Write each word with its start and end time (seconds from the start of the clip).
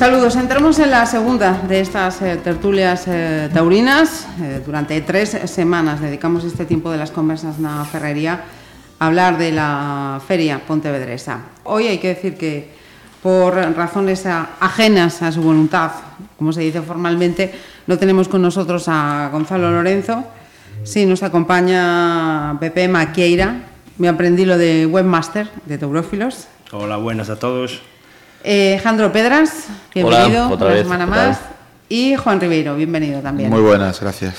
Saludos, 0.00 0.34
entramos 0.36 0.78
en 0.78 0.90
la 0.90 1.04
segunda 1.04 1.60
de 1.68 1.80
estas 1.80 2.22
eh, 2.22 2.38
tertulias 2.42 3.04
eh, 3.06 3.50
taurinas. 3.52 4.26
Eh, 4.40 4.62
durante 4.64 4.98
tres 5.02 5.36
semanas 5.44 6.00
dedicamos 6.00 6.42
este 6.44 6.64
tiempo 6.64 6.90
de 6.90 6.96
las 6.96 7.10
conversas 7.10 7.60
na 7.60 7.84
ferrería 7.84 8.40
a 8.96 9.06
hablar 9.12 9.36
de 9.36 9.52
la 9.52 10.16
feria 10.24 10.64
pontevedresa. 10.64 11.52
Hoy 11.68 11.84
hay 11.84 11.98
que 11.98 12.16
decir 12.16 12.40
que 12.40 12.72
por 13.20 13.52
razones 13.76 14.24
a, 14.24 14.56
ajenas 14.60 15.20
a 15.20 15.32
su 15.32 15.42
voluntad, 15.42 15.92
como 16.38 16.54
se 16.54 16.62
dice 16.62 16.80
formalmente, 16.80 17.52
no 17.86 17.98
tenemos 17.98 18.26
con 18.26 18.40
nosotros 18.40 18.88
a 18.88 19.28
Gonzalo 19.28 19.70
Lorenzo, 19.70 20.24
sí 20.82 21.04
nos 21.04 21.22
acompaña 21.22 22.56
Pepe 22.58 22.88
Maquieira, 22.88 23.68
me 23.98 24.08
aprendí 24.08 24.46
lo 24.46 24.56
de 24.56 24.86
webmaster 24.86 25.50
de 25.66 25.76
Taurófilos. 25.76 26.48
Hola, 26.72 26.96
buenas 26.96 27.28
a 27.28 27.36
todos. 27.36 27.89
Eh, 28.42 28.80
Jandro 28.82 29.12
Pedras, 29.12 29.66
bienvenido 29.94 30.46
Hola, 30.46 30.54
otra 30.54 30.66
una 30.66 30.74
vez, 30.74 30.82
semana 30.84 31.06
más. 31.06 31.40
Y 31.88 32.16
Juan 32.16 32.40
Ribeiro, 32.40 32.74
bienvenido 32.76 33.20
también. 33.20 33.50
Muy 33.50 33.60
buenas, 33.60 34.00
gracias. 34.00 34.34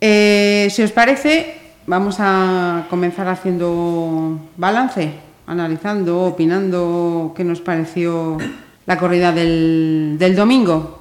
Eh, 0.00 0.68
si 0.70 0.82
os 0.82 0.90
parece, 0.92 1.56
vamos 1.86 2.16
a 2.18 2.86
comenzar 2.90 3.28
haciendo 3.28 4.38
balance, 4.56 5.12
analizando, 5.46 6.22
opinando 6.22 7.32
qué 7.36 7.44
nos 7.44 7.60
pareció 7.60 8.38
la 8.86 8.98
corrida 8.98 9.32
del, 9.32 10.16
del 10.18 10.34
domingo. 10.34 10.98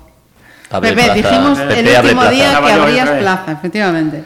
Abre 0.69 0.89
Pepe, 0.89 1.03
plaza. 1.03 1.13
dijimos 1.15 1.59
Pepe, 1.59 1.79
el 1.79 1.87
último 1.87 2.21
plaza. 2.21 2.31
día 2.31 2.59
que 2.63 2.71
abrías 2.73 3.09
vez. 3.09 3.19
plaza, 3.21 3.51
efectivamente. 3.53 4.23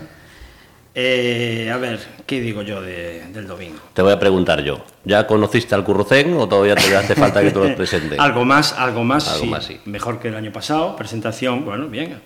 Eh, 0.94 1.72
a 1.74 1.78
ver, 1.78 2.00
¿qué 2.26 2.42
digo 2.42 2.62
yo 2.64 2.82
de- 2.82 3.26
del 3.32 3.48
domingo? 3.48 3.80
Te 3.94 4.02
voy 4.02 4.12
a 4.12 4.20
preguntar 4.20 4.62
yo. 4.62 4.84
¿Ya 5.06 5.26
conociste 5.26 5.74
al 5.74 5.86
Currucén 5.86 6.34
o 6.34 6.48
todavía 6.50 6.76
te 6.76 6.96
hace 6.96 7.16
falta 7.16 7.42
que 7.42 7.52
te 7.52 7.60
lo 7.60 7.76
presente? 7.78 8.18
Algo 8.20 8.44
más, 8.44 8.74
algo 8.74 9.04
más, 9.04 9.28
Algo 9.30 9.44
sí. 9.46 9.50
más, 9.50 9.64
sí. 9.66 9.80
Mejor 9.86 10.20
que 10.20 10.28
el 10.28 10.36
año 10.36 10.52
pasado. 10.52 10.96
Presentación, 10.98 11.64
bueno, 11.64 11.88
bien. 11.88 12.20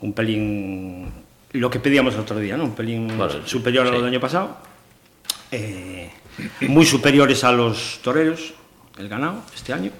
Un 0.00 0.12
pelín. 0.12 1.10
Lo 1.52 1.68
que 1.70 1.80
pedíamos 1.80 2.14
el 2.14 2.20
otro 2.20 2.38
día, 2.38 2.56
¿no? 2.56 2.64
Un 2.64 2.74
pelín 2.76 3.08
Bueno, 3.18 3.44
superior 3.46 3.86
a 3.86 3.90
lo 3.90 3.96
sí. 3.96 4.02
del 4.02 4.10
año 4.12 4.20
pasado. 4.20 4.56
Eh, 5.50 6.10
muy 6.60 6.86
superiores 6.86 7.42
a 7.42 7.50
los 7.50 7.98
toreros, 8.02 8.54
el 8.98 9.08
ganado, 9.08 9.42
este 9.54 9.72
año. 9.72 9.90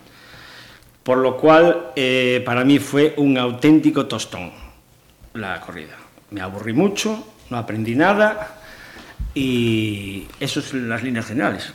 Por 1.03 1.19
lo 1.19 1.37
cual, 1.37 1.91
eh, 1.97 2.41
para 2.45 2.63
mí 2.65 2.79
fue 2.79 3.15
un 3.17 3.37
auténtico 3.39 4.07
tostón 4.07 4.53
la 5.35 5.61
corrida. 5.61 5.97
Me 6.31 6.43
aburrí 6.43 6.75
mucho, 6.75 7.27
no 7.51 7.57
aprendí 7.57 7.95
nada 7.95 8.59
y 9.35 10.27
eso 10.41 10.61
es 10.61 10.73
las 10.75 11.03
líneas 11.03 11.27
generales. 11.27 11.73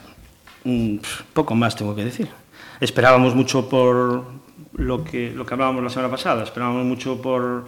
Mm, 0.64 0.98
Poco 1.34 1.56
más 1.56 1.76
tengo 1.76 1.96
que 1.96 2.06
decir. 2.06 2.30
Esperábamos 2.80 3.36
mucho 3.36 3.70
por 3.70 4.26
lo 4.74 5.04
que, 5.04 5.32
lo 5.32 5.46
que 5.46 5.54
hablábamos 5.54 5.84
la 5.84 5.90
semana 5.90 6.12
pasada, 6.12 6.44
esperábamos 6.44 6.86
mucho 6.86 7.22
por, 7.22 7.66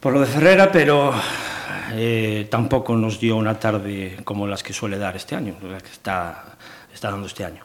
por 0.00 0.12
lo 0.12 0.20
de 0.20 0.26
Ferrera, 0.26 0.70
pero 0.70 1.12
eh, 1.92 2.46
tampoco 2.50 2.94
nos 2.96 3.18
dio 3.18 3.36
una 3.36 3.58
tarde 3.58 4.18
como 4.24 4.46
las 4.46 4.62
que 4.62 4.72
suele 4.72 4.98
dar 4.98 5.16
este 5.16 5.34
año, 5.34 5.56
las 5.62 5.82
que 5.82 5.90
está, 5.90 6.56
está 6.92 7.10
dando 7.10 7.26
este 7.26 7.44
año. 7.44 7.64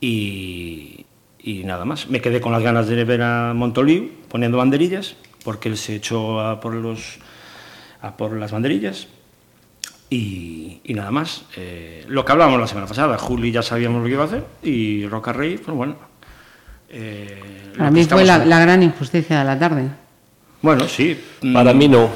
Y, 0.00 1.04
y 1.42 1.64
nada 1.64 1.84
más. 1.84 2.08
Me 2.08 2.20
quedé 2.20 2.40
con 2.40 2.52
las 2.52 2.62
ganas 2.62 2.86
de 2.86 3.04
ver 3.04 3.22
a 3.22 3.52
Montoliu 3.54 4.10
poniendo 4.28 4.58
banderillas, 4.58 5.16
porque 5.44 5.68
él 5.68 5.76
se 5.76 5.96
echó 5.96 6.40
a 6.40 6.60
por, 6.60 6.74
los, 6.74 7.18
a 8.02 8.16
por 8.16 8.36
las 8.36 8.50
banderillas. 8.52 9.06
Y, 10.08 10.80
y 10.84 10.94
nada 10.94 11.10
más. 11.10 11.44
Eh, 11.56 12.04
lo 12.08 12.24
que 12.24 12.32
hablábamos 12.32 12.60
la 12.60 12.66
semana 12.66 12.86
pasada, 12.86 13.16
Juli 13.18 13.52
ya 13.52 13.62
sabíamos 13.62 14.00
lo 14.00 14.06
que 14.06 14.12
iba 14.12 14.24
a 14.24 14.26
hacer 14.26 14.44
y 14.62 15.06
Roca 15.06 15.32
Rey, 15.32 15.56
pues 15.58 15.76
bueno. 15.76 15.96
eh, 16.88 17.72
Para 17.76 17.90
mí 17.90 18.04
fue 18.04 18.24
la, 18.24 18.38
gran 18.38 18.82
injusticia 18.82 19.38
de 19.38 19.44
la 19.44 19.58
tarde. 19.58 19.88
Bueno, 20.62 20.88
sí. 20.88 21.18
mm, 21.42 21.54
Para 21.54 21.72
mí 21.72 21.88
no. 21.88 22.10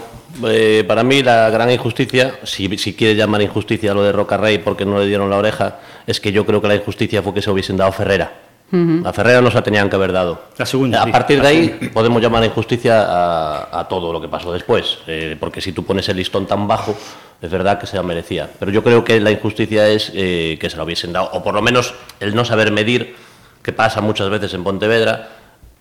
Eh, 0.48 0.82
para 0.88 1.04
mí 1.04 1.22
la 1.22 1.48
gran 1.50 1.70
injusticia, 1.70 2.40
si, 2.42 2.76
si 2.78 2.94
quiere 2.94 3.14
llamar 3.14 3.40
injusticia 3.42 3.92
a 3.92 3.94
lo 3.94 4.02
de 4.02 4.10
Roca 4.10 4.36
Rey 4.36 4.58
porque 4.58 4.84
no 4.84 4.98
le 4.98 5.06
dieron 5.06 5.30
la 5.30 5.36
oreja, 5.36 5.78
es 6.08 6.20
que 6.20 6.32
yo 6.32 6.44
creo 6.44 6.60
que 6.60 6.66
la 6.66 6.74
injusticia 6.74 7.22
fue 7.22 7.32
que 7.32 7.42
se 7.42 7.50
hubiesen 7.52 7.76
dado 7.76 7.92
a 8.68 8.76
Ferrera. 8.76 9.08
A 9.08 9.12
Ferrera 9.12 9.40
no 9.40 9.50
se 9.50 9.56
la 9.56 9.62
tenían 9.62 9.88
que 9.88 9.96
haber 9.96 10.12
dado. 10.12 10.42
La 10.56 10.66
segunda, 10.66 11.02
A 11.02 11.04
sí, 11.04 11.12
partir 11.12 11.40
de 11.40 11.48
ahí 11.48 11.90
podemos 11.92 12.20
llamar 12.20 12.44
injusticia 12.44 13.02
a, 13.02 13.80
a 13.80 13.88
todo 13.88 14.12
lo 14.12 14.20
que 14.20 14.28
pasó 14.28 14.52
después, 14.52 14.98
eh, 15.06 15.36
porque 15.38 15.60
si 15.60 15.72
tú 15.72 15.84
pones 15.84 16.08
el 16.08 16.16
listón 16.16 16.46
tan 16.46 16.66
bajo, 16.66 16.96
es 17.40 17.50
verdad 17.50 17.78
que 17.78 17.86
se 17.86 17.96
la 17.96 18.02
merecía. 18.02 18.48
Pero 18.58 18.70
yo 18.72 18.82
creo 18.82 19.04
que 19.04 19.20
la 19.20 19.30
injusticia 19.30 19.88
es 19.88 20.10
eh, 20.14 20.56
que 20.60 20.70
se 20.70 20.76
la 20.76 20.84
hubiesen 20.84 21.12
dado, 21.12 21.30
o 21.32 21.42
por 21.42 21.54
lo 21.54 21.62
menos 21.62 21.94
el 22.20 22.34
no 22.34 22.44
saber 22.44 22.72
medir, 22.72 23.16
que 23.62 23.72
pasa 23.72 24.00
muchas 24.00 24.28
veces 24.30 24.54
en 24.54 24.64
Pontevedra, 24.64 25.28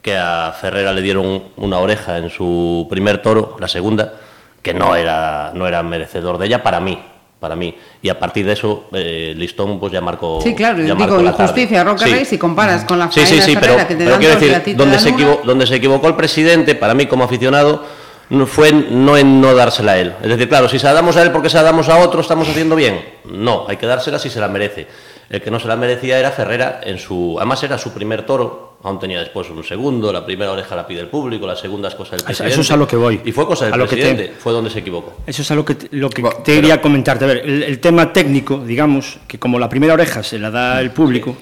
que 0.01 0.17
a 0.17 0.53
Ferrera 0.59 0.91
le 0.91 1.01
dieron 1.01 1.43
una 1.55 1.79
oreja 1.79 2.17
en 2.17 2.29
su 2.29 2.87
primer 2.89 3.21
toro, 3.21 3.55
la 3.59 3.67
segunda, 3.67 4.13
que 4.61 4.73
no 4.73 4.95
era, 4.95 5.51
no 5.53 5.67
era 5.67 5.81
merecedor 5.83 6.37
de 6.37 6.47
ella 6.47 6.63
para 6.63 6.79
mí. 6.79 6.99
Para 7.43 7.57
mí. 7.57 7.75
Y 8.01 8.07
a 8.07 8.17
partir 8.17 8.45
de 8.45 8.53
eso, 8.53 8.85
eh, 8.93 9.33
Listón 9.35 9.77
pues 9.77 9.91
ya 9.91 9.99
marcó. 9.99 10.39
Sí, 10.41 10.55
claro, 10.55 10.81
ya 10.81 10.95
digo, 10.95 11.19
injusticia, 11.19 11.83
Roca 11.83 12.05
Sí. 12.05 12.13
Rey, 12.13 12.23
si 12.23 12.37
comparas 12.37 12.85
con 12.85 12.97
la 12.97 13.11
Sí, 13.11 13.25
sí, 13.25 13.41
sí, 13.41 13.57
pero, 13.59 13.75
que 13.75 13.83
te 13.83 13.95
pero 13.97 14.11
dan 14.11 14.19
quiero 14.21 14.39
decir, 14.39 14.77
donde 14.77 14.97
se, 14.97 15.09
equivo- 15.09 15.41
donde 15.43 15.67
se 15.67 15.75
equivocó 15.75 16.07
el 16.07 16.15
presidente, 16.15 16.73
para 16.73 16.93
mí 16.93 17.05
como 17.05 17.25
aficionado, 17.25 17.83
no 18.29 18.47
fue 18.47 18.71
no 18.71 19.17
en 19.17 19.41
no 19.41 19.53
dársela 19.55 19.91
a 19.91 19.97
él. 19.97 20.13
Es 20.21 20.29
decir, 20.29 20.47
claro, 20.47 20.69
si 20.69 20.79
se 20.79 20.85
la 20.85 20.93
damos 20.93 21.17
a 21.17 21.21
él 21.23 21.31
porque 21.31 21.49
se 21.49 21.57
la 21.57 21.63
damos 21.63 21.89
a 21.89 21.97
otro, 21.97 22.21
¿estamos 22.21 22.47
haciendo 22.47 22.77
bien? 22.77 23.01
No, 23.25 23.65
hay 23.67 23.75
que 23.75 23.87
dársela 23.87 24.19
si 24.19 24.29
se 24.29 24.39
la 24.39 24.47
merece. 24.47 24.87
El 25.29 25.41
que 25.41 25.51
no 25.51 25.59
se 25.59 25.67
la 25.67 25.75
merecía 25.75 26.17
era 26.19 26.31
Ferrera, 26.31 26.79
en 26.81 26.97
su, 26.97 27.35
además 27.39 27.61
era 27.61 27.77
su 27.77 27.91
primer 27.91 28.25
toro, 28.25 28.72
aún 28.83 28.99
tenía 28.99 29.19
después 29.19 29.49
un 29.49 29.63
segundo, 29.63 30.11
la 30.11 30.25
primera 30.25 30.51
oreja 30.51 30.75
la 30.75 30.85
pide 30.85 30.99
el 31.01 31.07
público, 31.07 31.47
la 31.47 31.55
segunda 31.55 31.87
es 31.87 31.95
cosa 31.95 32.15
del 32.17 32.25
presidente. 32.25 32.51
eso 32.53 32.61
es 32.61 32.71
a 32.71 32.77
lo 32.77 32.87
que 32.87 32.95
voy. 32.97 33.21
Y 33.23 33.31
fue 33.31 33.45
cosa 33.47 33.65
del 33.65 33.73
A 33.73 33.77
lo 33.77 33.85
que 33.87 33.95
te- 33.95 34.01
presidente, 34.03 34.33
fue 34.39 34.51
donde 34.53 34.69
se 34.69 34.79
equivocó. 34.79 35.13
Eso 35.25 35.41
es 35.41 35.65
que, 35.65 35.75
te- 35.75 35.95
lo 35.95 36.09
que 36.09 36.21
Bueno, 36.21 36.37
te 36.43 36.55
quería 36.55 36.81
comentarte. 36.81 37.23
A 37.25 37.27
ver, 37.29 37.37
el, 37.45 37.63
el 37.63 37.79
tema 37.79 38.11
técnico, 38.11 38.57
digamos, 38.57 39.19
que 39.27 39.39
como 39.39 39.57
la 39.57 39.69
primera 39.69 39.93
oreja 39.93 40.21
se 40.21 40.37
la 40.37 40.51
da 40.51 40.81
el 40.81 40.91
público, 40.91 41.35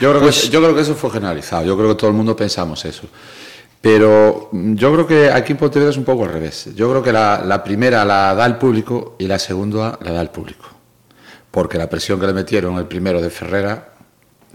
Yo 0.00 0.10
creo, 0.10 0.22
Pues- 0.22 0.42
que, 0.42 0.48
yo 0.50 0.60
creo 0.60 0.74
que 0.74 0.80
eso 0.82 0.94
fue 0.94 1.10
generalizado, 1.10 1.64
yo 1.64 1.76
creo 1.76 1.88
que 1.90 1.94
todo 1.96 2.10
el 2.10 2.16
mundo 2.16 2.34
pensamos 2.36 2.84
eso. 2.84 3.06
Pero 3.80 4.48
mm, 4.52 4.74
yo 4.74 4.92
creo 4.92 5.06
que 5.06 5.30
aquí 5.30 5.52
en 5.52 5.58
Pontevedra 5.58 5.90
es 5.90 5.96
un 5.96 6.04
poco 6.04 6.24
al 6.24 6.32
revés. 6.32 6.70
Yo 6.74 6.90
creo 6.90 7.02
que 7.02 7.12
la, 7.12 7.42
la 7.46 7.62
primera 7.62 8.04
la 8.04 8.34
da 8.34 8.44
el 8.46 8.56
público 8.56 9.14
y 9.18 9.26
la 9.26 9.38
segunda 9.38 9.98
la 10.02 10.12
da 10.12 10.20
el 10.20 10.30
público. 10.30 10.66
Porque 11.50 11.78
la 11.78 11.88
presión 11.88 12.18
que 12.20 12.26
le 12.26 12.32
metieron 12.32 12.76
el 12.78 12.86
primero 12.86 13.22
de 13.22 13.30
Ferrera 13.30 13.90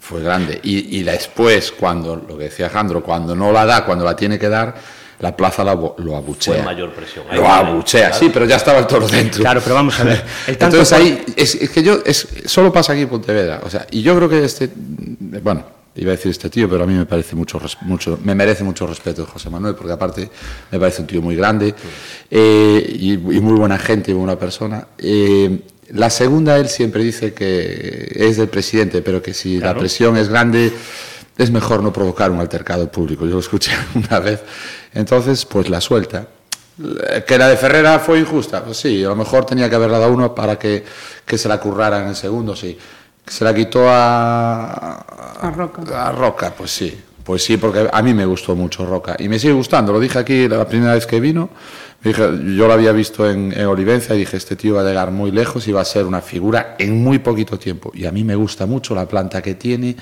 fue 0.04 0.22
grande. 0.22 0.60
Y, 0.64 1.00
y 1.00 1.04
después, 1.04 1.72
cuando, 1.72 2.16
lo 2.18 2.38
que 2.38 2.46
decía 2.46 2.70
Jandro, 2.70 3.02
cuando 3.02 3.34
no 3.36 3.52
la 3.54 3.66
da, 3.66 3.86
cuando 3.86 4.04
la 4.04 4.16
tiene 4.16 4.38
que 4.38 4.50
dar, 4.50 4.76
la 5.20 5.34
plaza 5.36 5.64
la 5.64 5.76
bo- 5.76 5.96
lo 6.00 6.18
abuchea. 6.18 6.56
Fue 6.56 6.64
mayor 6.64 6.92
presión. 6.94 7.26
Ahí 7.30 7.38
Lo 7.38 7.48
abuchea, 7.48 8.10
claro. 8.10 8.20
sí, 8.26 8.30
pero 8.34 8.46
ya 8.46 8.58
estaba 8.58 8.80
el 8.80 8.88
toro 8.88 9.08
dentro. 9.08 9.40
claro, 9.42 9.62
pero 9.64 9.76
vamos 9.76 9.98
a 10.00 10.04
ver. 10.04 10.22
El 10.48 10.58
tanto 10.58 10.76
Entonces 10.78 10.92
ahí, 11.00 11.24
es, 11.38 11.56
es 11.56 11.70
que 11.70 11.82
yo, 11.82 12.00
es, 12.06 12.28
solo 12.46 12.74
pasa 12.74 12.92
aquí 12.92 13.04
en 13.04 13.08
Pontevedra. 13.10 13.62
O 13.64 13.70
sea, 13.70 13.88
y 13.92 14.02
yo 14.02 14.14
creo 14.18 14.28
que 14.28 14.44
este, 14.44 14.70
bueno, 14.76 15.64
iba 15.96 16.12
a 16.12 16.16
decir 16.18 16.32
este 16.32 16.50
tío, 16.50 16.68
pero 16.70 16.84
a 16.84 16.88
mí 16.88 16.96
me 16.96 17.06
parece 17.06 17.38
mucho, 17.38 17.58
res- 17.58 17.78
mucho 17.84 18.20
me 18.24 18.36
merece 18.36 18.66
mucho 18.66 18.86
respeto 18.86 19.26
José 19.26 19.50
Manuel, 19.50 19.76
porque 19.76 19.94
aparte 19.94 20.30
me 20.72 20.80
parece 20.80 21.02
un 21.04 21.08
tío 21.08 21.22
muy 21.22 21.38
grande 21.38 21.74
eh, 22.30 22.86
y, 23.00 23.14
y 23.14 23.18
muy 23.18 23.58
buena 23.58 23.78
gente 23.78 24.12
y 24.12 24.14
buena 24.14 24.38
persona. 24.38 24.88
Eh, 24.98 25.60
la 25.90 26.10
segunda, 26.10 26.58
él 26.58 26.70
siempre 26.70 27.04
dice 27.04 27.34
que 27.34 28.12
es 28.16 28.38
del 28.38 28.48
presidente, 28.50 29.02
pero 29.02 29.22
que 29.22 29.34
si 29.34 29.58
Claro. 29.60 29.74
la 29.76 29.80
presión 29.80 30.18
es 30.18 30.30
grande, 30.30 30.72
es 31.38 31.52
mejor 31.52 31.82
no 31.84 31.92
provocar 31.94 32.32
un 32.32 32.40
altercado 32.40 32.92
público. 32.92 33.26
Yo 33.26 33.34
lo 33.34 33.40
escuché 33.40 33.72
una 33.96 34.20
vez. 34.20 34.42
Entonces, 34.94 35.46
pues 35.46 35.70
la 35.70 35.82
suelta. 35.82 36.28
Que 37.28 37.38
la 37.38 37.50
de 37.50 37.58
Ferrera 37.58 38.00
fue 38.00 38.20
injusta, 38.20 38.64
pues 38.64 38.78
sí, 38.78 39.04
a 39.04 39.10
lo 39.10 39.16
mejor 39.16 39.46
tenía 39.46 39.70
que 39.70 39.76
haber 39.76 39.92
dado 39.92 40.12
uno 40.12 40.34
para 40.34 40.58
que, 40.58 40.84
que 41.24 41.38
se 41.38 41.48
la 41.48 41.60
currara 41.60 42.02
en 42.02 42.08
el 42.10 42.16
segundo, 42.16 42.56
sí. 42.56 42.76
Se 43.28 43.44
la 43.44 43.54
quitó 43.54 43.88
a, 43.90 44.98
A 45.40 45.52
Roca. 45.52 46.08
a 46.08 46.12
Roca, 46.12 46.52
pues 46.58 46.72
sí. 46.72 47.00
Pues 47.24 47.44
sí, 47.44 47.58
porque 47.58 47.88
a 47.92 48.02
mí 48.02 48.14
me 48.14 48.26
gustó 48.26 48.56
mucho 48.56 48.86
Roca. 48.86 49.16
Y 49.20 49.30
me 49.30 49.40
sigue 49.40 49.54
gustando, 49.54 49.94
lo 49.94 50.00
dije 50.00 50.20
aquí 50.20 50.48
la 50.48 50.68
primera 50.68 50.94
vez 50.94 51.06
que 51.06 51.20
vino. 51.20 51.50
Dije, 52.04 52.22
yo 52.22 52.68
lo 52.68 52.74
había 52.74 52.92
visto 52.92 53.30
en, 53.30 53.54
en 53.58 53.66
Olivencia 53.66 54.14
y 54.14 54.20
dije, 54.20 54.36
este 54.36 54.58
tío 54.58 54.76
va 54.76 54.82
a 54.82 54.84
llegar 54.84 55.12
muy 55.12 55.32
lejos 55.32 55.66
y 55.70 55.72
va 55.72 55.80
a 55.80 55.86
ser 55.86 56.06
una 56.06 56.20
figura 56.20 56.76
en 56.78 57.02
muy 57.02 57.20
poquito 57.20 57.58
tiempo. 57.58 57.92
Y 57.94 58.06
a 58.06 58.12
mí 58.12 58.26
me 58.26 58.36
gusta 58.36 58.66
mucho 58.66 58.94
la 58.94 59.06
planta 59.08 59.42
que 59.42 59.56
tiene 59.56 59.96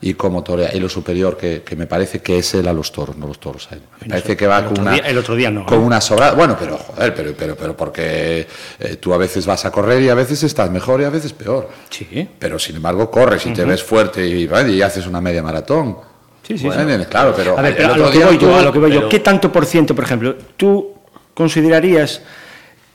y 0.00 0.14
cómo 0.14 0.42
torea. 0.42 0.74
Y 0.74 0.80
lo 0.80 0.88
superior 0.88 1.36
que, 1.36 1.62
que 1.64 1.76
me 1.76 1.86
parece 1.86 2.18
que 2.20 2.38
es 2.38 2.54
él 2.54 2.66
a 2.66 2.72
los 2.72 2.90
toros, 2.90 3.16
no 3.16 3.28
los 3.28 3.38
toros 3.38 3.68
a 3.70 3.76
él. 3.76 3.82
Me 4.00 4.08
parece 4.08 4.36
que 4.36 4.48
va 4.48 4.62
con 4.64 4.72
otro 4.72 4.82
una, 4.82 4.92
día- 4.94 5.02
el 5.06 5.16
otro 5.16 5.36
día 5.36 5.50
no, 5.52 5.64
con 5.64 5.78
¿eh? 5.78 5.82
una 5.84 6.00
sobrada. 6.00 6.32
Bueno, 6.34 6.56
pero 6.58 6.76
joder, 6.76 7.14
pero, 7.14 7.34
pero, 7.38 7.54
pero 7.54 7.76
porque 7.76 8.48
eh, 8.80 8.96
tú 8.96 9.14
a 9.14 9.16
veces 9.16 9.46
vas 9.46 9.64
a 9.64 9.70
correr 9.70 10.02
y 10.02 10.08
a 10.08 10.14
veces 10.14 10.42
estás 10.42 10.72
mejor 10.72 11.02
y 11.02 11.04
a 11.04 11.10
veces 11.10 11.32
peor. 11.34 11.68
Sí. 11.88 12.28
Pero 12.36 12.58
sin 12.58 12.74
embargo 12.74 13.08
corres 13.12 13.46
y 13.46 13.52
te 13.52 13.64
ves 13.64 13.80
fuerte 13.80 14.26
y, 14.26 14.48
¿vale? 14.48 14.72
y 14.72 14.82
haces 14.82 15.06
una 15.06 15.20
media 15.20 15.40
maratón. 15.40 15.98
Sí, 16.46 16.58
sí, 16.58 16.66
Bueno, 16.66 16.98
sí. 17.02 17.06
Claro, 17.10 17.32
pero 17.36 17.58
A 17.58 17.62
ver, 17.62 17.76
pero 17.76 17.94
a 17.94 17.96
lo 17.96 18.10
que 18.10 18.18
voy 18.24 18.38
yo, 18.38 18.56
a 18.56 18.62
lo 18.62 18.72
que 18.72 18.78
voy 18.78 18.92
yo, 18.92 19.08
¿qué 19.08 19.20
tanto 19.20 19.50
por 19.50 19.64
ciento, 19.66 19.94
por 19.94 20.04
ejemplo, 20.04 20.36
tú 20.56 20.92
considerarías 21.32 22.22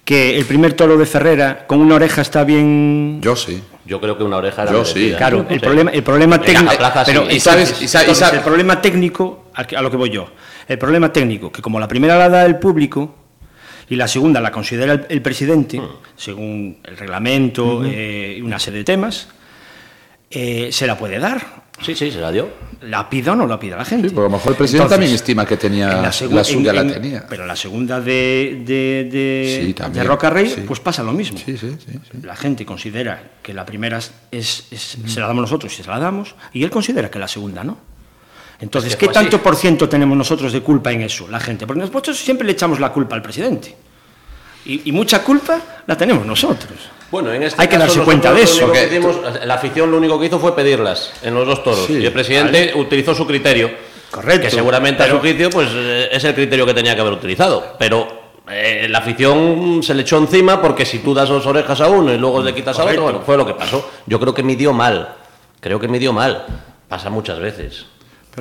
que 0.06 0.38
el 0.38 0.46
primer 0.46 0.74
toro 0.74 0.98
de 0.98 1.06
Ferrera 1.06 1.66
con 1.68 1.80
una 1.81 1.96
oreja 1.96 2.22
está 2.22 2.44
bien... 2.44 3.19
Yo 3.22 3.36
sí. 3.36 3.62
Yo 3.86 4.00
creo 4.00 4.18
que 4.18 4.24
una 4.24 4.38
oreja 4.38 4.63
era 4.63 4.72
Yo 4.72 4.86
sí. 4.86 5.13
Claro, 5.18 5.46
el 5.50 5.60
Sí. 5.60 5.66
problema, 5.66 5.92
el 5.92 6.04
problema 6.04 6.40
técnico... 6.42 6.72
sí. 6.72 6.78
pero 7.06 7.22
Y 7.30 7.38
entonces- 7.38 7.90
sabes- 7.92 8.31
y 8.31 8.36
el 8.36 8.42
problema 8.42 8.81
técnico, 8.81 9.46
a 9.54 9.81
lo 9.81 9.92
que 9.92 9.98
voy 9.98 10.10
yo, 10.10 10.28
el 10.68 10.78
problema 10.78 11.12
técnico, 11.12 11.52
que 11.52 11.62
como 11.62 11.80
la 11.80 11.88
primera 11.88 12.18
la 12.18 12.30
da 12.30 12.45
el 12.45 12.57
público 12.57 13.16
y 13.90 13.95
la 13.95 14.07
segunda 14.07 14.40
la 14.42 14.52
considera 14.52 14.94
el, 14.94 15.06
el 15.10 15.22
presidente, 15.22 15.80
Hmm. 15.80 15.88
según 16.16 16.78
el 16.84 16.98
reglamento 16.98 17.81
eh, 17.86 18.36
y 18.38 18.42
una 18.42 18.60
serie 18.60 18.80
de 18.80 18.86
temas, 18.86 19.28
eh, 20.31 20.70
se 20.72 20.86
la 20.88 20.98
puede 20.98 21.20
dar. 21.20 21.70
Sí, 21.81 21.96
sí, 21.96 22.12
se 22.12 22.20
la 22.20 22.30
dio. 22.31 22.50
La 22.81 23.10
pida 23.10 23.31
o 23.31 23.36
no 23.36 23.48
la 23.48 23.58
pida 23.60 23.78
la 23.78 23.86
gente. 23.86 24.10
Sí, 24.10 24.14
porque 24.16 24.28
a 24.28 24.30
lo 24.31 24.38
mejor 24.38 24.52
el 24.52 24.58
presidente 24.58 24.84
Entonces, 24.84 24.96
también 24.98 25.16
estima 25.16 25.46
que 25.46 25.56
tenía 25.58 25.92
en 25.98 26.02
la, 26.04 26.12
suya 26.12 26.42
en- 26.72 26.76
la 26.76 26.81
en- 26.81 26.92
tenía. 26.94 27.26
Pero 27.30 27.46
la 27.46 27.56
segunda 27.56 28.02
de, 28.02 28.62
de, 28.66 29.10
de, 29.10 29.62
Sí, 29.66 29.74
también, 29.74 30.04
de 30.04 30.08
Roca 30.10 30.30
Rey, 30.30 30.50
sí. 30.50 30.64
pues 30.68 30.80
pasa 30.81 31.04
lo 31.04 31.14
mismo. 31.14 31.38
Sí, 31.38 31.58
sí, 31.58 31.70
sí, 31.86 31.94
sí. 32.12 32.18
La 32.24 32.36
gente 32.36 32.66
considera 32.66 33.22
que 33.42 33.54
la 33.54 33.66
primera 33.66 33.98
es, 33.98 34.12
es- 34.31 34.66
es- 34.72 34.98
se 35.08 35.20
la 35.22 35.28
damos 35.28 35.44
nosotros 35.44 35.72
y 35.80 35.84
se 35.84 35.90
la 35.90 36.00
damos, 36.00 36.36
y 36.52 36.64
él 36.64 36.70
considera 36.70 37.10
que 37.10 37.18
la 37.20 37.28
segunda 37.30 37.64
no. 37.64 37.78
Entonces, 38.60 38.98
¿qué 38.98 39.06
así. 39.06 39.14
tanto 39.14 39.42
por 39.42 39.56
ciento 39.56 39.88
tenemos 39.88 40.18
nosotros 40.18 40.52
de 40.52 40.60
culpa 40.62 40.92
en 40.92 41.02
eso, 41.02 41.30
la 41.30 41.40
gente? 41.40 41.66
Porque 41.66 41.80
nosotros 41.81 42.18
siempre 42.20 42.46
le 42.46 42.52
echamos 42.54 42.81
la 42.81 42.92
culpa 42.92 43.16
al 43.16 43.22
presidente. 43.22 43.74
Y, 44.66 44.90
y 44.90 44.92
mucha 44.92 45.24
culpa 45.24 45.62
la 45.88 45.96
tenemos 45.98 46.26
nosotros. 46.26 46.78
Bueno, 47.12 47.34
en 47.34 47.44
este 47.44 47.62
Hay 47.62 47.68
que 47.68 47.76
caso 47.78 47.88
darse 47.88 48.02
cuenta 48.04 48.32
de 48.34 48.44
eso. 48.44 48.72
que 48.72 48.86
hicimos- 48.86 49.18
la 49.46 49.54
afición 49.56 49.90
lo 49.92 49.98
único 49.98 50.20
que 50.20 50.28
hizo 50.28 50.40
fue 50.40 50.56
pedirlas 50.56 51.12
en 51.24 51.34
los 51.34 51.46
dos 51.48 51.64
toros. 51.64 51.86
Sí, 51.88 51.98
y 51.98 52.06
el 52.06 52.14
presidente 52.14 52.74
utilizó 52.76 53.16
su 53.16 53.26
criterio. 53.26 53.72
Correcto, 54.12 54.44
Que 54.46 54.50
seguramente 54.52 55.04
a 55.04 55.08
su 55.10 55.20
juicio 55.20 55.50
pues, 55.52 55.70
eh, 55.72 56.10
es 56.12 56.24
el 56.24 56.34
criterio 56.34 56.66
que 56.66 56.74
tenía 56.74 56.96
que 56.96 57.02
haber 57.02 57.14
utilizado. 57.14 57.76
Pero 57.78 58.08
eh, 58.50 58.88
la 58.90 59.00
afición 59.00 59.82
se 59.84 59.94
le 59.94 60.02
echó 60.02 60.18
encima 60.18 60.60
porque 60.62 60.84
si 60.86 61.00
tú 61.00 61.14
das 61.14 61.30
dos 61.30 61.46
orejas 61.46 61.80
a 61.82 61.88
uno 61.88 62.12
y 62.14 62.18
luego 62.18 62.42
le 62.42 62.54
quitas 62.56 62.78
a 62.80 62.82
Correcto. 62.82 63.02
otro, 63.04 63.12
bueno, 63.14 63.26
fue 63.26 63.38
lo 63.38 63.46
que 63.46 63.54
pasó. 63.54 63.88
Yo 64.08 64.20
creo 64.20 64.34
que 64.34 64.42
midió 64.42 64.74
mal. 64.74 65.16
Creo 65.60 65.80
que 65.80 65.88
midió 65.88 66.12
mal. 66.14 66.44
Pasa 66.88 67.10
muchas 67.12 67.40
veces. 67.40 67.86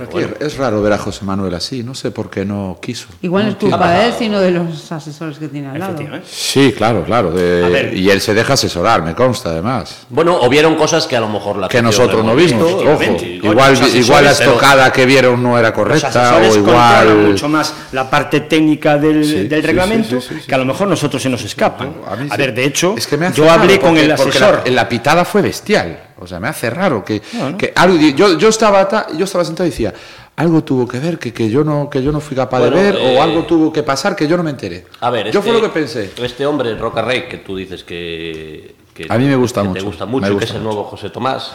Pero 0.07 0.27
aquí 0.35 0.45
es 0.45 0.57
raro 0.57 0.81
ver 0.83 0.93
a 0.93 0.99
José 0.99 1.25
Manuel 1.25 1.55
así, 1.55 1.83
no 1.83 1.95
sé 1.95 2.11
por 2.11 2.31
qué 2.31 2.45
no 2.45 2.79
quiso. 2.81 3.09
Igual 3.23 3.45
no 3.47 3.51
es 3.51 3.57
culpa 3.57 3.91
de 3.93 4.07
él, 4.07 4.15
sino 4.19 4.41
de 4.41 4.51
los 4.53 4.93
asesores 4.93 5.39
que 5.39 5.49
tiene 5.49 5.69
al 5.69 5.79
lado. 5.79 5.99
Sí, 6.31 6.73
claro, 6.77 7.05
claro. 7.05 7.31
de- 7.33 7.91
A 7.93 7.95
y 7.95 8.11
él 8.11 8.21
se 8.21 8.35
deja 8.35 8.53
asesorar, 8.55 9.03
me 9.03 9.15
consta 9.15 9.51
además. 9.51 10.07
Bueno, 10.11 10.39
o 10.41 10.49
vieron 10.49 10.75
cosas 10.77 11.07
que 11.07 11.17
a 11.17 11.21
lo 11.21 11.29
mejor 11.29 11.57
la 11.59 11.69
Que 11.69 11.83
nosotros 11.83 12.25
no 12.25 12.35
vimos, 12.35 12.63
ojo. 12.73 12.99
Igual, 13.23 13.71
los 13.73 13.81
asesores, 13.81 13.95
igual 14.07 14.25
la 14.25 14.31
estocada 14.33 14.93
que 14.93 15.07
vieron 15.07 15.43
no 15.43 15.59
era 15.59 15.69
Los 15.69 15.77
correcta 15.77 16.09
asesores 16.09 16.55
o 16.57 16.59
igual... 16.59 17.17
mucho 17.29 17.49
más 17.49 17.75
la 17.93 18.09
parte 18.09 18.41
técnica 18.41 18.97
del, 18.99 19.25
Sí, 19.25 19.49
del 19.49 19.61
sí, 19.61 19.67
reglamento 19.67 20.21
sí, 20.21 20.27
sí, 20.29 20.35
sí, 20.41 20.47
que 20.47 20.55
a 20.55 20.59
lo 20.59 20.65
mejor 20.65 20.89
nosotros 20.89 21.23
se 21.23 21.29
nos 21.29 21.43
escapan. 21.45 21.93
A 22.07 22.17
mí 22.17 22.29
A, 22.31 22.35
sí. 22.35 22.39
ver, 22.41 22.55
de 22.55 22.65
hecho, 22.65 22.95
Es 22.97 23.07
que 23.07 23.17
me 23.17 23.27
hace 23.27 23.37
yo 23.39 23.51
hablé 23.51 23.79
con 23.81 23.97
el 23.97 24.11
asesor. 24.11 24.63
La, 24.67 24.71
la 24.73 24.89
pitada 24.89 25.25
fue 25.25 25.43
bestial. 25.43 26.05
O 26.21 26.27
sea, 26.27 26.41
me 26.41 26.49
hace 26.49 26.69
raro 26.71 27.05
que, 27.05 27.21
que 27.57 27.73
algo- 27.77 27.97
yo, 27.97 28.37
yo 28.39 28.49
estaba 28.49 28.87
ta- 28.89 29.07
yo 29.17 29.25
estaba 29.25 29.45
sentado 29.45 29.67
y 29.67 29.71
decía 29.71 29.95
algo 30.37 30.63
tuvo 30.63 30.87
que 30.87 30.99
ver 31.01 31.19
que, 31.19 31.33
que 31.33 31.51
yo 31.51 31.65
no 31.65 31.89
que 31.91 32.01
yo 32.03 32.13
no 32.13 32.21
fui 32.21 32.37
capaz 32.37 32.61
Bueno, 32.61 32.77
de 32.77 32.83
ver 32.83 32.95
eh, 32.97 33.19
o 33.19 33.23
algo 33.23 33.45
tuvo 33.45 33.73
que 33.73 33.83
pasar 33.83 34.15
que 34.15 34.27
yo 34.29 34.37
no 34.37 34.43
me 34.43 34.51
enteré. 34.51 34.85
A 35.01 35.11
ver, 35.11 35.31
yo 35.31 35.41
este- 35.41 35.51
fue 35.51 35.61
lo 35.61 35.61
que 35.67 35.69
pensé. 35.73 36.13
Este 36.23 36.47
hombre, 36.47 36.77
Roca 36.77 37.03
Rey, 37.03 37.29
que 37.29 37.39
tú 37.39 37.57
dices 37.57 37.83
que, 37.85 38.75
que- 38.95 39.07
A 39.09 39.19
mí 39.19 39.25
me 39.27 39.37
gusta 39.37 39.63
que 39.63 39.69
mucho, 39.69 39.81
Te 39.81 39.87
gusta 39.87 40.07
me 40.07 40.13
mucho, 40.13 40.27
que 40.27 40.33
gusta 40.35 40.45
es 40.45 40.51
el 40.53 40.59
mucho. 40.61 40.75
nuevo 40.75 40.85
José 40.89 41.11
Tomás. 41.11 41.53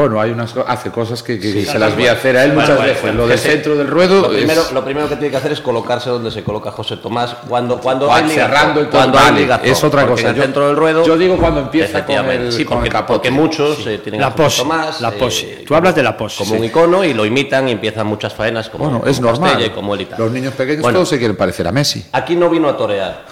Bueno, 0.00 0.20
hay 0.20 0.30
unas 0.30 0.52
co- 0.52 0.64
hace 0.66 0.90
cosas 0.90 1.22
que, 1.22 1.38
se 1.64 1.78
las 1.78 1.94
vi 1.96 2.06
hacer 2.06 2.36
a 2.36 2.44
él 2.44 2.52
muchas 2.54 2.68
bueno, 2.70 2.82
veces. 2.84 3.02
bueno, 3.02 3.16
lo 3.18 3.26
del 3.28 3.38
ese- 3.38 3.50
centro 3.52 3.76
del 3.76 3.86
ruedo 3.86 4.22
Lo 4.22 4.28
primero, 4.30 4.62
es- 4.62 4.72
lo 4.72 4.84
primero 4.84 5.08
que 5.08 5.16
tiene 5.16 5.30
que 5.30 5.36
hacer 5.36 5.52
es 5.52 5.60
colocarse 5.60 6.08
donde 6.10 6.30
se 6.30 6.42
coloca 6.42 6.70
José 6.70 6.96
Tomás 6.96 7.34
cuando 7.48 7.78
cuando 7.80 8.06
Cuando 8.06 8.28
hay 8.30 8.34
cerrando 8.34 8.80
el 8.80 8.88
cuando 8.88 9.18
hay 9.18 9.24
vale, 9.26 9.40
ligazo, 9.42 9.64
es 9.64 9.84
otra 9.84 10.06
cosa. 10.06 10.22
En 10.22 10.28
el 10.30 10.34
Yo- 10.36 10.42
centro 10.42 10.66
del 10.68 10.76
ruedo. 10.76 11.04
yo 11.04 11.18
digo 11.18 11.36
cuando 11.36 11.60
empieza 11.60 12.04
con 12.04 12.14
el- 12.30 12.52
sí, 12.52 12.64
con 12.64 12.78
el 12.78 12.80
porque, 12.84 12.90
capote. 12.90 13.12
porque 13.18 13.30
muchos 13.30 13.86
eh, 13.86 13.98
tienen 13.98 14.20
La 14.20 14.34
pose, 14.34 14.62
Tomás, 14.62 15.00
la 15.00 15.10
eh, 15.10 15.12
pose. 15.18 15.64
Tú 15.66 15.74
hablas 15.74 15.94
de 15.94 16.02
la 16.02 16.16
pose, 16.16 16.38
como 16.38 16.52
sí. 16.52 16.58
un 16.58 16.64
icono 16.64 17.04
y 17.04 17.12
lo 17.14 17.24
imitan 17.26 17.68
y 17.68 17.72
empiezan 17.72 18.06
muchas 18.06 18.32
faenas 18.34 18.68
como 18.70 18.84
bueno, 18.90 19.02
es 19.06 19.18
como 19.18 19.32
normal. 19.32 19.62
y 19.64 19.70
como 19.70 19.94
él 19.94 20.00
y 20.02 20.04
tal. 20.06 20.18
Los 20.18 20.30
niños 20.32 20.54
pequeños 20.54 20.82
Bueno, 20.82 20.96
todos 20.96 21.08
se 21.10 21.18
quieren 21.18 21.36
parecer 21.36 21.66
a 21.68 21.72
Messi. 21.72 22.06
Aquí 22.12 22.36
no 22.36 22.48
vino 22.48 22.68
a 22.68 22.76
torear. 22.76 23.24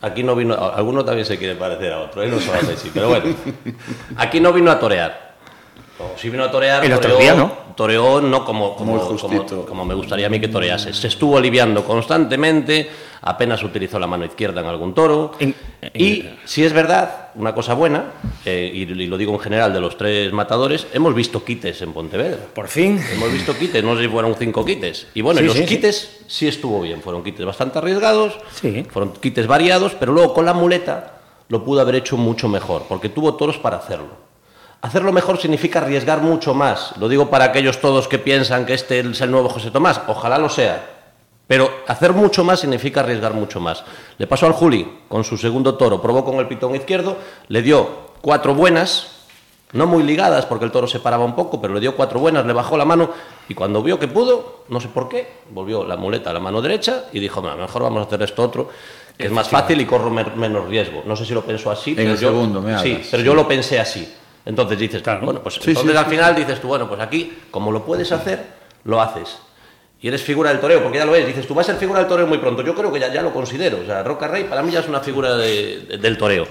Aquí 0.00 0.22
no 0.22 0.36
vino. 0.36 0.54
Alguno 0.54 1.04
también 1.04 1.26
se 1.26 1.36
quiere 1.38 1.56
parecer 1.56 1.92
a 1.92 1.98
otro, 2.02 2.22
¿eh? 2.22 2.28
no 2.28 2.38
solo 2.38 2.60
a 2.60 2.62
Messi, 2.62 2.90
pero 2.94 3.08
bueno. 3.08 3.24
Aquí 4.16 4.38
no 4.40 4.52
vino 4.52 4.70
a 4.70 4.78
torear. 4.78 5.27
O 6.00 6.16
si 6.16 6.30
vino 6.30 6.44
a 6.44 6.50
torear. 6.50 6.84
El 6.84 6.92
otro 6.92 7.10
toreó- 7.10 7.18
día, 7.20 7.34
¿no? 7.34 7.68
Toreó 7.74 8.20
no 8.20 8.44
como, 8.44 8.74
como, 8.76 8.98
como, 9.66 9.84
me 9.84 9.94
gustaría 9.94 10.26
a 10.26 10.30
mí 10.30 10.40
que 10.40 10.48
torease. 10.48 10.92
Se 10.92 11.06
estuvo 11.08 11.36
aliviando 11.38 11.84
constantemente, 11.84 12.88
apenas 13.22 13.62
utilizó 13.62 13.98
la 13.98 14.06
mano 14.06 14.24
izquierda 14.24 14.60
en 14.60 14.66
algún 14.66 14.94
toro. 14.94 15.32
En- 15.38 15.54
y 15.94 16.24
si 16.44 16.64
es 16.64 16.72
verdad, 16.72 17.28
una 17.36 17.54
cosa 17.54 17.74
buena, 17.74 18.04
eh, 18.44 18.70
y, 18.74 18.82
y 18.82 19.06
lo 19.06 19.16
digo 19.16 19.32
en 19.32 19.38
general 19.40 19.72
de 19.72 19.80
los 19.80 19.96
tres 19.96 20.32
matadores, 20.32 20.86
hemos 20.92 21.14
visto 21.14 21.44
quites 21.44 21.80
en 21.82 21.92
Pontevedra. 21.92 22.38
Por 22.52 22.66
fin. 22.68 23.00
Hemos 23.12 23.32
visto 23.32 23.56
quites, 23.56 23.82
no 23.84 23.94
sé 23.96 24.02
si 24.02 24.08
fueron 24.08 24.34
cinco 24.36 24.64
quites. 24.64 25.06
Y 25.14 25.20
bueno, 25.20 25.38
Sí, 25.38 25.44
y 25.44 25.46
los 25.48 25.56
sí, 25.56 25.62
sí. 25.62 25.68
quites 25.68 26.20
sí. 26.26 26.48
estuvo 26.48 26.80
bien, 26.80 27.00
fueron 27.00 27.22
quites 27.22 27.46
bastante 27.46 27.78
arriesgados, 27.78 28.38
Sí. 28.60 28.84
fueron 28.90 29.12
quites 29.14 29.46
variados, 29.46 29.94
pero 29.98 30.12
luego 30.12 30.34
con 30.34 30.44
la 30.46 30.52
muleta 30.52 31.14
lo 31.48 31.64
pudo 31.64 31.80
haber 31.80 31.94
hecho 31.94 32.16
mucho 32.16 32.48
mejor, 32.48 32.84
porque 32.88 33.08
tuvo 33.08 33.34
toros 33.34 33.56
para 33.58 33.76
hacerlo. 33.78 34.27
Hacerlo 34.80 35.12
mejor 35.12 35.38
significa 35.38 35.80
arriesgar 35.80 36.20
mucho 36.22 36.54
más. 36.54 36.92
Lo 36.98 37.08
digo 37.08 37.28
para 37.30 37.46
aquellos 37.46 37.80
todos 37.80 38.06
que 38.06 38.18
piensan 38.18 38.64
que 38.64 38.74
este 38.74 39.00
es 39.00 39.20
el 39.20 39.30
nuevo 39.30 39.48
José 39.48 39.70
Tomás, 39.72 40.00
ojalá 40.06 40.38
lo 40.38 40.48
sea. 40.48 40.94
Pero 41.48 41.70
hacer 41.88 42.12
mucho 42.12 42.44
más 42.44 42.60
significa 42.60 43.00
arriesgar 43.00 43.34
mucho 43.34 43.58
más. 43.58 43.82
Le 44.18 44.26
pasó 44.26 44.46
al 44.46 44.52
Juli 44.52 44.98
con 45.08 45.24
su 45.24 45.36
segundo 45.36 45.74
toro, 45.74 46.00
probó 46.00 46.24
con 46.24 46.36
el 46.36 46.46
pitón 46.46 46.76
izquierdo, 46.76 47.16
le 47.48 47.62
dio 47.62 47.88
cuatro 48.20 48.54
buenas, 48.54 49.08
no 49.72 49.86
muy 49.86 50.02
ligadas 50.04 50.46
porque 50.46 50.64
el 50.66 50.70
toro 50.70 50.86
se 50.86 51.00
paraba 51.00 51.24
un 51.24 51.34
poco, 51.34 51.60
pero 51.60 51.74
le 51.74 51.80
dio 51.80 51.96
cuatro 51.96 52.20
buenas, 52.20 52.46
le 52.46 52.52
bajó 52.52 52.76
la 52.76 52.84
mano 52.84 53.10
y 53.48 53.54
cuando 53.54 53.82
vio 53.82 53.98
que 53.98 54.06
pudo, 54.08 54.64
no 54.68 54.80
sé 54.80 54.88
por 54.88 55.08
qué, 55.08 55.26
volvió 55.50 55.84
la 55.84 55.96
muleta 55.96 56.30
a 56.30 56.34
la 56.34 56.40
mano 56.40 56.62
derecha 56.62 57.06
y 57.12 57.18
dijo, 57.18 57.40
"No, 57.40 57.56
mejor 57.56 57.82
vamos 57.82 58.02
a 58.04 58.06
hacer 58.06 58.22
esto 58.22 58.42
otro, 58.44 58.68
que 59.16 59.26
es 59.26 59.32
más 59.32 59.48
fácil 59.48 59.80
y 59.80 59.86
corro 59.86 60.10
me- 60.10 60.24
menos 60.36 60.68
riesgo. 60.68 61.02
No 61.04 61.16
sé 61.16 61.24
si 61.24 61.34
lo 61.34 61.42
pensó 61.42 61.70
así, 61.70 61.94
pero 61.94 62.10
el 62.12 62.18
yo, 62.18 62.28
segundo, 62.28 62.60
me 62.60 62.78
sí, 62.78 63.00
pero 63.10 63.22
sí. 63.22 63.26
yo 63.26 63.34
lo 63.34 63.48
pensé 63.48 63.80
así. 63.80 64.14
Entonces 64.48 64.78
dices, 64.78 65.02
Claro. 65.02 65.20
bueno, 65.26 65.42
pues 65.42 65.56
Sí, 65.56 65.60
entonces 65.70 65.92
sí, 65.92 65.98
al 65.98 66.04
sí, 66.06 66.10
final 66.10 66.34
dices 66.34 66.58
tú, 66.58 66.68
bueno, 66.68 66.88
pues 66.88 66.98
aquí, 67.02 67.36
como 67.50 67.70
lo 67.70 67.84
puedes 67.84 68.10
hacer, 68.12 68.46
lo 68.84 68.98
haces. 69.00 69.38
Y 70.00 70.08
eres 70.08 70.22
figura 70.22 70.48
del 70.50 70.58
toreo, 70.58 70.82
porque 70.82 70.96
ya 70.96 71.04
lo 71.04 71.12
ves. 71.12 71.26
Dices, 71.26 71.46
tú 71.46 71.54
vas 71.54 71.68
a 71.68 71.72
ser 71.72 71.78
figura 71.78 71.98
del 72.00 72.08
toreo 72.08 72.26
muy 72.26 72.38
pronto. 72.38 72.62
Yo 72.62 72.74
creo 72.74 72.90
que 72.90 72.98
ya, 72.98 73.12
ya 73.12 73.20
lo 73.20 73.30
considero. 73.32 73.80
O 73.82 73.84
sea, 73.84 74.02
Roca 74.02 74.26
Rey 74.26 74.44
para 74.44 74.62
mí 74.62 74.72
ya 74.72 74.80
es 74.80 74.88
una 74.88 75.00
figura 75.00 75.36
de- 75.36 75.80
de- 75.80 75.98
del 75.98 76.16
toreo. 76.16 76.46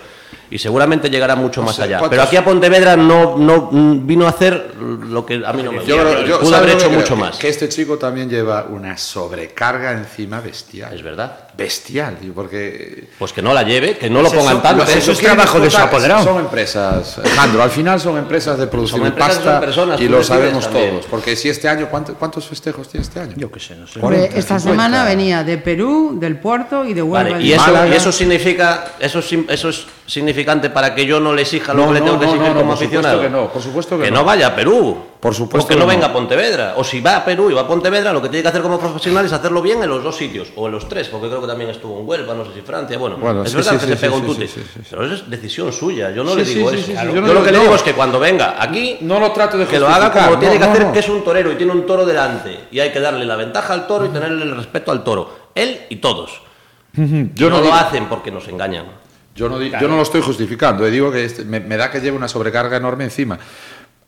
Y 0.49 0.57
seguramente 0.59 1.09
llegará 1.09 1.35
mucho 1.35 1.61
más 1.61 1.75
sé, 1.75 1.83
allá. 1.83 1.97
¿cuántos- 1.99 2.09
Pero 2.11 2.23
aquí 2.23 2.35
a 2.37 2.45
Pontevedra 2.45 2.95
no, 2.95 3.37
no 3.37 3.69
vino 3.71 4.25
a 4.25 4.29
hacer 4.29 4.75
lo 4.79 5.25
que 5.25 5.41
a 5.45 5.51
mí 5.53 5.61
no 5.63 5.71
me 5.71 5.79
gusta. 5.79 5.89
Yo, 5.93 5.97
creo- 6.01 6.25
yo- 6.25 6.39
Pudo 6.39 6.51
¿sabes 6.51 6.63
haber 6.71 6.73
lo 6.75 6.79
hecho 6.79 6.89
mucho 6.89 7.15
más. 7.17 7.37
Que 7.37 7.49
este 7.49 7.67
chico 7.69 7.97
también 7.97 8.29
lleva 8.29 8.63
una 8.69 8.95
sobrecarga 8.97 9.91
encima 9.91 10.39
bestial. 10.39 10.93
Es 10.93 11.03
verdad. 11.03 11.39
Bestial, 11.57 12.17
tío, 12.17 12.33
porque... 12.33 13.09
Pues 13.17 13.33
que 13.33 13.41
no 13.41 13.51
la 13.51 13.63
lleve, 13.63 13.97
que 13.97 14.09
no 14.11 14.21
lo 14.21 14.29
Pues 14.29 14.39
pongan 14.39 14.53
eso- 14.57 14.61
tanto. 14.63 14.83
pues 14.85 14.95
eso 14.95 15.11
es 15.11 15.17
quieren 15.17 15.37
trabajo 15.37 15.59
de 15.59 15.71
su 15.71 15.77
apoderado. 15.77 16.23
Son 16.23 16.39
empresas, 16.39 17.17
Alejandro, 17.17 17.63
al 17.63 17.71
final 17.71 17.99
son 17.99 18.17
empresas 18.17 18.59
de 18.59 18.67
Son 18.87 19.05
empresas, 19.07 19.15
pasta 19.37 19.51
son 19.53 19.59
personas, 19.61 19.99
y 19.99 20.07
lo 20.07 20.23
sabemos 20.23 20.65
también. 20.65 20.91
todos. 20.91 21.05
Porque 21.07 21.35
si 21.35 21.49
este 21.49 21.67
año, 21.67 21.87
¿cuánto- 21.89 22.13
¿cuántos 22.13 22.45
festejos 22.47 22.87
tiene 22.89 23.05
este 23.05 23.19
año? 23.19 23.33
Yo 23.35 23.51
qué 23.51 23.59
sé, 23.59 23.75
no 23.75 23.87
sé. 23.87 23.99
Hombre, 23.99 24.17
40, 24.19 24.37
esta 24.39 24.59
50. 24.59 24.83
semana 24.83 25.05
venía 25.05 25.43
de 25.43 25.57
Perú, 25.57 26.17
del 26.19 26.37
Puerto 26.39 26.85
y 26.85 26.93
de 26.93 27.01
Huelva. 27.01 27.31
Vale, 27.31 27.43
de 27.43 27.49
y 27.49 27.53
eso, 27.53 27.85
y 27.87 27.91
eso 27.93 28.11
significa, 28.11 28.91
eso, 28.99 29.19
es 29.19 29.33
eso 29.49 29.69
es 29.69 29.87
para 30.45 30.93
que 30.95 31.05
yo 31.05 31.19
no 31.19 31.33
le 31.33 31.41
exija 31.43 31.73
lo 31.73 31.81
No, 31.81 31.87
que 31.87 31.93
le 31.95 31.99
no, 32.01 32.05
tengo 32.05 32.19
que 32.19 32.25
no, 32.25 32.31
exigir 32.33 32.47
no, 32.49 32.53
no, 32.53 32.59
como 32.61 32.69
por 32.75 32.77
supuesto 32.77 32.97
aficionado. 33.07 33.21
que 33.21 33.29
no, 33.29 33.49
por 33.53 33.61
supuesto 33.61 33.97
que 33.97 34.03
que 34.05 34.11
no. 34.11 34.23
vaya 34.23 34.47
a 34.47 34.55
Perú. 34.55 34.97
Por 35.19 35.33
supuesto 35.33 35.65
O 35.65 35.67
que 35.67 35.75
no 35.75 35.79
que 35.81 35.85
no. 35.87 35.91
venga 35.93 36.07
a 36.07 36.13
Pontevedra. 36.13 36.73
O 36.77 36.83
si 36.83 37.01
va 37.01 37.17
a 37.17 37.25
Perú 37.25 37.49
y 37.49 37.53
va 37.53 37.61
a 37.61 37.67
Pontevedra, 37.67 38.13
lo 38.13 38.21
que 38.21 38.29
tiene 38.29 38.43
que 38.43 38.49
hacer 38.49 38.61
como 38.61 38.79
profesional 38.79 39.25
es 39.25 39.33
hacerlo 39.33 39.61
bien 39.63 39.81
en 39.81 39.89
los 39.89 40.03
dos 40.03 40.15
sitios. 40.15 40.49
O 40.55 40.67
en 40.67 40.73
los 40.73 40.87
tres, 40.87 41.07
porque 41.07 41.27
creo 41.27 41.41
que 41.41 41.47
también 41.47 41.69
estuvo 41.71 41.99
en 41.99 42.07
Huelva, 42.07 42.33
no 42.35 42.45
sé 42.45 42.51
si 42.53 42.61
Francia. 42.61 42.97
Bueno, 42.97 43.17
Bueno, 43.17 43.43
es 43.43 43.49
sí, 43.49 43.57
verdad 43.57 43.71
sí, 43.71 43.77
que 43.79 43.85
sí, 43.85 43.91
se 43.93 43.97
pega 43.97 44.15
un 44.15 44.25
tute. 44.25 44.49
Pero 44.89 45.05
eso 45.05 45.13
es 45.15 45.29
decisión 45.29 45.73
suya. 45.73 46.11
Yo 46.11 46.23
no 46.23 46.35
le 46.35 46.43
digo 46.43 46.69
eso. 46.71 46.91
Yo, 46.91 47.21
lo 47.21 47.43
que 47.43 47.51
le 47.51 47.59
digo 47.59 47.73
es 47.75 47.81
que 47.83 47.93
cuando 47.93 48.19
venga 48.19 48.61
aquí, 48.61 48.97
No 49.01 49.19
lo 49.19 49.31
trato 49.31 49.57
de 49.57 49.65
que 49.65 49.79
lo 49.79 49.87
haga 49.87 50.11
como 50.11 50.37
tiene 50.39 50.57
que 50.59 50.63
hacer, 50.65 50.91
que 50.91 50.99
es 50.99 51.09
un 51.09 51.23
torero 51.23 51.51
y 51.51 51.55
tiene 51.55 51.71
un 51.71 51.85
toro 51.85 52.05
delante. 52.05 52.65
Y 52.71 52.79
hay 52.79 52.91
que 52.91 52.99
darle 52.99 53.25
la 53.25 53.35
ventaja 53.35 53.73
al 53.73 53.87
toro 53.87 54.05
y 54.05 54.09
tenerle 54.09 54.43
el 54.43 54.55
respeto 54.55 54.91
al 54.91 55.03
toro. 55.03 55.47
Él 55.55 55.81
y 55.89 55.95
todos. 55.97 56.41
Yo 56.93 57.49
no, 57.49 57.57
no 57.59 57.65
lo 57.65 57.73
hacen 57.73 58.05
porque 58.07 58.31
nos 58.31 58.47
engañan. 58.47 58.85
Yo 59.37 59.47
no, 59.49 59.59
di- 59.59 59.71
yo 59.79 59.87
no 59.87 59.95
lo 59.95 60.01
estoy 60.01 60.21
justificando, 60.21 60.85
eh, 60.85 60.91
digo 60.91 61.11
que 61.11 61.23
este- 61.23 61.45
me, 61.45 61.59
me 61.59 61.77
da 61.77 61.89
que 61.91 62.01
lleva 62.01 62.17
una 62.17 62.27
sobrecarga 62.27 62.75
enorme 62.77 63.03
encima. 63.05 63.37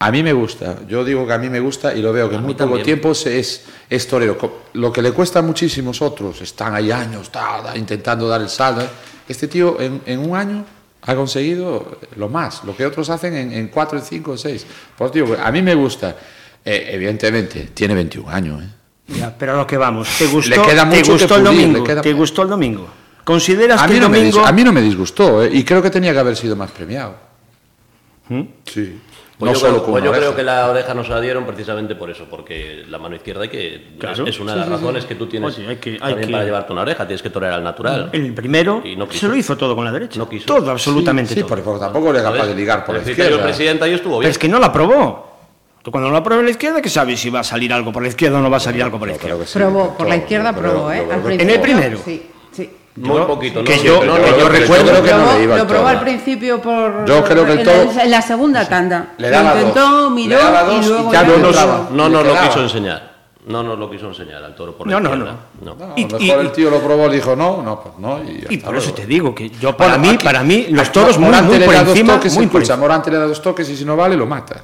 A 0.02 0.12
mí 0.12 0.24
me 0.24 0.32
gusta, 0.34 0.78
yo 0.88 1.04
digo 1.04 1.28
que 1.28 1.34
a 1.34 1.38
mí 1.38 1.50
me 1.50 1.60
gusta 1.60 1.94
y 1.94 2.02
lo 2.02 2.12
veo 2.14 2.30
que 2.30 2.36
en 2.36 2.42
muy 2.44 2.54
poco 2.54 2.66
también. 2.66 2.86
tiempo 2.86 3.14
se 3.14 3.38
es, 3.38 3.66
es 3.90 4.08
torero. 4.08 4.38
Lo 4.74 4.92
que 4.94 5.02
le 5.02 5.12
cuesta 5.12 5.40
a 5.40 5.42
muchísimos 5.42 6.02
otros, 6.02 6.42
están 6.42 6.74
ahí 6.74 6.90
años 6.92 7.30
ta, 7.30 7.62
ta, 7.64 7.78
intentando 7.78 8.28
dar 8.28 8.42
el 8.42 8.50
salto. 8.50 8.82
¿eh? 8.82 8.88
Este 9.28 9.48
tío 9.48 9.80
en, 9.80 10.02
en 10.06 10.20
un 10.30 10.36
año 10.38 10.66
ha 11.02 11.16
conseguido 11.16 12.00
lo 12.16 12.30
más, 12.30 12.64
lo 12.64 12.76
que 12.76 12.86
otros 12.86 13.10
hacen 13.10 13.36
en, 13.36 13.52
en 13.52 13.68
cuatro, 13.68 13.98
en 14.00 14.06
cinco, 14.06 14.32
en 14.32 14.38
seis. 14.38 14.66
Pues 14.98 15.12
tío, 15.12 15.26
a 15.42 15.52
mí 15.52 15.62
me 15.62 15.76
gusta. 15.76 16.16
Eh, 16.64 16.90
evidentemente, 16.92 17.70
tiene 17.74 17.94
21 17.94 18.30
años. 18.30 18.64
¿eh? 18.64 18.68
Ya, 19.18 19.36
pero 19.38 19.54
a 19.54 19.58
lo 19.58 19.68
que 19.68 19.76
vamos. 19.78 20.08
¿Te 20.18 20.28
gustó, 20.28 20.50
Le 20.50 20.62
queda 20.62 20.90
¿te 20.90 21.02
gustó 21.04 21.18
que 21.18 21.24
el 21.24 21.28
pulir, 21.30 21.44
domingo? 21.62 21.78
le 21.80 21.84
queda- 21.84 22.02
¿Te 22.02 22.14
gustó 22.14 22.42
el 22.44 22.50
domingo? 22.50 22.88
¿Consideras 23.34 23.80
A 23.82 23.86
que 23.86 23.92
mí, 23.92 23.98
el 23.98 24.02
no 24.04 24.10
me, 24.10 24.18
domingo... 24.18 24.40
dis- 24.42 24.48
a 24.48 24.52
mí 24.52 24.64
no 24.64 24.72
me 24.74 24.82
disgustó, 24.82 25.44
¿eh? 25.44 25.50
y 25.54 25.64
creo 25.64 25.82
que 25.84 25.90
tenía 25.92 26.12
que 26.14 26.20
haber 26.20 26.36
sido 26.36 26.56
más 26.56 26.72
premiado. 26.72 27.14
Sí. 28.66 29.00
Pues 29.38 29.52
no 29.52 29.54
yo, 29.54 29.60
solo 29.60 29.72
creo, 29.76 29.84
con 29.84 29.92
pues 29.94 30.04
yo 30.04 30.12
creo 30.12 30.36
que 30.36 30.44
la 30.44 30.68
oreja 30.70 30.94
nos 30.94 31.08
la 31.08 31.22
dieron 31.22 31.46
precisamente 31.46 31.96
por 31.96 32.10
eso, 32.10 32.26
porque 32.30 32.84
la 32.90 32.98
mano 33.00 33.16
izquierda 33.16 33.44
hay 33.44 33.50
que 33.50 33.96
Claro. 33.98 34.24
es, 34.26 34.32
es 34.36 34.40
una 34.42 34.52
de 34.54 34.60
las 34.60 34.68
razones 34.70 35.06
que 35.06 35.16
tú 35.16 35.28
tienes 35.28 35.58
Oye, 35.58 35.68
hay 35.68 35.76
que- 35.78 35.92
hay 35.92 35.98
también 36.00 36.28
que- 36.28 36.32
para 36.34 36.44
llevarte 36.44 36.74
una 36.74 36.82
oreja, 36.82 37.06
tienes 37.08 37.22
que 37.22 37.30
torear 37.30 37.54
al 37.54 37.64
natural. 37.64 38.10
El 38.12 38.34
primero 38.34 38.82
Y 38.84 38.96
no 38.98 39.08
quiso. 39.08 39.22
se 39.22 39.28
lo 39.30 39.36
hizo 39.36 39.56
todo 39.56 39.76
con 39.76 39.86
la 39.86 39.92
derecha. 39.94 40.20
No 40.20 40.28
quiso. 40.28 40.46
Todo, 40.46 40.70
absolutamente 40.72 41.34
Sí, 41.34 41.40
todo. 41.40 41.48
porque, 41.50 41.64
porque 41.64 41.80
tampoco 41.80 42.10
era 42.10 42.22
capaz 42.24 42.48
de 42.48 42.56
ligar 42.56 42.84
por 42.86 42.96
la 42.96 43.02
el 43.02 43.10
izquierda. 43.10 43.42
presidenta 43.44 43.88
y 43.88 43.94
estuvo 43.94 44.14
Pero 44.16 44.20
bien. 44.22 44.32
es 44.32 44.38
que 44.38 44.50
no 44.50 44.60
la 44.60 44.74
probó. 44.74 45.30
Tú 45.82 45.92
cuando 45.92 46.10
no 46.10 46.16
la 46.16 46.22
probó 46.24 46.42
en 46.42 46.46
la 46.48 46.52
izquierda, 46.52 46.82
¿qué 46.82 46.90
sabes 46.90 47.20
si 47.22 47.30
va 47.30 47.40
a 47.40 47.44
salir 47.46 47.72
algo 47.72 47.94
por 47.94 48.02
la 48.04 48.10
izquierda 48.10 48.40
o 48.40 48.42
no 48.42 48.50
va 48.50 48.58
a 48.58 48.60
salir 48.60 48.84
algo 48.84 49.00
por 49.00 49.08
la 49.08 49.14
izquierda? 49.16 49.40
que 49.40 49.46
sí, 49.46 49.58
Probó, 49.58 49.96
por 49.98 50.10
la 50.10 50.18
izquierda 50.18 50.52
probó, 50.54 50.92
¿eh? 50.92 51.08
que-. 51.26 51.36
¿En 51.36 51.50
el 51.50 51.62
primero? 51.62 51.98
Sí, 52.00 52.04
sí. 52.06 52.22
Muy 53.00 53.16
Yo- 53.18 53.28
poquito, 53.28 53.60
¿no? 53.60 53.66
que 53.66 53.80
yo- 53.80 54.04
no, 54.04 54.18
yo 54.18 54.38
no, 54.44 54.50
recuerdo 54.50 54.86
yo 54.86 54.92
creo 54.92 55.04
que 55.04 55.12
no 55.14 55.34
le 55.38 55.44
iba 55.44 55.58
lo 55.58 55.68
probó 55.68 55.88
al 55.88 56.02
principio 56.02 56.62
por. 56.62 57.06
Yo 57.06 57.24
creo 57.24 57.46
que 57.46 57.52
el 57.54 57.60
en 57.60 57.66
toro- 57.66 57.92
la- 57.96 58.04
En 58.04 58.12
la 58.12 58.22
segunda 58.22 58.68
tanda. 58.68 59.14
Le 59.18 59.30
daba 59.30 59.54
lo 59.54 59.60
intentó, 59.60 59.80
dos. 59.90 60.12
miró 60.12 60.38
Le 60.38 60.44
daba 60.44 60.64
dos 60.64 60.86
y 60.86 60.90
luego 60.90 61.10
y 61.10 61.14
ya 61.14 61.22
ya 61.22 61.28
no 61.28 61.38
no 61.38 61.52
probó. 61.52 61.88
No 61.92 62.10
nos 62.10 62.26
lo 62.26 62.34
quiso 62.42 62.62
enseñar. 62.62 63.10
No 63.48 63.64
nos 63.64 63.80
lo 63.80 63.90
quiso 63.90 64.08
enseñar 64.10 64.44
al 64.44 64.54
toro 64.54 64.76
por 64.78 64.86
la 64.86 64.94
No, 64.94 65.00
no, 65.00 65.10
izquierda. 65.16 65.36
no. 65.62 65.76
No, 65.76 65.86
a 65.94 66.00
Y- 66.00 66.08
lo 66.10 66.20
y- 66.20 66.28
mejor 66.28 66.42
el 66.46 66.52
tío 66.52 66.70
lo 66.70 66.80
probó, 66.82 67.08
le 67.08 67.16
dijo 67.16 67.36
no, 67.38 67.62
no, 67.64 67.80
pues 67.82 67.96
no. 67.98 68.20
Y, 68.22 68.46
Y 68.50 68.58
por 68.58 68.76
eso 68.76 68.88
luego. 68.90 68.96
te 69.02 69.06
digo 69.08 69.34
que 69.34 69.50
yo, 69.50 69.76
para 69.78 69.92
Bueno, 69.92 70.04
mí, 70.04 70.10
aquí- 70.16 70.26
para 70.26 70.44
mí, 70.44 70.68
los 70.70 70.92
toros 70.92 71.18
muy, 71.18 71.28
Morante 71.28 71.50
muy 71.52 71.60
le 71.60 71.66
por 71.66 71.74
da 71.74 71.80
dos 71.84 71.90
encima, 71.96 72.14
toques, 72.16 72.36
muy 72.36 72.44
escucha, 72.46 72.60
encima. 72.74 72.78
Morante 72.78 73.10
le 73.12 73.18
da 73.18 73.26
dos 73.28 73.42
toques 73.42 73.70
y 73.70 73.78
si 73.78 73.86
no 73.86 73.96
vale 73.96 74.18
lo 74.18 74.26
mata. 74.28 74.58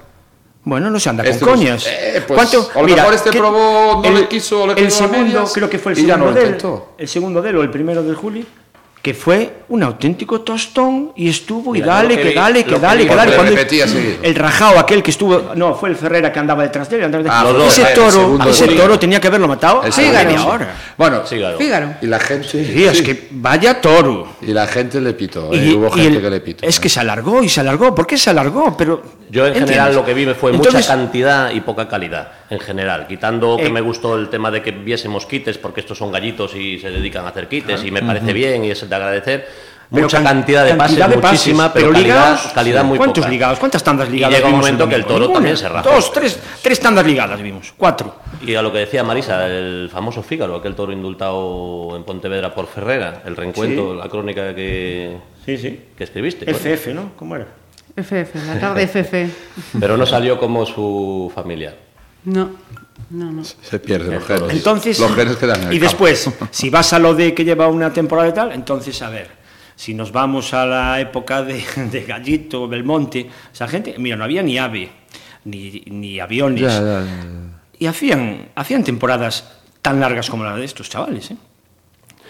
Bueno, 0.65 0.89
no 0.89 0.99
se 0.99 1.09
anda 1.09 1.23
con 1.23 1.31
Este, 1.31 1.45
coñas. 1.45 1.85
eh, 1.87 2.23
pues, 2.27 2.53
a 2.53 2.79
lo 2.81 2.85
Mira, 2.85 2.97
mejor 2.97 3.13
este 3.13 3.29
que 3.29 3.37
probó, 3.37 4.01
no 4.03 4.11
le 4.11 4.27
quiso, 4.27 4.65
le 4.65 4.73
el 4.73 4.91
segundo, 4.91 5.17
medias 5.19 5.53
creo 5.53 5.69
que 5.69 5.77
fue 5.77 5.93
el 5.93 5.97
no 5.99 6.07
segundo 6.07 6.25
lo 6.25 6.33
del, 6.33 6.57
el 6.97 7.07
segundo 7.07 7.41
del 7.43 7.57
o 7.57 7.61
el 7.61 7.69
primero 7.69 8.01
del 8.01 8.15
Juli, 8.15 8.45
que 9.05 9.13
fue 9.13 9.57
un 9.69 9.83
auténtico 9.83 10.41
tostón 10.41 11.11
y 11.15 11.29
estuvo 11.29 11.73
Mira, 11.73 11.85
y 11.85 11.89
dale, 11.89 12.15
que, 12.17 12.23
que 12.23 12.29
vi- 12.29 12.33
dale, 12.33 12.63
que 12.63 12.73
que 12.73 12.79
dale, 12.79 13.03
vi 13.03 13.07
que 13.09 13.15
dale. 13.15 13.31
porque 13.33 13.67
Cuando 13.67 14.23
el- 14.23 14.33
rajao 14.35 14.79
aquel 14.79 15.03
que 15.03 15.11
estuvo, 15.11 15.51
no, 15.53 15.75
fue 15.75 15.89
el 15.89 15.95
Ferrera 15.95 16.33
que 16.33 16.39
andaba 16.39 16.63
detrás 16.63 16.89
de 16.89 16.95
él. 16.97 17.03
andaba 17.03 17.23
detrás- 17.23 17.39
Ah, 17.39 17.43
los 17.43 17.53
dos, 17.55 17.67
ese 17.77 17.87
el 17.87 17.93
toro, 17.93 18.39
ese 18.49 18.67
toro 18.69 18.97
tenía 18.97 19.21
que 19.21 19.27
haberlo 19.27 19.47
matado 19.47 19.83
El 19.83 19.93
a 19.93 20.23
media 20.23 20.43
hora. 20.43 20.73
Bueno, 20.97 21.21
Sí, 21.23 21.37
claro. 21.37 21.55
Fígaro. 21.59 21.93
y 22.01 22.07
la 22.07 22.19
gente. 22.19 22.47
Sí, 22.47 22.83
es 22.83 22.97
sí. 22.97 23.03
que 23.03 23.27
vaya 23.29 23.79
toro. 23.79 24.27
Y 24.41 24.53
la 24.53 24.65
gente 24.65 24.99
le 24.99 25.13
pitó, 25.13 25.53
¿eh? 25.53 25.57
Y- 25.57 25.73
hubo 25.75 25.89
y 25.95 25.99
gente 26.01 26.15
el- 26.17 26.21
que 26.23 26.29
le 26.31 26.39
pitó. 26.41 26.65
Es 26.65 26.77
¿eh? 26.77 26.81
que 26.81 26.89
se 26.89 26.99
alargó 26.99 27.43
y 27.43 27.49
se 27.49 27.59
alargó. 27.59 27.93
¿Por 27.93 28.07
qué 28.07 28.17
se 28.17 28.31
alargó? 28.31 28.75
Pero 28.75 29.03
Yo 29.29 29.41
en 29.43 29.49
¿entiendes? 29.49 29.69
general 29.75 29.93
lo 29.95 30.03
que 30.03 30.13
vi 30.15 30.25
fue 30.33 30.49
Entonces, 30.49 30.73
mucha 30.81 30.87
cantidad 30.95 31.51
y 31.51 31.61
poca 31.61 31.87
calidad, 31.87 32.31
en 32.49 32.59
general. 32.59 33.07
Quitando 33.07 33.57
que 33.57 33.65
Eh, 33.67 33.69
me 33.71 33.81
gustó 33.81 34.15
el 34.15 34.29
tema 34.29 34.51
de 34.51 34.61
que 34.61 34.71
viésemos 34.71 35.25
quites, 35.25 35.57
porque 35.57 35.79
estos 35.81 35.97
son 35.97 36.11
gallitos 36.11 36.55
y 36.55 36.79
se 36.79 36.89
dedican 36.91 37.25
a 37.25 37.29
hacer 37.29 37.47
quites, 37.47 37.83
y 37.83 37.91
me 37.91 38.01
parece 38.03 38.33
bien 38.33 38.63
y 38.65 38.71
es 38.71 38.87
de 38.89 38.95
agradecer. 38.95 39.47
Mucha 39.91 40.17
can- 40.17 40.23
cantidad 40.25 40.65
de 40.65 40.73
pases, 40.73 40.97
cantidad 40.97 41.09
de 41.15 41.21
pases, 41.21 41.39
muchísima, 41.41 41.71
pero, 41.71 41.85
pero 41.91 41.93
calidad, 41.99 42.15
ligados, 42.31 42.51
calidad 42.53 42.83
muy 42.83 42.97
¿Cuántos 42.97 43.21
poca. 43.23 43.29
ligados? 43.31 43.59
¿Cuántas 43.59 43.83
tandas 43.83 44.09
Y 44.09 44.13
ligadas? 44.13 44.35
llega 44.37 44.49
un 44.49 44.55
momento 44.55 44.89
que 44.89 44.95
el 44.95 45.03
toro 45.05 45.19
Ninguna. 45.19 45.33
también 45.35 45.57
se 45.57 45.69
raja. 45.69 45.87
Dos, 45.91 46.11
tres, 46.11 46.39
tres 46.63 46.79
tandas 46.79 47.05
ligadas 47.05 47.39
vimos. 47.39 47.71
Cuatro. 47.77 48.15
Y 48.41 48.55
a 48.55 48.63
lo 48.63 48.71
que 48.71 48.79
decía 48.79 49.03
Marisa, 49.03 49.45
el 49.45 49.87
famoso 49.93 50.23
Fígaro, 50.23 50.55
aquel 50.55 50.73
toro 50.73 50.91
indultado 50.91 51.95
en 51.95 52.03
Pontevedra 52.03 52.53
por 52.53 52.65
Ferrera, 52.65 53.21
el 53.25 53.35
reencuentro, 53.35 53.91
Sí. 53.93 53.97
la 53.99 54.09
crónica 54.09 54.55
que, 54.55 55.17
Sí, 55.45 55.55
sí. 55.59 55.79
que 55.95 56.03
escribiste. 56.03 56.49
FF, 56.49 56.91
¿no? 56.95 57.11
¿Cómo 57.15 57.35
era? 57.35 57.45
FF, 57.95 58.39
la 58.47 58.59
tarde 58.59 58.83
FF. 58.87 59.29
Pero 59.79 59.97
no 59.97 60.05
salió 60.07 60.39
como 60.39 60.65
su 60.65 61.31
familiar. 61.33 61.75
No, 62.25 62.51
no, 63.11 63.31
no. 63.31 63.43
Se 63.43 63.79
pierden 63.79 64.15
los 64.15 64.25
genes. 64.25 64.49
Entonces, 64.51 64.99
los 64.99 65.13
genes 65.15 65.37
quedan 65.37 65.61
en 65.63 65.67
el 65.69 65.73
y 65.73 65.79
campo. 65.79 66.05
después, 66.05 66.29
si 66.51 66.69
vas 66.69 66.91
a 66.93 66.99
lo 66.99 67.13
de 67.13 67.33
que 67.33 67.43
lleva 67.45 67.67
una 67.67 67.91
temporada 67.93 68.29
y 68.29 68.33
tal, 68.33 68.51
entonces, 68.51 69.01
a 69.01 69.09
ver, 69.09 69.29
si 69.75 69.93
nos 69.93 70.11
vamos 70.11 70.53
a 70.53 70.65
la 70.65 70.99
época 70.99 71.43
de, 71.43 71.63
de 71.91 72.03
Gallito, 72.03 72.67
Belmonte, 72.67 73.29
esa 73.53 73.67
gente, 73.67 73.95
mira, 73.97 74.15
no 74.15 74.23
había 74.23 74.41
ni 74.43 74.57
ave, 74.57 74.89
ni, 75.45 75.83
ni 75.87 76.19
aviones, 76.19 76.61
Ya, 76.61 76.79
ya, 76.81 77.03
ya. 77.03 77.61
y 77.77 77.85
hacían, 77.85 78.49
hacían 78.55 78.83
temporadas 78.83 79.51
tan 79.81 79.99
largas 79.99 80.29
como 80.29 80.43
la 80.43 80.55
de 80.55 80.65
estos 80.65 80.89
chavales, 80.89 81.29
¿eh? 81.31 81.37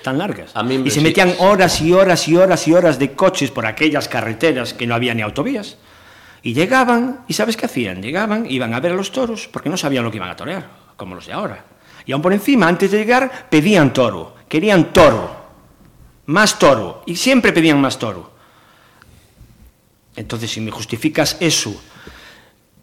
Tan 0.04 0.18
largas. 0.20 0.52
A 0.56 0.62
mí 0.62 0.78
me- 0.78 0.88
y 0.88 0.92
se 0.92 1.00
sí. 1.00 1.04
metían 1.06 1.34
horas 1.40 1.82
y 1.82 1.92
horas 1.94 2.28
y 2.28 2.36
horas 2.36 2.68
y 2.68 2.74
horas 2.74 3.00
de 3.00 3.14
coches 3.14 3.50
por 3.50 3.66
aquellas 3.66 4.08
carreteras 4.08 4.74
que 4.74 4.86
no 4.86 4.94
había 4.94 5.14
ni 5.16 5.22
autovías. 5.24 5.78
Y 6.46 6.54
llegaban, 6.54 7.22
¿y 7.28 7.34
sabes 7.34 7.58
qué 7.58 7.66
hacían? 7.66 8.04
Llegaban, 8.04 8.46
iban 8.48 8.72
a 8.75 8.80
ver 8.80 8.92
a 8.92 8.96
los 8.96 9.12
toros 9.12 9.50
porque 9.52 9.68
no 9.68 9.78
sabían 9.78 10.04
lo 10.04 10.12
que 10.12 10.18
iban 10.18 10.30
a 10.30 10.36
torear, 10.36 10.70
como 10.96 11.16
los 11.16 11.25
de 11.25 11.34
ahora. 11.34 11.66
Y 12.06 12.12
aún 12.12 12.22
por 12.22 12.34
encima, 12.34 12.68
antes 12.68 12.92
de 12.92 13.00
llegar, 13.00 13.50
pedían 13.50 13.92
toro, 13.92 14.36
querían 14.48 14.94
toro, 14.94 15.36
más 16.28 16.60
toro, 16.60 17.02
y 17.08 17.16
siempre 17.16 17.52
pedían 17.52 17.82
más 17.82 17.98
toro. 17.98 18.32
Entonces, 20.16 20.52
si 20.52 20.62
me 20.62 20.70
justificas 20.70 21.36
eso, 21.40 21.82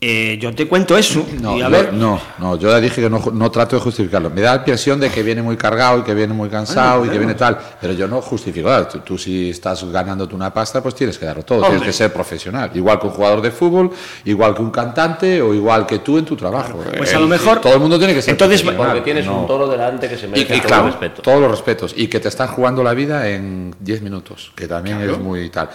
eh, 0.04 0.36
yo 0.40 0.52
te 0.52 0.66
cuento 0.66 0.98
eso, 0.98 1.24
No, 1.40 1.56
y 1.56 1.62
a 1.62 1.66
yo- 1.66 1.70
ver, 1.70 1.92
no, 1.92 2.20
no, 2.38 2.58
yo 2.58 2.68
ya 2.70 2.80
dije 2.80 3.00
que 3.00 3.08
no, 3.08 3.22
no 3.32 3.50
trato 3.52 3.76
de 3.76 3.82
justificarlo. 3.82 4.30
Me 4.30 4.40
da 4.40 4.50
la 4.50 4.56
impresión 4.56 4.98
de 4.98 5.08
que 5.10 5.22
viene 5.22 5.42
muy 5.42 5.56
cargado 5.56 6.00
y 6.00 6.02
que 6.02 6.12
viene 6.12 6.34
muy 6.34 6.48
cansado 6.48 7.06
y 7.06 7.08
que 7.08 7.18
viene 7.18 7.34
tal, 7.34 7.56
pero 7.80 7.92
yo 7.92 8.08
no 8.08 8.20
justifico. 8.20 8.66
Claro, 8.66 8.88
tú, 8.88 8.98
tú 8.98 9.16
si 9.16 9.50
estás 9.50 9.84
ganándote 9.84 10.34
una 10.34 10.52
pasta, 10.52 10.82
pues 10.82 10.96
tienes 10.96 11.16
que 11.18 11.24
darlo 11.26 11.44
todo, 11.44 11.62
tienes 11.66 11.82
que 11.82 11.92
ser 11.92 12.12
profesional. 12.12 12.70
Igual 12.74 12.98
que 12.98 13.06
un 13.06 13.12
jugador 13.12 13.40
de 13.40 13.52
fútbol, 13.52 13.90
igual 14.24 14.56
que 14.56 14.62
un 14.62 14.72
cantante 14.72 15.40
o 15.40 15.54
igual 15.54 15.86
que 15.86 16.00
tú 16.00 16.18
en 16.18 16.24
tu 16.24 16.34
trabajo. 16.34 16.82
pues 16.96 17.12
Eh, 17.12 17.14
a 17.16 17.20
lo 17.20 17.28
mejor- 17.28 17.60
Todo 17.60 17.74
el 17.74 17.80
mundo 17.80 17.96
tiene 17.96 18.12
que 18.12 18.22
ser 18.22 18.32
Entonces, 18.32 18.60
profesional, 18.62 18.96
Porque 18.96 19.04
tienes 19.04 19.24
no- 19.26 19.42
un 19.42 19.46
toro 19.46 19.68
delante 19.68 20.08
que 20.08 20.18
se 20.18 20.26
merece 20.26 20.56
y 20.56 20.58
todo 20.58 20.66
claro, 20.68 20.86
el 20.86 20.92
respeto. 20.94 21.22
todos 21.22 21.40
los 21.40 21.50
respetos. 21.52 21.94
Y 21.96 22.08
que 22.08 22.18
te 22.18 22.26
están 22.28 22.48
jugando 22.48 22.82
la 22.82 22.92
vida 22.92 23.28
en 23.28 23.72
10 23.78 24.02
minutos, 24.02 24.50
que 24.56 24.66
también 24.66 25.00
es 25.00 25.16
muy 25.16 25.48
tal. 25.50 25.70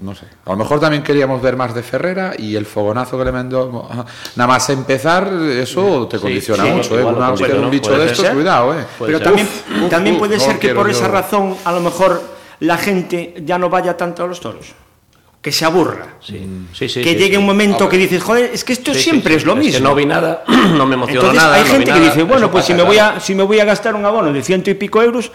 No 0.00 0.14
sé. 0.14 0.26
A 0.44 0.50
lo 0.50 0.56
mejor 0.56 0.80
también 0.80 1.02
queríamos 1.02 1.40
ver 1.42 1.56
más 1.56 1.74
de 1.74 1.82
Ferrera 1.82 2.34
y 2.38 2.54
el 2.56 2.66
fogonazo 2.66 3.18
que 3.18 3.24
le 3.24 3.32
mandó. 3.32 3.88
Nada 4.36 4.46
más 4.48 4.68
empezar, 4.70 5.30
eso 5.50 6.06
te 6.08 6.18
condiciona 6.18 6.64
sí, 6.64 6.70
mucho. 6.70 6.98
¿eh? 6.98 7.04
Una 7.04 7.30
un 7.30 7.36
puede 7.36 7.98
de 7.98 8.06
estos, 8.06 8.24
ser. 8.26 8.34
cuidado. 8.34 8.78
¿eh? 8.78 8.84
Pero 8.98 9.18
ser. 9.18 9.26
también, 9.26 9.48
Uf, 9.84 9.90
también 9.90 10.14
uf, 10.16 10.18
puede 10.20 10.36
no 10.38 10.44
ser 10.44 10.58
que 10.58 10.74
por 10.74 10.86
yo- 10.86 10.92
esa 10.92 11.08
razón 11.08 11.56
a 11.64 11.72
lo 11.72 11.80
mejor 11.80 12.22
la 12.60 12.76
gente 12.78 13.34
ya 13.44 13.58
no 13.58 13.68
vaya 13.68 13.96
tanto 13.96 14.24
a 14.24 14.26
los 14.26 14.40
toros. 14.40 14.72
Que 15.40 15.50
se 15.50 15.64
aburra. 15.64 16.06
Sí, 16.20 16.68
sí, 16.72 17.02
que 17.02 17.16
llegue 17.16 17.36
un 17.36 17.44
momento 17.44 17.88
que 17.88 17.96
dices, 17.96 18.22
joder, 18.22 18.50
es 18.54 18.62
que 18.62 18.74
esto 18.74 18.94
siempre 18.94 19.34
es 19.34 19.44
lo 19.44 19.56
mismo. 19.56 19.78
que 19.78 19.82
no 19.82 19.94
vi 19.96 20.06
nada, 20.06 20.44
no 20.76 20.86
me 20.86 20.94
Entonces 20.94 21.34
nada. 21.34 21.54
hay 21.56 21.62
no 21.64 21.66
gente 21.68 21.92
que 21.92 21.98
dice, 22.00 22.22
bueno, 22.22 22.48
pues 22.48 22.64
si 22.64 22.74
me, 22.74 22.84
voy 22.84 22.98
a, 22.98 23.18
si 23.18 23.34
me 23.34 23.42
voy 23.42 23.58
a 23.58 23.64
gastar 23.64 23.96
un 23.96 24.04
abono 24.06 24.32
de 24.32 24.40
ciento 24.40 24.70
y 24.70 24.74
pico 24.74 25.02
euros, 25.02 25.32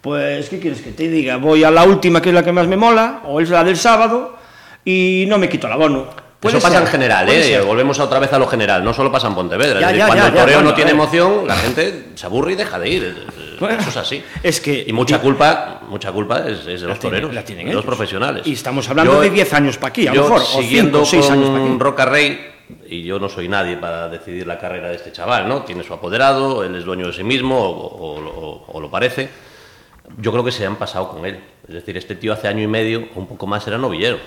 pues, 0.00 0.48
¿qué 0.48 0.58
quieres 0.60 0.80
que 0.80 0.92
te 0.92 1.08
diga? 1.08 1.36
Voy 1.36 1.64
a 1.64 1.70
la 1.70 1.84
última, 1.84 2.20
que 2.22 2.28
es 2.30 2.34
la 2.34 2.42
que 2.44 2.52
más 2.52 2.66
me 2.66 2.76
mola, 2.76 3.22
o 3.26 3.40
es 3.40 3.50
la 3.50 3.64
del 3.64 3.76
sábado, 3.76 4.36
y 4.84 5.24
no 5.28 5.38
me 5.38 5.48
quito 5.48 5.66
el 5.66 5.72
abono. 5.72 6.06
Puede 6.40 6.56
Eso 6.58 6.62
pasa 6.62 6.76
ser, 6.78 6.86
en 6.86 6.92
general, 6.92 7.28
¿eh? 7.28 7.42
ser. 7.42 7.64
Volvemos 7.64 7.98
otra 7.98 8.20
vez 8.20 8.32
a 8.32 8.38
lo 8.38 8.46
general, 8.46 8.84
no 8.84 8.94
solo 8.94 9.10
pasa 9.10 9.26
en 9.26 9.34
Pontevedra. 9.34 9.80
Ya, 9.80 9.86
es 9.90 9.92
decir, 9.94 9.98
ya, 9.98 10.06
cuando 10.06 10.22
ya, 10.24 10.28
el 10.28 10.34
toreo 10.36 10.54
bueno, 10.58 10.70
no 10.70 10.74
tiene 10.76 10.92
ver. 10.92 11.00
emoción, 11.00 11.48
la 11.48 11.56
gente 11.56 12.04
se 12.14 12.26
aburre 12.26 12.52
y 12.52 12.54
deja 12.54 12.78
de 12.78 12.88
ir. 12.88 13.26
Bueno, 13.58 13.80
Eso 13.80 13.90
es 13.90 13.96
así. 13.96 14.22
es 14.40 14.60
que- 14.60 14.84
y 14.86 14.92
mucha 14.92 15.20
culpa, 15.20 15.80
mucha 15.88 16.12
culpa 16.12 16.44
es, 16.46 16.64
es 16.64 16.80
de 16.82 16.86
los 16.86 17.00
toreros, 17.00 17.44
tienen 17.44 17.66
de 17.66 17.74
los 17.74 17.84
profesionales. 17.84 18.46
Y 18.46 18.52
estamos 18.52 18.88
hablando 18.88 19.14
Yo- 19.14 19.20
de 19.20 19.30
10 19.30 19.52
años 19.52 19.78
para 19.78 19.88
aquí, 19.88 20.06
a 20.06 20.14
lo 20.14 20.22
mejor, 20.22 20.42
siguiendo 20.42 20.98
5 20.98 21.02
o 21.02 21.06
6 21.22 21.30
años 21.32 21.48
para 21.48 21.58
con 21.60 21.70
aquí. 21.72 21.78
Roca 21.80 22.04
Rey, 22.04 22.38
y 22.88 23.02
yo 23.02 23.18
no 23.18 23.28
soy 23.28 23.48
nadie 23.48 23.76
para 23.76 24.08
decidir 24.08 24.46
la 24.46 24.58
carrera 24.60 24.90
de 24.90 24.94
este 24.94 25.10
chaval, 25.10 25.48
¿no? 25.48 25.62
Tiene 25.62 25.82
su 25.82 25.92
apoderado, 25.92 26.62
él 26.62 26.76
es 26.76 26.84
dueño 26.84 27.08
de 27.08 27.14
sí 27.14 27.24
mismo, 27.24 27.58
o, 27.58 27.70
o- 27.70 28.20
o- 28.20 28.64
o 28.68 28.80
lo 28.80 28.88
parece. 28.88 29.28
Yo 30.16 30.32
creo 30.32 30.42
que 30.44 30.52
se 30.52 30.64
han 30.66 30.76
pasado 30.76 31.08
con 31.10 31.24
él. 31.26 31.38
Es 31.68 31.74
decir, 31.74 31.96
este 31.96 32.14
tío 32.14 32.32
hace 32.32 32.48
año 32.48 32.62
y 32.62 32.66
medio, 32.66 33.08
o 33.14 33.18
un 33.20 33.26
poco 33.26 33.46
más, 33.46 33.66
era 33.66 33.76
novillero. 33.78 34.18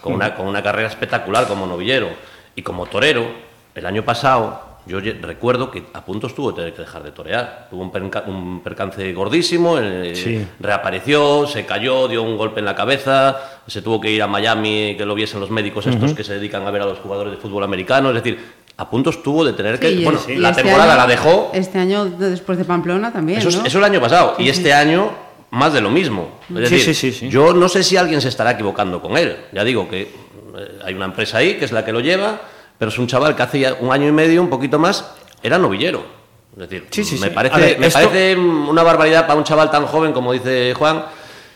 Con 0.00 0.14
una, 0.14 0.34
con 0.34 0.46
una 0.46 0.62
carrera 0.62 0.88
espectacular 0.88 1.46
como 1.46 1.66
novillero. 1.66 2.08
Y 2.56 2.62
como 2.62 2.86
torero, 2.86 3.26
el 3.74 3.84
año 3.86 4.02
pasado, 4.04 4.60
yo 4.86 4.98
recuerdo 5.20 5.70
que 5.70 5.84
a 5.92 6.04
punto 6.04 6.26
estuvo 6.26 6.50
de 6.52 6.56
tener 6.56 6.72
que 6.72 6.80
dejar 6.82 7.02
de 7.02 7.12
torear. 7.12 7.68
Tuvo 7.70 7.82
un, 7.82 7.92
perca- 7.92 8.24
un 8.26 8.60
percance 8.62 9.12
gordísimo, 9.12 9.78
eh, 9.78 10.14
Sí. 10.14 10.46
reapareció, 10.58 11.46
se 11.46 11.66
cayó, 11.66 12.08
dio 12.08 12.22
un 12.22 12.36
golpe 12.38 12.60
en 12.60 12.66
la 12.66 12.74
cabeza, 12.74 13.36
se 13.66 13.82
tuvo 13.82 14.00
que 14.00 14.10
ir 14.10 14.22
a 14.22 14.26
Miami, 14.26 14.94
que 14.96 15.04
lo 15.04 15.14
viesen 15.14 15.38
los 15.38 15.50
médicos 15.50 15.86
estos 15.86 16.14
que 16.14 16.24
se 16.24 16.34
dedican 16.34 16.66
a 16.66 16.70
ver 16.70 16.82
a 16.82 16.86
los 16.86 16.98
jugadores 16.98 17.32
de 17.32 17.38
fútbol 17.38 17.62
americano. 17.62 18.08
Es 18.08 18.14
decir, 18.16 18.38
a 18.80 18.88
punto 18.90 19.10
estuvo 19.10 19.44
de 19.44 19.52
tener 19.52 19.78
que... 19.78 19.90
Sí, 19.90 20.04
bueno, 20.04 20.18
el- 20.26 20.34
y 20.34 20.38
la 20.38 20.50
este 20.50 20.62
temporada 20.62 20.92
año- 20.94 21.02
la 21.02 21.06
dejó... 21.06 21.50
Este 21.52 21.78
año, 21.78 22.06
después 22.06 22.56
de 22.58 22.64
Pamplona, 22.64 23.12
también. 23.12 23.38
Eso, 23.40 23.50
es, 23.50 23.56
¿no? 23.58 23.64
eso 23.66 23.78
el 23.78 23.84
año 23.84 24.00
pasado. 24.00 24.34
Sí, 24.36 24.42
y 24.42 24.46
sí. 24.46 24.50
este 24.52 24.72
año, 24.72 25.10
más 25.50 25.72
de 25.72 25.80
lo 25.82 25.90
mismo. 25.90 26.38
Es 26.48 26.68
Sí, 26.68 26.74
decir, 26.76 26.80
sí, 26.80 26.94
sí, 26.94 27.12
sí. 27.12 27.28
yo 27.28 27.52
no 27.52 27.68
sé 27.68 27.82
si 27.82 27.96
alguien 27.96 28.20
se 28.20 28.28
estará 28.28 28.52
equivocando 28.52 29.00
con 29.02 29.16
él. 29.18 29.36
Ya 29.52 29.64
digo 29.64 29.88
que 29.88 30.02
eh, 30.02 30.78
hay 30.84 30.94
una 30.94 31.04
empresa 31.04 31.38
ahí 31.38 31.58
que 31.58 31.64
es 31.66 31.72
la 31.72 31.84
que 31.84 31.92
lo 31.92 32.00
lleva, 32.00 32.40
pero 32.78 32.90
es 32.90 32.98
un 32.98 33.06
chaval 33.06 33.36
que 33.36 33.42
hace 33.42 33.60
ya 33.60 33.76
un 33.80 33.92
año 33.92 34.08
y 34.08 34.12
medio, 34.12 34.40
un 34.40 34.48
poquito 34.48 34.78
más, 34.78 35.04
era 35.42 35.58
novillero. 35.58 36.02
Es 36.54 36.58
decir, 36.68 36.86
Sí, 36.90 37.04
sí, 37.04 37.18
me, 37.18 37.28
sí. 37.28 37.34
Parece, 37.34 37.54
A 37.54 37.58
ver, 37.58 37.78
me 37.78 37.86
esto- 37.86 37.98
parece 38.00 38.36
una 38.36 38.82
barbaridad 38.82 39.26
para 39.26 39.38
un 39.38 39.44
chaval 39.44 39.70
tan 39.70 39.84
joven 39.86 40.12
como 40.12 40.32
dice 40.32 40.72
Juan 40.74 41.04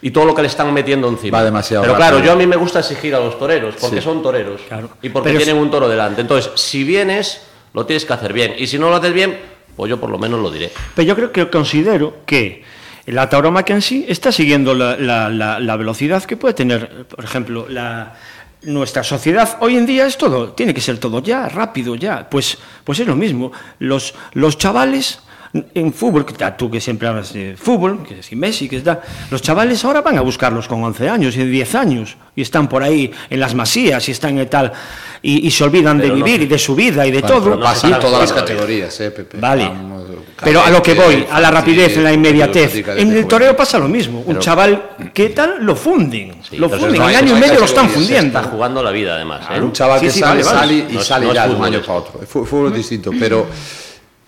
y 0.07 0.11
todo 0.11 0.27
lo 0.27 0.35
que 0.35 0.43
le 0.43 0.49
están 0.49 0.73
metiendo 0.75 1.09
encima. 1.09 1.39
Va 1.39 1.45
demasiado 1.45 1.83
pero 1.83 1.95
rápido. 1.95 2.11
claro, 2.11 2.25
yo 2.27 2.33
a 2.33 2.37
mí 2.37 2.47
me 2.47 2.57
gusta 2.57 2.81
exigir 2.81 3.15
a 3.15 3.21
los 3.21 3.39
toreros, 3.39 3.75
porque 3.81 3.97
Sí. 3.97 4.03
son 4.03 4.23
toreros 4.23 4.61
Claro. 4.69 4.91
y 5.01 5.09
porque 5.09 5.31
Pero 5.31 5.39
es- 5.41 5.45
tienen 5.47 5.63
un 5.63 5.71
toro 5.71 5.89
delante. 5.89 6.21
Entonces, 6.21 6.53
si 6.57 6.85
vienes, 6.85 7.41
lo 7.73 7.87
tienes 7.87 8.05
que 8.05 8.13
hacer 8.13 8.33
bien. 8.35 8.55
Y 8.59 8.67
si 8.67 8.79
no 8.79 8.91
lo 8.91 8.97
haces 8.97 9.15
bien, 9.15 9.39
pues 9.75 9.89
yo 9.89 9.99
por 9.99 10.11
lo 10.11 10.19
menos 10.19 10.41
lo 10.41 10.51
diré. 10.51 10.71
Pero 10.95 11.09
yo 11.09 11.17
creo 11.17 11.33
que 11.33 11.49
considero 11.51 12.19
que 12.27 12.63
La 13.07 13.29
tauromaquia 13.29 13.75
en 13.75 13.83
sí 13.83 14.07
está 14.09 14.33
siguiendo 14.33 14.73
la, 14.75 14.97
la, 14.97 15.29
la, 15.29 15.61
la 15.61 15.77
velocidad 15.77 16.25
que 16.25 16.39
puede 16.39 16.55
tener, 16.55 17.05
por 17.07 17.23
ejemplo, 17.23 17.67
la, 17.69 18.15
nuestra 18.63 19.03
sociedad 19.05 19.59
hoy 19.61 19.77
en 19.77 19.85
día 19.85 20.07
es 20.07 20.17
todo, 20.17 20.53
tiene 20.55 20.73
que 20.73 20.81
ser 20.81 20.97
todo 20.99 21.21
ya, 21.23 21.49
rápido, 21.51 21.97
ya. 21.97 22.29
Pues, 22.31 22.57
pues 22.83 23.01
es 23.01 23.07
lo 23.07 23.15
mismo. 23.15 23.53
Los, 23.79 24.15
los 24.33 24.57
chavales 24.57 25.19
en 25.75 25.93
fútbol, 25.93 26.27
que 26.27 26.35
tú 26.59 26.69
que 26.71 26.81
siempre 26.81 27.07
hablas 27.07 27.33
de 27.33 27.57
fútbol, 27.57 28.03
que 28.07 28.23
si 28.25 28.35
Messi, 28.35 28.69
que 28.69 28.77
está, 28.79 29.01
los 29.31 29.41
chavales 29.41 29.85
ahora 29.85 30.01
van 30.03 30.19
a 30.19 30.21
buscarlos 30.21 30.67
con 30.67 30.83
11 30.83 31.09
años 31.09 31.37
y 31.37 31.45
10 31.45 31.75
años 31.77 32.17
y 32.35 32.43
están 32.43 32.69
por 32.69 32.83
ahí 32.83 33.13
en 33.31 33.39
las 33.39 33.55
masías 33.55 34.09
y 34.09 34.13
están 34.13 34.37
en 34.39 34.49
tal 34.51 34.73
y, 35.23 35.47
y 35.47 35.51
se 35.53 35.63
olvidan 35.63 35.99
Pero 35.99 36.15
de 36.15 36.19
no 36.21 36.25
vivir 36.27 36.43
y 36.43 36.47
de 36.47 36.59
su 36.59 36.75
vida 36.75 37.07
y 37.07 37.13
de 37.13 37.21
Bueno, 37.21 37.37
todo. 37.37 37.45
pero 37.53 37.61
pasa 37.63 37.87
en 37.89 37.99
todas 38.01 38.21
las 38.21 38.33
categorías, 38.33 39.01
eh, 39.01 39.11
Pepe. 39.13 39.39
Vale. 39.39 39.65
Vamos, 39.69 40.03
Pero 40.43 40.61
a 40.61 40.71
lo 40.71 40.83
que 40.83 40.95
voy, 40.95 41.25
a 41.31 41.41
la 41.41 41.51
rapidez, 41.53 41.97
en 41.99 42.05
la 42.05 42.13
inmediatez. 42.13 42.75
En 42.99 43.13
el 43.17 43.27
toreo 43.29 43.57
pasa 43.57 43.79
lo 43.79 43.87
mismo. 43.87 44.25
Un 44.27 44.41
chaval, 44.41 44.91
¿qué 45.15 45.29
tal? 45.31 45.59
Lo 45.65 45.77
funden. 45.77 46.35
Sí, 46.51 46.57
lo 46.57 46.69
funden. 46.69 46.97
no 47.01 47.09
En 47.09 47.15
año 47.17 47.37
y 47.37 47.41
medio 47.41 47.61
lo 47.61 47.65
están 47.67 47.89
fundiendo. 47.89 48.39
Está 48.39 48.51
jugando 48.51 48.83
la 48.83 48.91
vida, 48.91 49.15
además. 49.15 49.47
¿eh? 49.55 49.61
Un 49.61 49.73
chaval 49.73 50.01
Sí, 50.01 50.07
que 50.07 50.13
sí, 50.13 50.19
sale, 50.21 50.43
vale, 50.43 50.59
sale 50.59 50.75
y 50.75 50.93
No 50.95 51.01
es- 51.01 51.07
sale 51.07 51.33
ya 51.33 51.45
de 51.45 51.51
un 51.51 51.55
fútbol 51.57 51.67
año 51.69 51.79
eso. 51.79 51.87
para 51.87 51.99
otro. 52.01 52.21
El 52.21 52.27
fútbol 52.27 52.69
es 52.73 52.75
distinto, 52.75 53.11
pero 53.19 53.47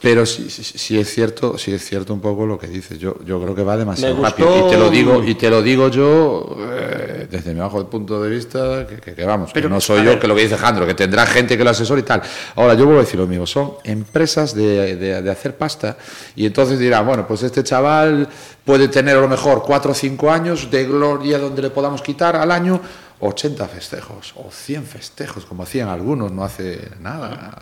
pero 0.00 0.26
sí, 0.26 0.50
sí, 0.50 0.62
sí 0.62 0.98
es 0.98 1.08
cierto, 1.12 1.56
sí 1.58 1.72
es 1.72 1.82
cierto 1.84 2.12
un 2.12 2.20
poco 2.20 2.44
lo 2.46 2.58
que 2.58 2.66
dices. 2.66 2.98
Yo, 2.98 3.16
yo 3.24 3.40
creo 3.42 3.54
que 3.54 3.64
va 3.64 3.76
demasiado 3.76 4.22
rápido 4.22 4.66
y 4.66 4.70
te 4.70 4.76
lo 4.78 4.90
digo 4.90 5.24
y 5.24 5.34
te 5.34 5.48
lo 5.50 5.62
digo 5.62 5.88
yo 5.88 6.54
eh, 6.70 7.26
desde 7.30 7.54
mi 7.54 7.60
bajo 7.60 7.84
punto 7.88 8.22
de 8.22 8.28
vista 8.30 8.86
que, 8.86 8.96
que- 8.96 9.14
que 9.14 9.24
vamos, 9.24 9.50
Pero, 9.54 9.68
que 9.68 9.74
no 9.74 9.80
soy 9.80 10.00
yo 10.04 10.10
ver. 10.10 10.18
que 10.20 10.28
lo 10.28 10.34
que 10.36 10.42
dice 10.42 10.56
Jandro, 10.58 10.86
que 10.86 10.94
tendrá 10.94 11.24
gente 11.26 11.56
que 11.56 11.64
lo 11.64 11.70
asesore 11.70 12.00
y 12.02 12.04
tal. 12.04 12.22
Ahora 12.56 12.74
yo 12.74 12.84
vuelvo 12.84 13.00
a 13.00 13.04
decir 13.04 13.18
lo 13.18 13.26
mismo, 13.26 13.46
son 13.46 13.72
empresas 13.84 14.54
de, 14.54 14.96
de- 14.96 15.22
de 15.22 15.30
hacer 15.30 15.56
pasta 15.56 15.96
y 16.36 16.44
entonces 16.46 16.78
dirán, 16.78 17.06
bueno, 17.06 17.26
pues 17.26 17.42
este 17.42 17.64
chaval 17.64 18.28
puede 18.64 18.88
tener 18.88 19.16
a 19.16 19.20
lo 19.20 19.28
mejor 19.28 19.62
4 19.64 19.90
o 19.92 19.94
5 19.94 20.30
años 20.30 20.70
de 20.70 20.84
gloria 20.84 21.38
donde 21.38 21.62
le 21.62 21.70
podamos 21.70 22.02
quitar 22.02 22.36
al 22.36 22.50
año 22.50 22.80
80 23.20 23.66
festejos 23.66 24.34
o 24.36 24.50
100 24.50 24.84
festejos, 24.84 25.46
como 25.46 25.62
hacían 25.62 25.88
algunos, 25.88 26.30
no 26.32 26.44
hace 26.44 26.78
nada. 27.00 27.56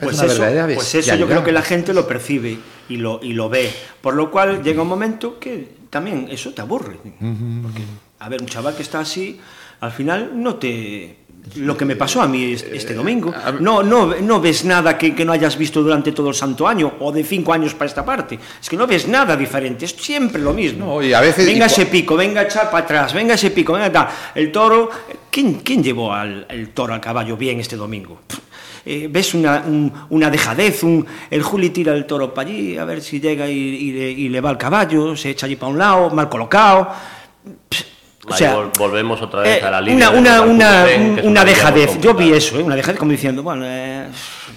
Pues 0.00 0.16
una 0.18 0.32
eso, 0.32 0.42
pues 0.74 0.94
eso 0.94 1.08
yo 1.16 1.26
creo 1.26 1.44
que 1.44 1.52
la 1.52 1.62
gente 1.62 1.92
lo 1.94 2.06
percibe 2.06 2.58
y 2.88 2.96
lo, 2.96 3.20
y 3.22 3.32
lo 3.32 3.48
ve. 3.48 3.70
Por 4.00 4.14
lo 4.14 4.30
cual 4.30 4.62
llega 4.62 4.82
un 4.82 4.88
momento 4.88 5.38
que 5.38 5.68
también 5.90 6.28
eso 6.30 6.52
te 6.52 6.60
aburre. 6.62 6.96
Porque, 7.62 7.82
a 8.20 8.28
ver, 8.28 8.40
un 8.40 8.46
chaval 8.48 8.74
que 8.76 8.82
está 8.82 9.00
así, 9.00 9.40
al 9.80 9.92
final 9.92 10.30
no 10.34 10.56
te... 10.56 11.16
Lo 11.56 11.76
que 11.76 11.84
me 11.84 11.96
pasó 11.96 12.22
a 12.22 12.28
mí 12.28 12.52
es- 12.52 12.62
este 12.62 12.94
domingo, 12.94 13.34
no, 13.58 13.82
no, 13.82 14.14
no 14.14 14.40
ves 14.40 14.64
nada 14.64 14.96
que, 14.96 15.12
que 15.12 15.24
no 15.24 15.32
hayas 15.32 15.58
visto 15.58 15.82
durante 15.82 16.12
todo 16.12 16.28
el 16.28 16.36
santo 16.36 16.68
año 16.68 16.92
o 17.00 17.10
de 17.10 17.24
cinco 17.24 17.52
años 17.52 17.74
para 17.74 17.86
esta 17.88 18.04
parte. 18.04 18.38
Es 18.60 18.70
que 18.70 18.76
no 18.76 18.86
ves 18.86 19.08
nada 19.08 19.36
diferente, 19.36 19.84
es 19.86 19.90
siempre 19.90 20.40
lo 20.40 20.52
mismo. 20.52 20.86
No, 20.86 21.02
y 21.02 21.12
a 21.12 21.20
veces- 21.20 21.44
venga 21.46 21.64
y 21.64 21.66
ese 21.66 21.86
pico, 21.86 22.14
venga 22.14 22.42
echar 22.42 22.70
para 22.70 22.84
atrás, 22.84 23.12
venga 23.12 23.34
ese 23.34 23.50
pico, 23.50 23.72
venga 23.72 23.90
tal. 23.90 24.08
El 24.36 24.52
toro, 24.52 24.88
¿quién, 25.32 25.54
quién 25.64 25.82
llevó 25.82 26.12
al 26.12 26.46
el 26.48 26.68
toro 26.68 26.94
al 26.94 27.00
caballo 27.00 27.36
bien 27.36 27.58
este 27.58 27.74
domingo? 27.74 28.20
Eh, 28.84 29.08
ves 29.10 29.34
una, 29.34 29.62
un- 29.66 29.92
una 30.10 30.28
dejadez, 30.30 30.82
un, 30.82 31.06
el 31.30 31.42
Juli 31.42 31.70
tira 31.70 31.94
el 31.94 32.04
toro 32.06 32.34
para 32.34 32.48
allí, 32.48 32.76
a 32.76 32.84
ver 32.84 33.00
si 33.00 33.20
llega 33.20 33.48
y, 33.48 34.28
le, 34.28 34.40
va 34.40 34.50
al 34.50 34.58
caballo, 34.58 35.16
se 35.16 35.30
echa 35.30 35.46
allí 35.46 35.56
para 35.56 35.70
un 35.72 35.78
lado, 35.78 36.10
mal 36.10 36.28
colocado. 36.28 36.88
O 38.24 38.32
sea, 38.36 38.56
vol- 38.56 38.70
volvemos 38.78 39.20
otra 39.20 39.40
vez 39.40 39.60
eh, 39.60 39.66
a 39.66 39.70
la 39.72 39.80
línea. 39.80 40.10
una, 40.10 40.42
una, 40.42 40.84
de 40.84 40.96
una, 40.96 41.22
una 41.24 41.40
muy 41.42 41.50
dejadez. 41.50 42.00
Yo 42.00 42.14
vi 42.14 42.32
eso, 42.32 42.56
¿eh? 42.58 42.62
una 42.62 42.76
dejadez 42.76 42.96
como 42.98 43.10
diciendo, 43.10 43.42
bueno, 43.42 43.64
eh, 43.66 44.06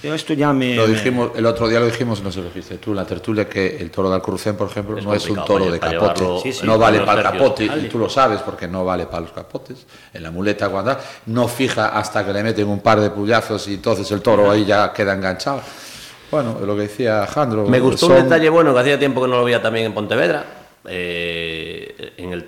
yo 0.03 0.13
esto 0.13 0.33
ya 0.33 0.53
me... 0.53 0.75
Lo 0.75 0.85
me- 0.87 0.93
dijimos, 0.93 1.31
el 1.35 1.45
otro 1.47 1.67
día 1.67 1.79
lo 1.79 1.87
dijimos, 1.87 2.21
no 2.21 2.31
sé 2.31 2.41
lo 2.41 2.45
dijiste 2.45 2.77
tú, 2.77 2.91
en 2.91 2.97
la 2.97 3.05
tertulia, 3.05 3.49
que 3.49 3.77
el 3.77 3.89
toro 3.89 4.09
de 4.09 4.15
Alcurrucén, 4.15 4.55
por 4.55 4.69
ejemplo, 4.69 4.95
Es 4.99 5.03
no 5.03 5.15
es 5.15 5.27
un 5.27 5.43
toro 5.43 5.71
de 5.71 5.79
capote. 5.79 5.95
llevarlo- 6.21 6.41
Sí, 6.43 6.53
sí, 6.53 6.63
no 6.65 6.77
vale 6.77 6.99
para 6.99 7.21
el 7.21 7.23
capote, 7.39 7.65
y 7.65 7.87
tú 7.89 7.97
lo 7.97 8.07
sabes 8.07 8.41
porque 8.41 8.67
no 8.67 8.85
vale 8.85 9.07
para 9.07 9.21
los 9.21 9.31
capotes. 9.31 9.87
En 10.13 10.21
la 10.21 10.29
muleta 10.29 10.69
cuando 10.69 10.95
no 11.25 11.47
fija 11.47 11.87
hasta 11.87 12.23
que 12.23 12.31
le 12.33 12.43
meten 12.43 12.67
un 12.67 12.81
par 12.81 12.99
de 12.99 13.09
puñazos 13.09 13.67
y 13.67 13.73
entonces 13.73 14.09
el 14.11 14.21
toro 14.21 14.51
ahí 14.51 14.63
ya 14.65 14.93
queda 14.93 15.13
enganchado. 15.13 15.61
Bueno, 16.29 16.57
lo 16.63 16.75
que 16.75 16.83
decía 16.83 17.25
Jandro. 17.25 17.65
Me 17.65 17.79
gustó 17.79 18.07
son- 18.07 18.17
un 18.17 18.23
detalle 18.25 18.49
bueno 18.49 18.75
que 18.75 18.79
hacía 18.81 18.99
tiempo 18.99 19.23
que 19.23 19.27
no 19.27 19.37
lo 19.37 19.43
veía 19.43 19.59
también 19.61 19.87
en 19.87 19.93
Pontevedra. 19.95 20.45
eh, 20.87 22.13
en 22.17 22.31
el 22.33 22.47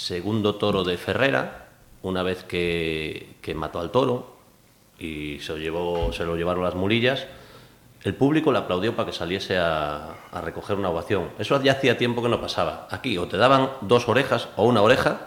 segundo 0.00 0.54
toro 0.54 0.82
de 0.82 0.96
Ferrera, 0.96 1.66
una 2.02 2.22
vez 2.22 2.44
que, 2.44 3.34
que 3.42 3.54
mató 3.54 3.80
al 3.80 3.90
toro 3.90 4.34
y 4.98 5.38
se 5.40 5.52
lo, 5.52 5.58
llevó, 5.58 6.12
se 6.12 6.24
lo 6.24 6.36
llevaron 6.36 6.64
las 6.64 6.74
mulillas, 6.74 7.26
el 8.02 8.14
público 8.14 8.50
le 8.50 8.58
aplaudió 8.58 8.96
para 8.96 9.10
que 9.10 9.12
saliese 9.12 9.58
a, 9.58 10.14
a 10.32 10.40
recoger 10.40 10.76
una 10.76 10.88
ovación. 10.88 11.28
Eso 11.38 11.62
ya 11.62 11.72
hacía 11.72 11.98
tiempo 11.98 12.22
que 12.22 12.30
no 12.30 12.40
pasaba. 12.40 12.88
Aquí 12.90 13.18
o 13.18 13.28
te 13.28 13.36
daban 13.36 13.68
dos 13.82 14.08
orejas 14.08 14.48
o 14.56 14.64
una 14.64 14.80
oreja, 14.80 15.20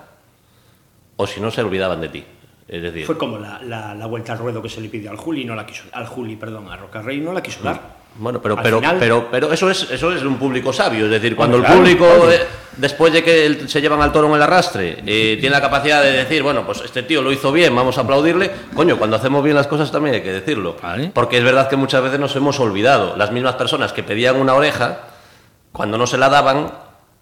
o 1.18 1.28
si 1.28 1.40
no 1.40 1.52
se 1.52 1.62
olvidaban 1.62 2.02
de 2.02 2.10
ti. 2.10 2.26
Es 2.68 2.82
decir, 2.82 3.06
Fue 3.06 3.18
como 3.18 3.38
la, 3.38 3.62
la, 3.62 3.94
la 3.94 4.06
vuelta 4.08 4.34
al 4.34 4.40
ruedo 4.40 4.62
que 4.62 4.70
se 4.70 4.82
le 4.82 4.90
pidió 4.90 5.12
al 5.12 5.18
Juli, 5.18 5.46
no 5.46 5.54
la 5.54 5.68
quiso, 5.68 5.84
al 5.92 6.08
Juli, 6.08 6.36
perdón, 6.36 6.72
a 6.72 6.78
Rocarrey 6.78 7.20
no 7.20 7.32
la 7.32 7.44
quiso 7.44 7.62
dar. 7.62 8.03
Bueno, 8.16 8.40
pero, 8.42 8.56
pero, 8.62 8.80
final- 8.80 8.98
pero, 9.00 9.28
pero 9.32 9.52
eso 9.52 9.70
es 9.72 9.90
eso 9.90 10.12
es 10.12 10.22
un 10.24 10.38
público 10.38 10.72
sabio, 10.72 11.06
es 11.06 11.12
decir, 11.12 11.36
cuando 11.36 11.58
el 11.58 11.64
público 11.64 12.06
claro. 12.06 12.32
eh, 12.32 12.42
después 12.78 13.12
de 13.12 13.24
que 13.24 13.68
se 13.68 13.82
llevan 13.82 14.02
al 14.04 14.12
toro 14.12 14.28
en 14.30 14.36
el 14.36 14.42
arrastre 14.44 15.00
eh, 15.06 15.38
tiene 15.40 15.50
la 15.50 15.62
capacidad 15.62 16.02
de 16.04 16.12
decir, 16.12 16.44
bueno, 16.44 16.64
pues 16.64 16.82
este 16.82 17.02
tío 17.04 17.24
lo 17.24 17.32
hizo 17.32 17.52
bien, 17.52 17.76
vamos 17.76 17.98
a 17.98 18.02
aplaudirle, 18.02 18.52
coño, 18.76 18.98
cuando 18.98 19.16
hacemos 19.16 19.44
bien 19.44 19.56
las 19.56 19.66
cosas 19.66 19.92
también 19.92 20.14
hay 20.16 20.22
que 20.22 20.32
decirlo, 20.32 20.76
Vale. 20.82 21.10
porque 21.14 21.40
es 21.40 21.44
verdad 21.44 21.68
que 21.68 21.76
muchas 21.76 22.04
veces 22.04 22.20
nos 22.20 22.36
hemos 22.36 22.60
olvidado, 22.60 23.16
las 23.18 23.32
mismas 23.32 23.56
personas 23.56 23.94
que 23.94 24.04
pedían 24.04 24.36
una 24.40 24.54
oreja, 24.54 25.00
cuando 25.72 25.98
no 25.98 26.06
se 26.06 26.20
la 26.20 26.30
daban, 26.30 26.72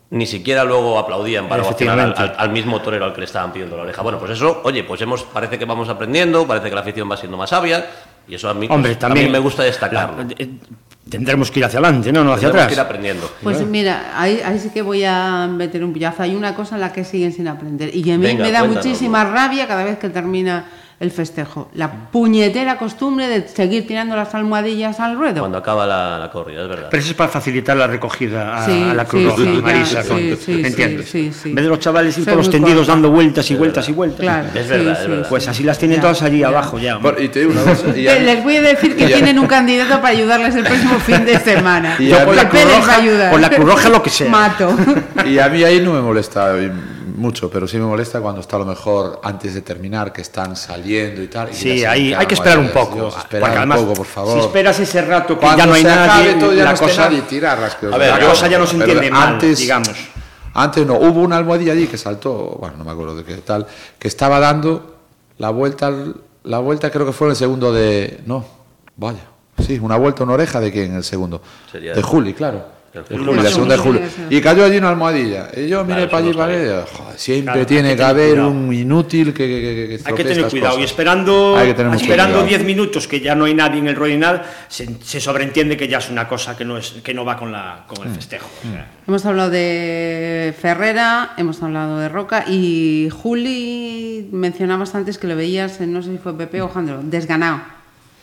ni 0.10 0.27
siquiera 0.27 0.65
luego 0.65 0.99
aplaudían 0.99 1.47
para 1.47 1.63
ovacionar 1.63 1.97
al, 2.01 2.13
al- 2.17 2.36
al 2.38 2.49
mismo 2.49 2.82
torero 2.82 3.06
al 3.06 3.13
que 3.13 3.19
le 3.21 3.25
estaban 3.27 3.54
pidiendo 3.54 3.77
la 3.77 3.84
oreja. 3.84 4.01
Bueno, 4.01 4.19
pues 4.19 4.32
eso, 4.32 4.60
oye, 4.65 4.84
pues 4.84 4.99
hemos 5.01 5.23
parece 5.23 5.58
que 5.58 5.63
vamos 5.63 5.88
aprendiendo, 5.88 6.45
parece 6.45 6.67
que 6.67 6.75
la 6.75 6.82
afición 6.82 7.10
va 7.10 7.15
siendo 7.15 7.38
más 7.38 7.49
sabia 7.51 7.86
y 8.28 8.36
eso 8.36 8.50
a 8.50 8.54
mí, 8.54 8.68
pues, 8.68 8.76
Hombre, 8.76 8.92
a 8.92 8.96
mí 8.96 9.00
también 9.00 9.32
me 9.32 9.40
gusta 9.40 9.64
destacarlo. 9.64 10.24
la- 10.24 10.34
eh, 10.38 10.50
tendremos 11.10 11.52
que 11.52 11.60
ir 11.60 11.66
hacia 11.66 11.80
adelante, 11.80 12.12
no, 12.12 12.24
no 12.24 12.32
hacia 12.34 12.48
Tendremos 12.48 12.68
que 12.68 12.74
ir 12.74 12.80
atrás. 12.80 12.86
aprendiendo. 12.86 13.32
Pues 13.44 13.66
mira, 13.66 14.14
ahí, 14.16 14.40
ahí 14.46 14.60
sí 14.60 14.70
que 14.70 14.82
voy 14.82 15.04
a 15.04 15.48
meter 15.48 15.84
un 15.84 15.92
pillazo. 15.92 16.24
Hay 16.24 16.36
una 16.36 16.56
cosa 16.56 16.76
en 16.76 16.82
la 16.82 16.94
que 16.94 17.04
siguen 17.04 17.34
sin 17.34 17.48
aprender 17.48 17.90
y 17.94 18.02
que 18.02 18.14
a 18.14 18.18
mí 18.18 18.24
Venga, 18.24 18.44
me 18.46 18.52
da 18.52 18.64
muchísima 18.64 19.24
rabia 19.26 19.68
cada 19.68 19.84
vez 19.84 19.98
que 19.98 20.10
termina 20.10 20.66
el 21.02 21.10
festejo. 21.12 21.70
La 21.74 21.92
puñetera 22.12 22.78
costumbre 22.78 23.28
de 23.28 23.48
seguir 23.48 23.88
tirando 23.88 24.16
las 24.16 24.34
almohadillas 24.36 25.00
al 25.00 25.18
ruedo. 25.18 25.40
Cuando 25.40 25.58
acaba 25.58 25.86
la, 25.88 26.20
la 26.20 26.30
corrida, 26.30 26.62
es 26.62 26.70
verdad. 26.70 26.88
Pero 26.92 27.02
eso 27.02 27.10
es 27.12 27.18
para 27.18 27.30
facilitar 27.30 27.76
la 27.76 27.88
recogida 27.88 28.56
a, 28.58 28.66
Sí, 28.68 28.84
a 28.90 28.94
la 28.94 29.06
Cruz 29.06 29.24
sí, 29.24 29.28
Roja, 29.30 29.44
sí, 29.44 29.56
ya, 29.56 29.62
Marisa, 29.62 30.04
sí, 30.04 30.10
con- 30.10 30.20
sí, 30.20 30.36
sí, 30.46 30.62
¿entiendes? 30.64 31.10
sí, 31.10 31.32
sí. 31.34 31.50
En 31.50 31.56
vez 31.56 31.64
de 31.66 31.70
los 31.70 31.80
chavales 31.80 32.16
ir 32.20 32.26
por 32.26 32.36
los 32.36 32.50
tendidos 32.52 32.78
corta. 32.82 32.92
dando 32.94 33.10
vueltas 33.10 33.50
y 33.50 33.56
vueltas 33.56 33.90
y 33.90 33.92
vueltas. 33.94 34.20
Claro, 34.22 34.48
Es 34.54 34.64
sí, 34.64 34.70
verdad, 34.70 35.02
es 35.02 35.08
verdad. 35.10 35.28
Pues 35.28 35.48
así 35.48 35.64
las 35.64 35.80
tienen 35.80 35.98
Ya, 35.98 36.02
todas 36.04 36.22
allí 36.22 36.38
ya. 36.40 36.48
abajo 36.50 36.78
ya. 36.78 36.98
Bueno, 36.98 37.20
y 37.20 37.30
te 37.30 37.40
digo 37.40 37.52
una 37.52 37.64
cosa. 37.64 37.88
y 37.98 38.04
Les 38.04 38.44
voy 38.44 38.56
a 38.58 38.62
decir 38.62 38.96
que 38.96 39.08
tienen 39.08 39.40
un 39.40 39.48
candidato 39.48 39.96
para 40.02 40.10
ayudarles 40.10 40.54
el 40.56 40.64
próximo 40.64 41.00
fin 41.00 41.26
de 41.26 41.40
semana. 41.40 41.96
Y 41.98 42.10
Yo 42.10 42.24
por 42.26 42.36
la 42.36 42.48
Cruz 42.48 42.64
les 42.64 42.74
va 42.74 42.78
a 42.78 42.80
Roja, 42.80 42.96
ayudar. 42.98 43.32
por 43.32 43.42
la 43.42 43.50
Cruz 43.50 43.68
Roja 43.68 43.90
lo 43.90 44.04
que 44.04 44.10
sea. 44.12 44.30
Mato. 44.30 44.76
Y 45.26 45.40
a 45.40 45.50
mí 45.50 45.64
ahí 45.64 45.82
no 45.82 45.94
me 45.94 46.02
molesta 46.02 46.54
mucho, 47.15 47.50
pero 47.50 47.67
sí 47.67 47.78
me 47.78 47.86
molesta 47.86 48.19
cuando 48.21 48.41
está 48.41 48.56
a 48.56 48.60
lo 48.60 48.65
mejor 48.65 49.19
antes 49.24 49.54
de 49.54 49.62
terminar, 49.62 50.12
que 50.13 50.21
están 50.21 50.56
saliendo 50.56 51.21
y 51.21 51.28
tal. 51.28 51.50
y 51.50 51.54
Sí, 51.54 51.86
ahí 51.86 52.13
hay 52.13 52.26
que 52.26 52.34
esperar 52.36 52.60
un 52.60 52.69
poco. 52.69 52.95
Dios, 52.95 53.17
esperar 53.17 53.41
porque 53.41 53.52
un 53.54 53.58
además, 53.58 53.80
poco, 53.80 53.93
por 53.93 54.06
favor. 54.06 54.34
Si 54.34 54.39
esperas 54.45 54.80
ese 54.80 55.02
rato 55.02 55.36
que 55.36 55.41
Cuando 55.41 55.58
ya 55.58 55.65
no 55.65 55.74
hay 55.74 55.82
se 55.82 55.88
nadie, 55.88 56.12
acabe 56.12 56.34
todo, 56.36 56.54
ya 56.54 56.63
la 56.63 56.74
no 56.74 56.78
cosa, 56.80 57.02
nadie, 57.06 57.21
tirarlas, 57.21 57.76
que- 57.76 57.86
A 57.88 57.97
ver, 57.97 58.10
la 58.19 58.28
cosa 58.30 58.47
ya 58.47 58.58
no 58.60 58.67
se 58.67 58.76
entiende 58.78 59.12
mal, 59.12 59.28
antes, 59.34 59.60
digamos. 59.60 59.89
Antes 60.54 60.86
no, 60.86 60.95
hubo 60.95 61.21
una 61.21 61.38
almohadilla 61.38 61.71
allí 61.74 61.88
que 61.88 61.97
saltó, 61.97 62.58
bueno, 62.60 62.76
no 62.78 62.84
me 62.84 62.91
acuerdo 62.91 63.15
de 63.15 63.24
qué 63.24 63.36
tal, 63.38 63.65
que 63.97 64.08
estaba 64.08 64.39
dando 64.39 64.97
la 65.38 65.50
vuelta, 65.50 65.88
al- 65.88 66.15
la 66.43 66.60
vuelta 66.60 66.89
creo 66.91 67.06
que 67.06 67.13
fue 67.13 67.28
en 67.28 67.32
el 67.32 67.38
segundo 67.38 67.71
de, 67.71 68.19
no, 68.26 68.43
vaya, 68.97 69.21
sí, 69.65 69.80
una 69.82 69.95
vuelta, 69.95 70.24
una 70.24 70.34
oreja 70.34 70.60
de 70.60 70.71
quién 70.71 70.86
en 70.91 70.95
el 70.97 71.04
segundo, 71.04 71.41
Sería- 71.71 71.93
de 71.93 72.02
Juli, 72.02 72.34
claro. 72.34 72.65
La 72.93 73.49
segunda 73.49 73.77
de. 73.77 74.01
Y 74.30 74.41
cayó 74.41 74.65
allí 74.65 74.77
una 74.77 74.89
almohadilla. 74.89 75.47
Y 75.56 75.67
yo 75.69 75.84
miré 75.86 76.08
Claro, 76.08 76.12
para 76.12 76.23
allí 76.25 76.34
para 76.34 76.86
joder, 76.86 77.17
siempre 77.19 77.54
Claro, 77.54 77.65
tiene 77.65 77.95
que 77.95 78.04
haber 78.04 78.30
cuidado. 78.32 78.49
un 78.49 78.73
inútil 78.73 79.34
que, 79.34 79.47
que, 79.47 79.88
que- 79.89 79.97
que 80.04 80.10
Hay 80.10 80.13
que 80.15 80.23
tener 80.25 80.49
cuidado. 80.49 80.80
Y 80.80 80.84
esperando 80.84 81.56
Hay 81.58 81.67
que 81.67 81.73
tener 81.73 81.91
mucho 81.91 82.04
esperando 82.04 82.39
cuidado. 82.41 82.49
10 82.49 82.63
minutos 82.65 83.08
que 83.08 83.21
ya 83.21 83.34
no 83.34 83.45
hay 83.45 83.54
nadie 83.54 83.80
en 83.80 83.88
el 83.88 84.12
y 84.12 84.17
nada, 84.17 84.43
se, 84.67 84.89
se 85.01 85.21
sobreentiende 85.21 85.77
que 85.77 85.88
ya 85.88 85.99
es 85.99 86.10
una 86.10 86.27
cosa 86.27 86.58
que 86.58 86.65
no, 86.65 86.77
es, 86.77 86.91
que 87.04 87.13
no 87.13 87.23
va 87.23 87.38
con, 87.38 87.51
la, 87.51 87.86
con 87.88 87.99
Mm. 87.99 88.08
el 88.10 88.15
festejo. 88.15 88.49
o 88.67 88.71
sea. 88.73 88.88
Hemos 89.08 89.25
hablado 89.25 89.49
de 89.49 90.54
Ferrera, 90.62 91.34
hemos 91.38 91.63
hablado 91.63 91.97
de 91.99 92.10
Roca 92.10 92.43
y 92.47 93.08
Juli 93.12 94.27
mencionabas 94.32 94.95
antes 94.95 95.17
que 95.17 95.27
lo 95.27 95.36
veías, 95.36 95.80
en, 95.82 95.93
no 95.93 96.01
sé 96.01 96.12
si 96.12 96.17
fue 96.17 96.38
Pepe 96.38 96.62
o 96.62 96.67
Jandro, 96.67 96.99
desganado. 97.04 97.62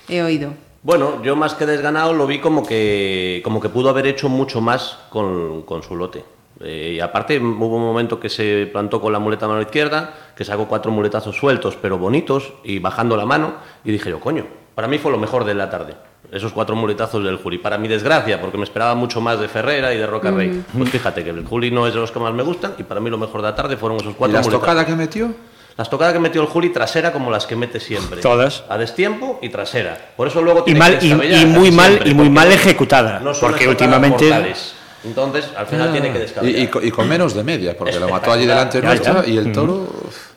He 0.08 0.22
oído. 0.22 0.52
Bueno, 0.88 1.22
yo 1.22 1.36
más 1.36 1.52
que 1.52 1.66
desganado 1.66 2.14
lo 2.14 2.26
vi 2.26 2.38
como 2.38 2.64
que, 2.64 3.42
como 3.44 3.60
que 3.60 3.68
pudo 3.68 3.90
haber 3.90 4.06
hecho 4.06 4.30
mucho 4.30 4.62
más 4.62 4.96
con, 5.10 5.60
con 5.64 5.82
su 5.82 5.94
lote. 5.94 6.24
Eh, 6.62 6.94
y 6.96 7.00
aparte 7.00 7.38
hubo 7.38 7.76
un 7.76 7.82
momento 7.82 8.18
que 8.18 8.30
se 8.30 8.66
plantó 8.72 8.98
con 8.98 9.12
la 9.12 9.18
muleta 9.18 9.44
a 9.44 9.50
mano 9.50 9.60
izquierda, 9.60 10.14
que 10.34 10.46
sacó 10.46 10.66
cuatro 10.66 10.90
muletazos 10.90 11.36
sueltos 11.36 11.76
pero 11.76 11.98
bonitos 11.98 12.54
y 12.64 12.78
bajando 12.78 13.18
la 13.18 13.26
mano 13.26 13.56
y 13.84 13.92
dije 13.92 14.08
yo, 14.08 14.18
coño, 14.18 14.46
para 14.74 14.88
mí 14.88 14.96
fue 14.96 15.12
lo 15.12 15.18
mejor 15.18 15.44
de 15.44 15.52
la 15.52 15.68
tarde. 15.68 15.94
esos 16.32 16.54
cuatro 16.54 16.74
muletazos 16.74 17.22
del 17.22 17.36
Juli. 17.36 17.58
Para 17.58 17.76
mi 17.76 17.86
desgracia, 17.86 18.40
porque 18.40 18.56
me 18.56 18.64
esperaba 18.64 18.94
mucho 18.94 19.20
más 19.20 19.38
de 19.38 19.48
Ferrera 19.48 19.92
y 19.92 19.98
de 19.98 20.06
Roca 20.06 20.30
Rey. 20.30 20.64
Pues 20.74 20.88
fíjate 20.88 21.22
que 21.22 21.28
el 21.28 21.44
Juli 21.44 21.70
no 21.70 21.86
es 21.86 21.92
de 21.92 22.00
los 22.00 22.10
que 22.10 22.18
más 22.18 22.32
me 22.32 22.42
gustan 22.42 22.76
y 22.78 22.82
para 22.84 22.98
mí 22.98 23.10
lo 23.10 23.18
mejor 23.18 23.42
de 23.42 23.48
la 23.48 23.54
tarde 23.54 23.76
fueron 23.76 23.98
esos 23.98 24.12
¿Y 24.12 24.14
cuatro 24.14 24.32
la 24.32 24.40
muletazos. 24.40 24.54
estocada 24.54 24.86
que 24.86 24.96
metió? 24.96 25.34
Las 25.78 25.88
tocadas 25.88 26.12
que 26.12 26.18
metió 26.18 26.42
el 26.42 26.48
Juli 26.48 26.70
trasera 26.70 27.12
como 27.12 27.30
las 27.30 27.46
que 27.46 27.54
mete 27.54 27.78
siempre. 27.78 28.20
Todas. 28.20 28.64
A 28.68 28.76
destiempo 28.76 29.38
y 29.40 29.48
trasera. 29.48 29.96
Por 30.16 30.26
eso 30.26 30.42
luego 30.42 30.62
Y 30.62 30.64
tiene 30.64 30.80
mal- 30.80 30.98
que 30.98 31.06
y- 31.06 31.10
y 31.12 31.46
muy 31.46 31.70
mal- 31.70 31.86
siempre, 31.92 32.10
y 32.10 32.14
muy 32.14 32.28
mal 32.30 32.48
no- 32.48 32.54
ejecutada, 32.54 33.20
No 33.20 33.32
son 33.32 33.48
porque 33.52 33.68
últimamente- 33.68 34.28
mortales. 34.28 34.72
Entonces, 35.04 35.44
al 35.56 35.68
final 35.68 35.92
tiene 35.92 36.10
que 36.10 36.18
Y, 36.18 36.20
descabellar. 36.20 36.60
y 36.62 36.66
co- 36.66 36.82
y 36.82 36.90
con 36.90 37.08
menos 37.08 37.32
de 37.32 37.44
media, 37.44 37.78
porque 37.78 38.00
lo 38.00 38.08
mató 38.08 38.32
allí 38.32 38.44
delante 38.44 38.80
Ya 38.80 38.88
nuestra 38.88 39.12
está. 39.20 39.28
y 39.30 39.38
el 39.38 39.52
toro... 39.52 39.86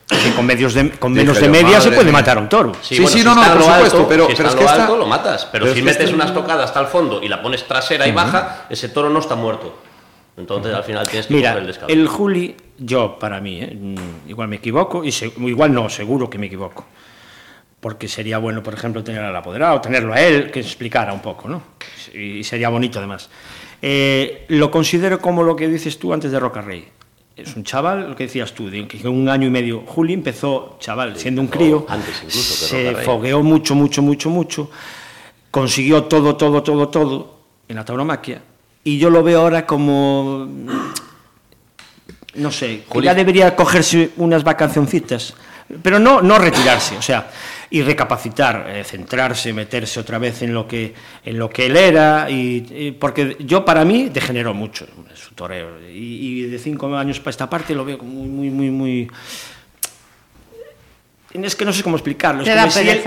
Que 0.08 0.32
con, 0.34 0.46
medios 0.46 0.74
de, 0.74 0.90
con 0.90 1.12
menos 1.12 1.40
de 1.40 1.48
media 1.48 1.80
se 1.80 1.90
puede 1.90 2.12
matar 2.12 2.36
a 2.36 2.40
un 2.40 2.48
toro. 2.48 2.72
Sí, 2.80 3.04
sí, 3.08 3.24
no, 3.24 3.34
no, 3.34 3.40
está 3.42 3.52
en 3.54 3.58
por 3.58 3.66
lo 3.68 3.74
supuesto, 3.74 3.96
alto, 3.96 4.08
pero- 4.08 4.26
si 4.28 4.34
pero 4.36 4.48
está 4.48 4.60
es 4.62 4.70
que 4.70 4.76
lo 4.76 4.82
alto, 4.82 4.96
lo 4.96 5.06
matas. 5.06 5.48
Pero, 5.50 5.64
pero 5.64 5.64
si 5.64 5.70
es 5.70 5.74
que 5.76 5.82
metes 5.82 6.04
esta- 6.04 6.14
una 6.14 6.24
estocada 6.26 6.62
hasta 6.64 6.78
el 6.80 6.86
fondo 6.86 7.20
y 7.20 7.28
la 7.28 7.42
pones 7.42 7.66
trasera 7.66 8.06
y 8.06 8.12
baja, 8.12 8.66
ese 8.70 8.90
toro 8.90 9.08
no 9.10 9.18
está 9.18 9.34
muerto. 9.34 9.74
Entonces, 10.36 10.74
al 10.74 10.84
final 10.84 11.06
tienes 11.08 11.26
que 11.26 11.34
Mira, 11.34 11.50
coger 11.50 11.60
el 11.62 11.66
descabello. 11.66 12.00
el 12.00 12.08
Juli, 12.08 12.54
yo 12.78 13.18
para 13.18 13.40
mí, 13.40 13.60
¿eh? 13.60 13.76
Mm, 13.78 14.28
igual 14.30 14.48
me 14.48 14.56
equivoco, 14.56 15.04
y 15.04 15.12
se- 15.12 15.32
igual 15.38 15.72
no, 15.74 15.88
seguro 15.90 16.30
que 16.30 16.38
me 16.38 16.46
equivoco. 16.46 16.86
Porque 17.80 18.08
sería 18.08 18.38
bueno, 18.38 18.62
por 18.62 18.74
ejemplo, 18.74 19.02
tener 19.04 19.20
al 19.22 19.34
apoderado, 19.36 19.80
tenerlo 19.80 20.12
a 20.14 20.20
él, 20.20 20.50
que 20.50 20.60
explicara 20.60 21.12
un 21.12 21.20
poco, 21.20 21.48
¿no? 21.48 21.62
Y 22.14 22.44
sería 22.44 22.68
bonito 22.68 22.98
además. 22.98 23.28
Eh, 23.82 24.44
lo 24.48 24.70
considero 24.70 25.18
como 25.20 25.42
lo 25.42 25.56
que 25.56 25.66
dices 25.68 25.98
tú 25.98 26.12
antes 26.14 26.30
de 26.30 26.38
Roca 26.38 26.62
Rey. 26.62 26.88
Es 27.36 27.56
un 27.56 27.64
chaval, 27.64 28.10
lo 28.10 28.14
que 28.16 28.24
decías 28.24 28.52
tú, 28.52 28.70
de 28.70 28.86
que 28.86 29.06
un 29.08 29.28
año 29.28 29.48
y 29.48 29.50
medio. 29.50 29.80
Juli 29.86 30.12
empezó, 30.12 30.76
chaval, 30.78 31.16
siendo 31.16 31.40
un 31.40 31.48
crío. 31.48 31.84
antes 31.88 32.14
incluso 32.22 32.66
se 32.66 32.94
fogueó 32.96 33.42
mucho, 33.42 33.74
mucho, 33.74 34.00
mucho, 34.02 34.30
mucho. 34.30 34.70
Consiguió 35.50 36.04
todo, 36.04 36.36
todo, 36.36 36.62
todo, 36.62 36.88
todo 36.88 37.38
en 37.68 37.76
la 37.76 37.84
tauromaquia. 37.84 38.42
Y 38.84 38.98
yo 38.98 39.10
lo 39.10 39.22
veo 39.22 39.40
ahora 39.40 39.64
como 39.66 40.48
no 42.34 42.50
sé, 42.50 42.82
Juli- 42.88 43.04
ya 43.06 43.14
debería 43.14 43.54
cogerse 43.54 44.10
unas 44.16 44.42
vacacioncitas, 44.42 45.34
pero 45.82 45.98
no, 45.98 46.22
no 46.22 46.38
retirarse, 46.38 46.96
o 46.96 47.02
sea, 47.02 47.30
y 47.70 47.82
recapacitar, 47.82 48.66
eh, 48.68 48.84
centrarse, 48.84 49.52
meterse 49.52 50.00
otra 50.00 50.18
vez 50.18 50.40
en 50.42 50.54
lo 50.54 50.66
que, 50.66 50.94
en 51.24 51.38
lo 51.38 51.50
que 51.50 51.66
él 51.66 51.76
era, 51.76 52.30
y, 52.30 52.66
y- 52.70 52.90
porque 52.92 53.36
yo 53.40 53.64
para 53.64 53.84
mí 53.84 54.08
degeneró 54.08 54.54
mucho 54.54 54.86
su 55.14 55.34
toreo, 55.34 55.78
y, 55.90 56.40
y 56.40 56.42
de 56.42 56.58
cinco 56.58 56.94
años 56.96 57.20
para 57.20 57.30
esta 57.30 57.48
parte 57.50 57.74
lo 57.74 57.84
veo 57.84 57.98
como 57.98 58.10
muy, 58.12 58.28
muy, 58.28 58.50
muy, 58.50 58.70
muy... 58.70 59.10
Es 61.34 61.56
que 61.56 61.64
no 61.64 61.72
sé 61.72 61.82
cómo 61.82 61.96
explicarlo, 61.96 62.42
es 62.42 62.48
como 62.62 62.70
si, 62.72 62.78
él, 62.88 62.98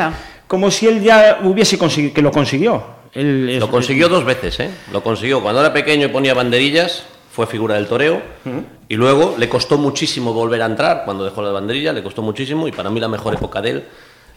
como 0.48 0.72
si 0.72 0.88
él 0.88 1.02
ya 1.02 1.40
hubiese 1.44 1.78
conseguido, 1.78 2.14
que 2.14 2.22
lo 2.22 2.32
consiguió. 2.32 2.95
Él 3.16 3.50
es- 3.50 3.60
Lo 3.60 3.70
consiguió 3.70 4.08
dos 4.10 4.24
veces, 4.26 4.60
¿eh? 4.60 4.70
Lo 4.92 5.02
consiguió 5.02 5.42
cuando 5.42 5.62
era 5.62 5.74
pequeño 5.74 6.06
y 6.06 6.10
ponía 6.10 6.34
banderillas, 6.34 7.04
fue 7.32 7.48
figura 7.48 7.76
del 7.76 7.88
toreo, 7.88 8.22
y 8.88 8.96
luego 8.96 9.36
le 9.38 9.50
costó 9.50 9.78
muchísimo 9.78 10.34
volver 10.34 10.62
a 10.62 10.66
entrar 10.66 11.04
cuando 11.06 11.24
dejó 11.24 11.42
la 11.42 11.52
banderilla, 11.52 11.92
le 11.94 12.04
costó 12.04 12.22
muchísimo, 12.22 12.68
y 12.68 12.72
para 12.72 12.90
mí 12.90 13.00
la 13.00 13.08
mejor 13.08 13.34
época 13.34 13.62
de 13.62 13.70
él 13.72 13.84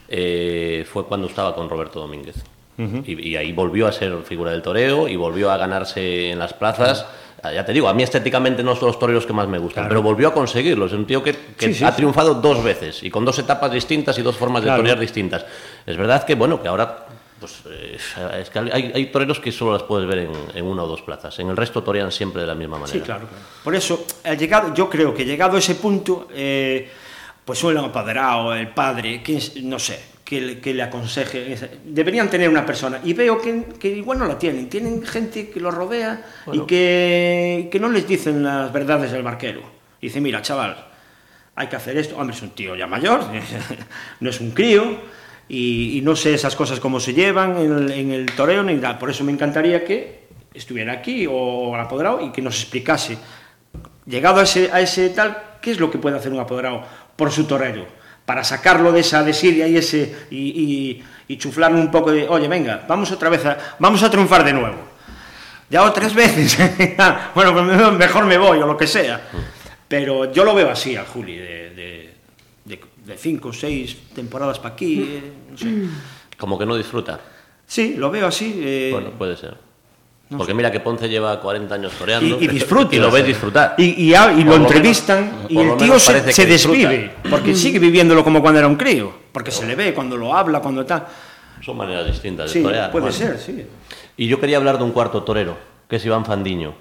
eh, 0.08 0.86
fue 0.90 1.04
cuando 1.06 1.26
estaba 1.26 1.54
con 1.54 1.68
Roberto 1.68 2.00
Domínguez. 2.00 2.36
y, 2.78 3.30
y 3.30 3.36
ahí 3.36 3.52
volvió 3.52 3.88
a 3.88 3.92
ser 3.92 4.16
figura 4.24 4.52
del 4.52 4.62
toreo 4.62 5.08
y 5.08 5.16
volvió 5.16 5.50
a 5.50 5.56
ganarse 5.56 6.30
en 6.30 6.38
las 6.38 6.54
plazas. 6.54 7.04
Ah, 7.42 7.52
Ya 7.52 7.64
te 7.64 7.72
digo, 7.72 7.88
a 7.88 7.94
mí 7.94 8.02
estéticamente 8.04 8.62
no 8.62 8.74
son 8.76 8.86
los 8.88 8.98
toreros 9.00 9.26
que 9.26 9.32
más 9.32 9.48
me 9.48 9.58
gustan, 9.58 9.82
Claro. 9.84 9.88
pero 9.88 10.02
volvió 10.02 10.28
a 10.28 10.32
conseguirlo. 10.32 10.86
Es 10.86 10.92
un 10.92 11.04
tío 11.04 11.20
que, 11.22 11.32
que 11.56 11.66
Sí, 11.66 11.74
sí, 11.74 11.84
ha 11.84 11.90
sí. 11.90 11.96
triunfado 11.96 12.34
dos 12.34 12.62
veces 12.62 13.02
y 13.02 13.10
con 13.10 13.24
dos 13.24 13.36
etapas 13.40 13.70
distintas 13.72 14.16
y 14.18 14.22
dos 14.22 14.36
formas 14.36 14.62
Claro. 14.62 14.76
de 14.76 14.82
torear 14.82 14.98
distintas. 15.00 15.44
Es 15.84 15.96
verdad 15.96 16.22
que, 16.24 16.36
bueno, 16.36 16.62
que 16.62 16.68
ahora 16.68 17.06
pues, 17.40 17.62
eh, 17.70 17.96
es 18.40 18.50
que 18.50 18.58
hay, 18.58 18.92
hay 18.94 19.06
toreros 19.06 19.40
que 19.40 19.50
solo 19.52 19.72
las 19.72 19.82
puedes 19.84 20.06
ver 20.08 20.18
en, 20.18 20.32
en 20.54 20.64
una 20.64 20.82
o 20.82 20.86
dos 20.86 21.02
plazas. 21.02 21.38
En 21.38 21.48
el 21.48 21.56
resto 21.56 21.82
torean 21.82 22.10
siempre 22.12 22.42
de 22.42 22.46
la 22.48 22.54
misma 22.54 22.78
manera. 22.78 22.92
Sí, 22.98 23.00
claro, 23.04 23.26
claro. 23.28 23.42
Por 23.64 23.74
eso, 23.74 24.04
ha 24.24 24.34
llegado, 24.34 24.74
yo 24.74 24.88
creo 24.90 25.14
que 25.14 25.24
llegado 25.24 25.56
a 25.56 25.58
ese 25.58 25.74
punto, 25.76 26.28
eh, 26.32 26.88
pues 27.44 27.62
un 27.64 27.76
apoderado, 27.78 28.54
el 28.54 28.68
padre, 28.68 29.22
que 29.22 29.36
es- 29.38 29.56
no 29.62 29.78
sé, 29.78 29.98
que, 30.24 30.40
le- 30.40 30.58
que 30.60 30.74
le 30.74 30.82
aconseje. 30.82 31.56
Deberían 31.84 32.28
tener 32.28 32.48
una 32.50 32.66
persona. 32.66 33.00
Y 33.04 33.14
veo 33.14 33.40
que, 33.40 33.64
que 33.80 33.88
igual 33.88 34.18
no 34.18 34.26
la 34.26 34.38
tienen. 34.38 34.68
Tienen 34.68 35.02
gente 35.06 35.48
que 35.48 35.58
los 35.60 35.72
rodea 35.74 36.22
y 36.52 36.60
que, 36.66 37.68
que 37.72 37.80
no 37.80 37.88
les 37.88 38.06
dicen 38.06 38.42
las 38.42 38.70
verdades 38.72 39.10
del 39.12 39.22
barquero. 39.22 39.62
Dice, 40.00 40.20
mira, 40.20 40.42
chaval, 40.42 40.76
hay 41.54 41.66
que 41.68 41.76
hacer 41.76 41.96
esto. 41.96 42.16
Hombre, 42.18 42.36
es 42.36 42.42
un 42.42 42.50
tío 42.50 42.76
ya 42.76 42.86
mayor, 42.86 43.22
no 44.20 44.28
es 44.30 44.40
un 44.40 44.50
crío, 44.50 44.98
y, 45.48 46.00
no 46.02 46.14
sé 46.14 46.34
esas 46.34 46.54
cosas 46.54 46.80
cómo 46.80 47.00
se 47.00 47.14
llevan 47.14 47.56
en 47.58 47.72
el, 47.72 47.90
en 47.92 48.10
toreo 48.26 48.62
ni 48.62 48.74
nada. 48.74 48.98
Por 48.98 49.10
eso 49.10 49.24
me 49.24 49.32
encantaría 49.32 49.84
que 49.84 50.28
estuviera 50.54 50.92
aquí 50.92 51.26
o 51.28 51.74
al 51.74 51.80
apoderado 51.80 52.20
y 52.24 52.30
que 52.32 52.42
nos 52.42 52.60
explicase, 52.60 53.18
llegado 54.06 54.40
a 54.40 54.42
ese, 54.44 55.10
tal, 55.10 55.36
qué 55.60 55.70
es 55.70 55.80
lo 55.80 55.90
que 55.90 55.98
puede 55.98 56.16
hacer 56.16 56.32
un 56.32 56.40
apoderado 56.40 56.82
por 57.16 57.30
su 57.30 57.44
torero, 57.44 57.86
para 58.24 58.44
sacarlo 58.44 58.92
de 58.92 59.00
esa 59.00 59.22
desidia 59.22 59.66
y 59.66 59.76
ese 59.76 60.14
y, 60.30 61.02
y, 61.28 61.38
un 61.74 61.90
poco 61.90 62.10
de, 62.12 62.28
oye, 62.28 62.48
venga, 62.48 62.84
vamos 62.88 63.10
otra 63.12 63.28
vez 63.28 63.44
a, 63.46 63.76
vamos 63.78 64.02
a 64.02 64.10
triunfar 64.10 64.44
de 64.44 64.52
nuevo. 64.52 64.76
Ya 65.70 65.82
o 65.82 65.92
tres 65.92 66.14
veces. 66.14 66.56
bueno, 67.34 67.52
pues 67.52 67.64
me- 67.64 67.90
mejor 67.92 68.24
me 68.24 68.38
voy 68.38 68.58
o 68.58 68.66
lo 68.66 68.76
que 68.76 68.86
sea. 68.86 69.28
Pero 69.86 70.30
yo 70.32 70.44
lo 70.44 70.54
veo 70.54 70.70
así 70.70 70.96
al 70.96 71.06
Juli, 71.06 71.36
de, 71.36 72.07
de, 73.08 73.16
cinco 73.16 73.48
o 73.48 73.52
seis 73.52 73.96
temporadas 74.14 74.58
para 74.58 74.74
aquí, 74.74 75.00
eh, 75.02 75.32
no 75.50 75.56
sé. 75.58 75.66
Como 76.36 76.58
que 76.58 76.66
no 76.66 76.76
disfruta. 76.76 77.18
Sí, 77.66 77.94
lo 77.96 78.10
veo 78.10 78.26
así. 78.26 78.60
eh, 78.62 78.90
Bueno, 78.92 79.10
puede 79.10 79.36
ser. 79.36 79.56
no 80.30 80.38
Porque 80.38 80.52
sé. 80.52 80.56
mira 80.56 80.70
que 80.70 80.80
Ponce 80.80 81.08
lleva 81.08 81.40
40 81.40 81.74
años 81.74 81.92
toreando. 81.98 82.38
y, 82.40 82.44
y 82.44 82.48
disfruta. 82.48 82.94
Y 82.94 82.98
lo 82.98 83.10
ves 83.10 83.26
disfrutar. 83.26 83.74
Y, 83.78 83.84
y, 84.08 84.14
y 84.14 84.44
lo 84.44 84.44
lo 84.44 84.56
entrevistan 84.56 85.24
menos- 85.24 85.50
y 85.50 85.58
el 85.58 85.76
tío 85.76 85.98
se, 85.98 86.46
desvive, 86.46 87.14
porque 87.28 87.54
sigue 87.54 87.78
viviéndolo 87.78 88.22
como 88.22 88.40
cuando 88.40 88.58
era 88.60 88.68
un 88.68 88.76
crío, 88.76 89.12
porque 89.32 89.50
se 89.50 89.66
le 89.66 89.74
ve 89.74 89.92
cuando 89.94 90.16
lo 90.16 90.34
habla, 90.34 90.60
cuando 90.60 90.84
tal. 90.86 91.06
Son 91.64 91.76
maneras 91.76 92.06
distintas 92.06 92.46
de 92.46 92.52
Sí, 92.52 92.62
torear. 92.62 92.90
puede 92.92 93.02
bueno. 93.10 93.16
ser, 93.16 93.38
sí. 93.38 93.66
Y 94.16 94.26
yo 94.28 94.38
quería 94.38 94.56
hablar 94.58 94.78
de 94.78 94.84
un 94.84 94.92
cuarto 94.92 95.22
torero, 95.24 95.56
que 95.88 95.96
es 95.96 96.04
Iván 96.06 96.24
Fandiño. 96.24 96.74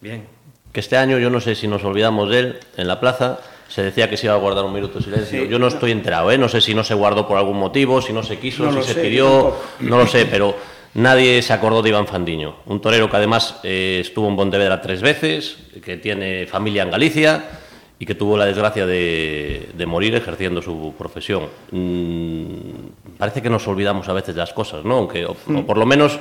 Bien. 0.00 0.24
Que 0.72 0.80
este 0.80 0.96
año, 0.96 1.18
yo 1.18 1.28
no 1.30 1.40
sé 1.40 1.54
si 1.54 1.66
nos 1.66 1.82
olvidamos 1.84 2.28
de 2.30 2.38
él, 2.38 2.60
en 2.76 2.86
la 2.88 3.00
plaza 3.00 3.40
se 3.68 3.82
decía 3.82 4.08
que 4.08 4.16
se 4.16 4.26
iba 4.26 4.34
a 4.34 4.38
guardar 4.38 4.64
un 4.64 4.72
minuto 4.72 4.98
de 4.98 5.04
silencio. 5.04 5.42
Sí, 5.42 5.48
yo 5.48 5.58
no 5.58 5.66
estoy 5.68 5.90
enterado, 5.92 6.30
¿eh? 6.30 6.38
No 6.38 6.48
sé 6.48 6.60
si 6.60 6.74
no 6.74 6.84
se 6.84 6.94
guardó 6.94 7.26
por 7.26 7.36
algún 7.38 7.58
motivo, 7.58 8.00
si 8.00 8.12
no 8.12 8.22
se 8.22 8.38
quiso, 8.38 8.64
No 8.70 8.82
si 8.82 8.88
se 8.88 8.94
sé, 8.94 9.00
pidió, 9.02 9.26
tampoco. 9.30 9.62
no 9.80 9.98
lo 9.98 10.06
sé, 10.06 10.26
pero 10.26 10.54
nadie 10.94 11.42
se 11.42 11.52
acordó 11.52 11.82
de 11.82 11.88
Iván 11.90 12.06
Fandiño. 12.06 12.56
Un 12.66 12.80
torero 12.80 13.10
que 13.10 13.16
además 13.16 13.56
eh, 13.64 13.98
estuvo 14.00 14.28
en 14.28 14.36
Pontevedra 14.36 14.80
tres 14.80 15.02
veces, 15.02 15.56
que 15.84 15.96
tiene 15.96 16.46
familia 16.46 16.82
en 16.84 16.90
Galicia 16.90 17.44
y 17.98 18.06
que 18.06 18.14
tuvo 18.14 18.36
la 18.36 18.44
desgracia 18.46 18.86
de, 18.86 19.68
de 19.74 19.86
morir 19.86 20.14
ejerciendo 20.14 20.60
su 20.62 20.94
profesión. 20.98 21.44
Mm, 21.70 22.58
parece 23.18 23.40
que 23.42 23.50
nos 23.50 23.66
olvidamos 23.68 24.08
a 24.08 24.12
veces 24.12 24.34
de 24.34 24.40
las 24.40 24.52
cosas, 24.52 24.84
¿no? 24.84 24.96
Aunque, 24.98 25.24
o, 25.26 25.36
Mm. 25.46 25.56
o 25.58 25.66
por 25.66 25.78
lo 25.78 25.86
menos, 25.86 26.18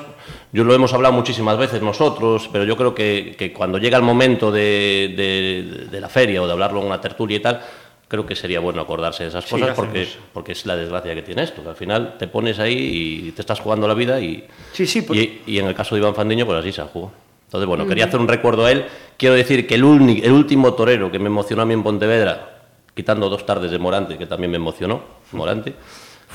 yo 0.52 0.64
lo 0.64 0.74
hemos 0.74 0.94
hablado 0.94 1.14
muchísimas 1.14 1.58
veces 1.58 1.82
nosotros, 1.82 2.50
pero 2.52 2.64
yo 2.64 2.76
creo 2.78 2.94
que, 2.96 3.36
que 3.38 3.52
cuando 3.54 3.78
llega 3.78 3.98
el 3.98 4.04
momento 4.04 4.52
de, 4.52 5.14
de- 5.16 5.88
de 5.92 6.02
la 6.02 6.10
feria 6.10 6.42
o 6.42 6.46
de 6.48 6.54
hablarlo 6.54 6.80
en 6.82 6.88
una 6.88 7.02
tertulia 7.02 7.38
y 7.38 7.40
tal, 7.42 7.62
creo 8.08 8.26
que 8.26 8.36
sería 8.36 8.60
bueno 8.60 8.82
acordarse 8.82 9.24
de 9.24 9.30
esas 9.30 9.44
Sí, 9.46 9.52
cosas 9.52 9.70
hacemos. 9.72 9.88
porque, 9.88 10.08
porque 10.34 10.52
es 10.54 10.66
la 10.66 10.76
desgracia 10.76 11.14
que 11.16 11.22
tiene 11.24 11.44
esto, 11.44 11.64
que 11.64 11.70
al 11.70 11.76
final 11.76 12.16
te 12.20 12.28
pones 12.28 12.60
ahí 12.60 13.28
y 13.28 13.32
te 13.32 13.42
estás 13.42 13.60
jugando 13.60 13.88
la 13.88 13.94
vida 13.96 14.20
y, 14.22 14.46
Sí, 14.74 14.86
sí, 14.86 15.02
pues- 15.02 15.20
y, 15.20 15.42
y 15.48 15.60
en 15.60 15.68
el 15.68 15.74
caso 15.76 15.96
de 15.96 16.02
Iván 16.02 16.16
Fandiño, 16.16 16.46
pues 16.46 16.60
así 16.60 16.72
se 16.72 16.82
jugó. 16.84 17.12
Entonces, 17.46 17.68
bueno, 17.68 17.88
quería 17.88 18.06
hacer 18.06 18.20
un 18.20 18.28
recuerdo 18.28 18.66
a 18.66 18.72
él. 18.72 18.86
Quiero 19.18 19.36
decir 19.36 19.66
que 19.68 19.76
el, 19.76 19.84
uni- 19.84 20.22
el 20.24 20.32
último 20.32 20.74
torero 20.74 21.12
que 21.12 21.20
me 21.20 21.28
emocionó 21.28 21.62
a 21.62 21.66
mí 21.66 21.74
en 21.74 21.84
Pontevedra, 21.84 22.52
quitando 22.94 23.30
dos 23.30 23.46
tardes 23.46 23.72
de 23.72 23.78
Morante, 23.80 24.18
que 24.18 24.26
también 24.26 24.52
me 24.52 24.58
emocionó, 24.58 25.02
Morante, 25.32 25.74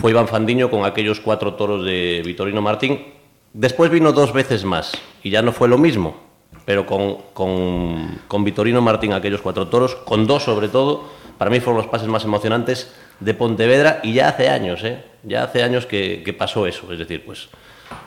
fue 0.01 0.13
Iván 0.13 0.29
Fandiño 0.29 0.71
con 0.71 0.87
aquellos 0.87 1.21
cuatro 1.21 1.55
toros 1.55 1.85
de 1.85 2.23
Vitorino 2.25 2.63
Martín. 2.63 3.05
Después 3.53 3.91
vino 3.91 4.13
dos 4.13 4.33
veces 4.33 4.65
más 4.65 4.93
y 5.23 5.29
ya 5.29 5.43
no 5.43 5.53
fue 5.53 5.69
lo 5.69 5.77
mismo, 5.77 6.17
pero 6.65 6.87
con, 6.87 7.19
con, 7.35 8.19
con 8.27 8.43
Vitorino 8.43 8.81
Martín 8.81 9.13
aquellos 9.13 9.43
cuatro 9.43 9.69
toros, 9.69 9.97
con 9.97 10.27
dos 10.27 10.45
sobre 10.45 10.69
todo, 10.69 11.05
para 11.37 11.51
mí 11.51 11.61
fueron 11.61 11.83
los 11.83 11.91
pases 11.91 12.09
más 12.09 12.25
emocionantes 12.25 12.95
de 13.21 13.35
Pontevedra 13.35 14.01
y 14.03 14.15
ya 14.15 14.31
hace 14.31 14.49
años, 14.49 14.83
¿eh? 14.85 15.05
Ya 15.23 15.45
hace 15.45 15.63
años 15.63 15.85
que, 15.85 16.23
que 16.25 16.33
pasó 16.33 16.67
eso, 16.67 16.91
es 16.91 16.99
decir, 16.99 17.23
pues 17.27 17.51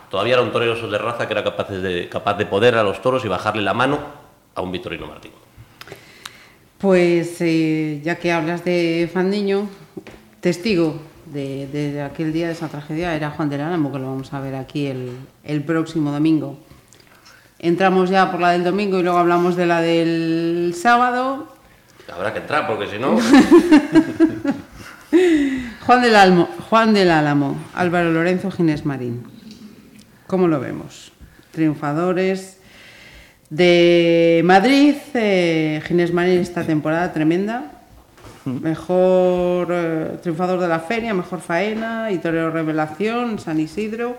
todavía 0.09 0.33
era 0.33 0.41
un 0.41 0.51
torero 0.51 0.75
de 0.75 0.97
raza 0.97 1.27
que 1.27 1.33
era 1.33 1.43
capaz 1.43 1.69
de, 1.69 2.09
capaz 2.09 2.33
de 2.33 2.47
poder 2.47 2.73
a 2.73 2.81
los 2.81 3.03
toros 3.03 3.23
y 3.23 3.27
bajarle 3.27 3.61
la 3.61 3.75
mano 3.75 3.99
a 4.55 4.61
un 4.61 4.71
Vitorino 4.71 5.05
Martín. 5.05 5.31
Pues 6.79 7.39
eh, 7.39 8.01
ya 8.03 8.17
que 8.17 8.31
hablas 8.31 8.65
de 8.65 9.07
Fandiño, 9.13 9.69
testigo 10.41 11.12
de, 11.33 11.67
de 11.67 12.01
aquel 12.01 12.31
día 12.31 12.47
de 12.47 12.53
esa 12.53 12.67
tragedia 12.67 13.15
era 13.15 13.31
Juan 13.31 13.49
del 13.49 13.61
Álamo, 13.61 13.91
que 13.91 13.99
lo 13.99 14.07
vamos 14.07 14.33
a 14.33 14.39
ver 14.39 14.55
aquí 14.55 14.87
el, 14.87 15.11
el 15.43 15.63
próximo 15.63 16.11
domingo. 16.11 16.57
Entramos 17.59 18.09
ya 18.09 18.29
por 18.31 18.39
la 18.41 18.51
del 18.51 18.63
domingo 18.63 18.99
y 18.99 19.03
luego 19.03 19.17
hablamos 19.17 19.55
de 19.55 19.65
la 19.65 19.81
del 19.81 20.73
sábado. 20.75 21.47
Habrá 22.13 22.33
que 22.33 22.39
entrar, 22.39 22.67
porque 22.67 22.87
si 22.87 22.99
no... 22.99 23.17
Juan 25.85 26.01
del, 26.01 26.15
Almo, 26.15 26.49
Juan 26.69 26.93
del 26.93 27.11
Álamo, 27.11 27.55
Álvaro 27.75 28.11
Lorenzo 28.11 28.49
Ginés 28.49 28.85
Marín. 28.85 29.23
¿Cómo 30.27 30.47
lo 30.47 30.59
vemos? 30.59 31.11
Triunfadores 31.51 32.57
de 33.49 34.41
Madrid, 34.43 34.95
eh, 35.13 35.81
Ginés 35.85 36.11
Marín 36.11 36.39
esta 36.39 36.63
temporada 36.63 37.13
tremenda. 37.13 37.72
Mejor 38.45 39.67
eh, 39.71 40.17
triunfador 40.21 40.59
de 40.59 40.67
la 40.67 40.79
feria, 40.79 41.13
mejor 41.13 41.39
faena 41.39 42.11
y 42.11 42.17
torero 42.17 42.51
revelación, 42.51 43.39
San 43.39 43.59
Isidro, 43.59 44.17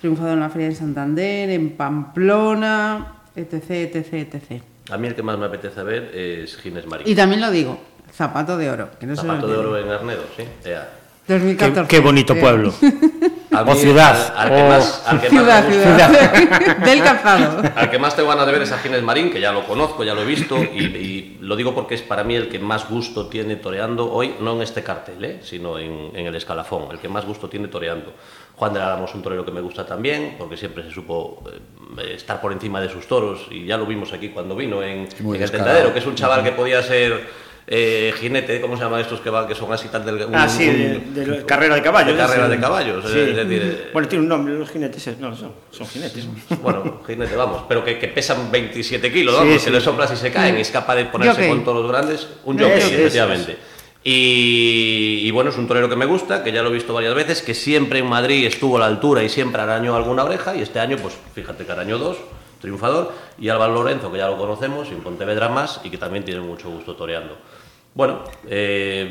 triunfador 0.00 0.32
en 0.32 0.40
la 0.40 0.50
feria 0.50 0.68
de 0.68 0.74
Santander, 0.74 1.50
en 1.50 1.70
Pamplona, 1.70 3.14
etc, 3.36 3.70
etc, 3.70 4.12
etc. 4.12 4.62
A 4.90 4.98
mí 4.98 5.08
el 5.08 5.14
que 5.14 5.22
más 5.22 5.38
me 5.38 5.46
apetece 5.46 5.82
ver 5.82 6.10
es 6.14 6.56
Ginés 6.56 6.86
Marín. 6.86 7.06
Y 7.08 7.14
también 7.14 7.40
lo 7.40 7.50
digo, 7.50 7.78
zapato 8.12 8.58
de 8.58 8.70
oro. 8.70 8.90
Que 8.98 9.06
no 9.06 9.14
Zapato 9.14 9.46
de 9.46 9.56
oro 9.56 9.78
en 9.78 9.88
Arnedo, 9.88 10.24
sí. 10.36 10.44
Ea. 10.64 10.88
2014. 11.28 11.88
Qué, 11.88 11.96
qué 11.96 12.02
bonito 12.02 12.34
pueblo. 12.34 12.74
O 13.62 13.74
ciudad, 13.74 14.34
Al, 14.36 14.48
al 14.52 14.56
que 14.56 14.62
más, 14.68 15.02
al 15.06 15.20
que 15.20 15.28
Ciudad, 15.28 15.64
más 15.64 15.74
gusta- 15.74 15.96
ciudad. 15.96 16.76
Del 16.84 17.02
calzado. 17.02 17.62
Al 17.74 17.90
que 17.90 17.98
más 17.98 18.16
tengo 18.16 18.28
ganas 18.28 18.46
de 18.46 18.52
ver 18.52 18.62
es 18.62 18.72
a 18.72 18.78
Ginés 18.78 19.02
Marín, 19.02 19.30
que 19.30 19.40
ya 19.40 19.52
lo 19.52 19.64
conozco, 19.66 20.04
ya 20.04 20.14
lo 20.14 20.22
he 20.22 20.24
visto, 20.24 20.56
y, 20.62 20.84
y 20.84 21.38
lo 21.40 21.56
digo 21.56 21.74
porque 21.74 21.94
es 21.94 22.02
para 22.02 22.24
mí 22.24 22.34
el 22.34 22.48
que 22.48 22.58
más 22.58 22.88
gusto 22.88 23.26
tiene 23.28 23.56
toreando 23.56 24.10
hoy, 24.12 24.34
no 24.40 24.54
en 24.54 24.62
este 24.62 24.82
cartel, 24.82 25.24
¿eh? 25.24 25.40
sino 25.42 25.78
en, 25.78 26.10
en 26.14 26.26
el 26.26 26.34
escalafón, 26.34 26.88
el 26.90 26.98
que 26.98 27.08
más 27.08 27.24
gusto 27.24 27.48
tiene 27.48 27.68
toreando. 27.68 28.12
Juan 28.56 28.72
de 28.72 28.80
Álamo 28.80 29.04
es 29.06 29.14
un 29.14 29.22
torero 29.22 29.44
que 29.44 29.50
me 29.50 29.60
gusta 29.60 29.84
también, 29.84 30.36
porque 30.38 30.56
siempre 30.56 30.84
se 30.84 30.90
supo 30.92 31.42
eh, 31.98 32.14
estar 32.14 32.40
por 32.40 32.52
encima 32.52 32.80
de 32.80 32.88
sus 32.88 33.06
toros, 33.08 33.46
y 33.50 33.66
ya 33.66 33.76
lo 33.76 33.84
vimos 33.86 34.12
aquí 34.12 34.28
cuando 34.28 34.54
vino 34.54 34.82
en, 34.82 35.08
en 35.18 35.42
el 35.42 35.50
tentadero, 35.50 35.92
que 35.92 35.98
es 35.98 36.06
un 36.06 36.14
chaval 36.14 36.42
que 36.44 36.52
podía 36.52 36.82
ser 36.82 37.28
eh, 37.66 38.12
jinete, 38.20 38.60
¿cómo 38.60 38.76
se 38.76 38.82
llaman 38.84 39.00
estos 39.00 39.20
que 39.20 39.30
van, 39.30 39.46
que 39.48 39.54
son 39.54 39.72
así 39.72 39.88
tan 39.88 40.04
delgados? 40.04 40.32
Ah, 40.36 40.48
sí, 40.48 40.66
de, 40.66 40.98
de 41.14 41.26
la 41.26 41.46
carrera 41.46 41.74
de 41.76 41.82
caballos. 41.82 42.12
De 42.16 42.18
carrera 42.22 42.44
sí. 42.46 42.50
de 42.52 42.60
caballos, 42.60 43.04
Sí. 43.10 43.18
es 43.18 43.36
decir, 43.36 43.90
Bueno, 43.92 44.08
tiene 44.08 44.22
un 44.22 44.28
nombre, 44.28 44.54
los 44.58 44.68
jinetes. 44.70 45.06
eh, 45.06 45.16
No, 45.18 45.34
son, 45.34 45.52
son 45.70 45.86
jinetes. 45.86 46.26
Bueno, 46.62 47.00
jinete, 47.06 47.34
vamos, 47.36 47.62
pero 47.68 47.84
que, 47.84 47.98
que 47.98 48.08
pesan 48.08 48.50
27 48.50 49.12
kilos, 49.12 49.34
Sí, 49.34 49.40
vamos, 49.40 49.54
sí, 49.54 49.60
se 49.60 49.70
le 49.70 49.78
sí. 49.80 49.84
soplas 49.86 50.12
y 50.12 50.16
se 50.16 50.30
caen, 50.30 50.58
y 50.58 50.60
es 50.60 50.70
capaz 50.70 50.94
de 50.96 51.06
ponerse 51.06 51.34
Jockey. 51.36 51.48
con 51.48 51.64
todos 51.64 51.82
los 51.82 51.90
grandes. 51.90 52.28
Un 52.44 52.58
Eso, 52.60 52.68
jockey, 52.68 52.82
eso, 52.82 52.94
efectivamente. 52.96 53.56
Y, 54.06 55.20
y 55.22 55.30
bueno, 55.30 55.48
es 55.50 55.56
un 55.56 55.66
torero 55.66 55.88
que 55.88 55.96
me 55.96 56.04
gusta, 56.04 56.44
que 56.44 56.52
ya 56.52 56.62
lo 56.62 56.68
he 56.68 56.72
visto 56.74 56.92
varias 56.92 57.14
veces, 57.14 57.40
que 57.40 57.54
siempre 57.54 58.00
en 58.00 58.06
Madrid 58.06 58.44
estuvo 58.46 58.76
a 58.76 58.80
la 58.80 58.86
altura 58.86 59.22
y 59.22 59.30
siempre 59.30 59.62
arañó 59.62 59.96
alguna 59.96 60.24
oreja, 60.24 60.54
y 60.54 60.60
este 60.60 60.78
año, 60.78 60.98
pues 61.00 61.14
fíjate 61.34 61.64
que 61.64 61.72
arañó 61.72 61.96
dos, 61.96 62.18
triunfador, 62.60 63.12
y 63.38 63.48
Álvaro 63.48 63.72
Lorenzo, 63.74 64.12
que 64.12 64.18
ya 64.18 64.26
lo 64.28 64.36
conocemos, 64.36 64.88
y 64.90 64.92
en 64.92 65.00
Pontevedra 65.00 65.48
más, 65.48 65.80
y 65.84 65.90
que 65.90 65.96
también 65.98 66.22
tiene 66.24 66.40
mucho 66.40 66.68
gusto 66.70 66.94
toreando. 66.96 67.36
Bueno, 67.94 68.24
eh, 68.48 69.08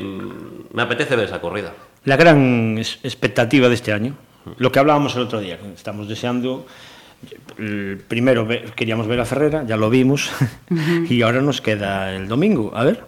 me 0.72 0.82
apetece 0.82 1.16
ver 1.16 1.26
esa 1.26 1.40
corrida. 1.40 1.72
La 2.04 2.16
gran 2.16 2.76
expectativa 2.78 3.68
de 3.68 3.74
este 3.74 3.92
año, 3.92 4.14
lo 4.58 4.70
que 4.70 4.78
hablábamos 4.78 5.16
el 5.16 5.22
otro 5.22 5.40
día, 5.40 5.58
estamos 5.74 6.08
deseando. 6.08 6.66
Primero 8.08 8.46
queríamos 8.76 9.06
ver 9.06 9.20
a 9.20 9.24
Ferrera, 9.24 9.64
ya 9.64 9.78
lo 9.78 9.88
vimos, 9.88 10.30
y 11.08 11.22
ahora 11.22 11.40
nos 11.40 11.62
queda 11.62 12.14
el 12.14 12.28
domingo. 12.28 12.72
A 12.74 12.84
ver, 12.84 13.04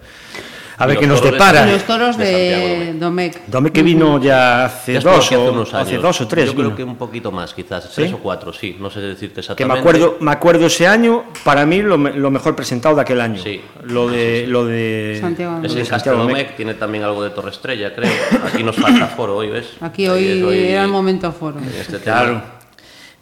a 0.78 0.86
ver 0.86 0.98
qué 0.98 1.06
nos 1.06 1.22
depara. 1.22 1.66
Y 1.68 1.72
los 1.72 1.82
toros 1.84 2.16
de 2.18 2.94
Domecq. 2.98 3.34
Domecq. 3.36 3.46
Dome 3.46 3.72
que 3.72 3.82
vino 3.82 4.20
ya 4.20 4.66
hace 4.66 4.94
Ya 4.94 5.00
dos, 5.00 5.24
hace 5.26 5.36
o, 5.36 5.62
hace 5.76 5.96
dos 5.96 6.20
o 6.20 6.28
tres. 6.28 6.46
Yo 6.46 6.54
creo 6.54 6.74
que 6.76 6.84
un 6.84 6.96
poquito 6.96 7.30
más, 7.32 7.54
quizás, 7.54 7.90
tres 7.94 8.08
¿Sí? 8.10 8.14
o 8.14 8.18
cuatro, 8.18 8.52
sí, 8.52 8.76
no 8.78 8.90
sé 8.90 9.00
decirte 9.00 9.34
Que 9.34 9.40
exactamente. 9.40 9.74
me 9.74 9.80
acuerdo, 9.80 10.16
me 10.20 10.30
acuerdo 10.32 10.66
ese 10.66 10.86
año, 10.86 11.24
para 11.44 11.64
mí 11.66 11.82
lo, 11.82 11.96
me- 11.98 12.12
lo 12.12 12.30
mejor 12.30 12.54
presentado 12.54 12.94
de 12.96 13.00
aquel 13.02 13.20
año. 13.20 13.42
Sí. 13.42 13.60
Lo 13.84 14.08
de, 14.08 14.46
lo 14.46 14.64
de 14.66 15.18
Santiago 15.20 15.56
Es 15.62 15.70
lo 15.70 15.74
de 15.74 15.80
en 15.80 15.86
Santiago 15.86 16.18
Domecq. 16.18 16.56
Tiene 16.56 16.74
también 16.74 17.04
algo 17.04 17.22
de 17.24 17.30
Torre 17.30 17.50
Estrella, 17.50 17.94
creo. 17.94 18.12
Aquí 18.52 18.62
nos 18.62 18.76
falta 18.76 19.06
foro 19.06 19.36
hoy, 19.36 19.48
¿ves? 19.50 19.66
Aquí 19.80 20.06
hoy 20.08 20.24
es 20.26 20.70
era 20.72 20.82
el 20.82 20.88
momento 20.90 21.32
foro. 21.32 21.58
este 21.78 21.98
Claro. 21.98 22.42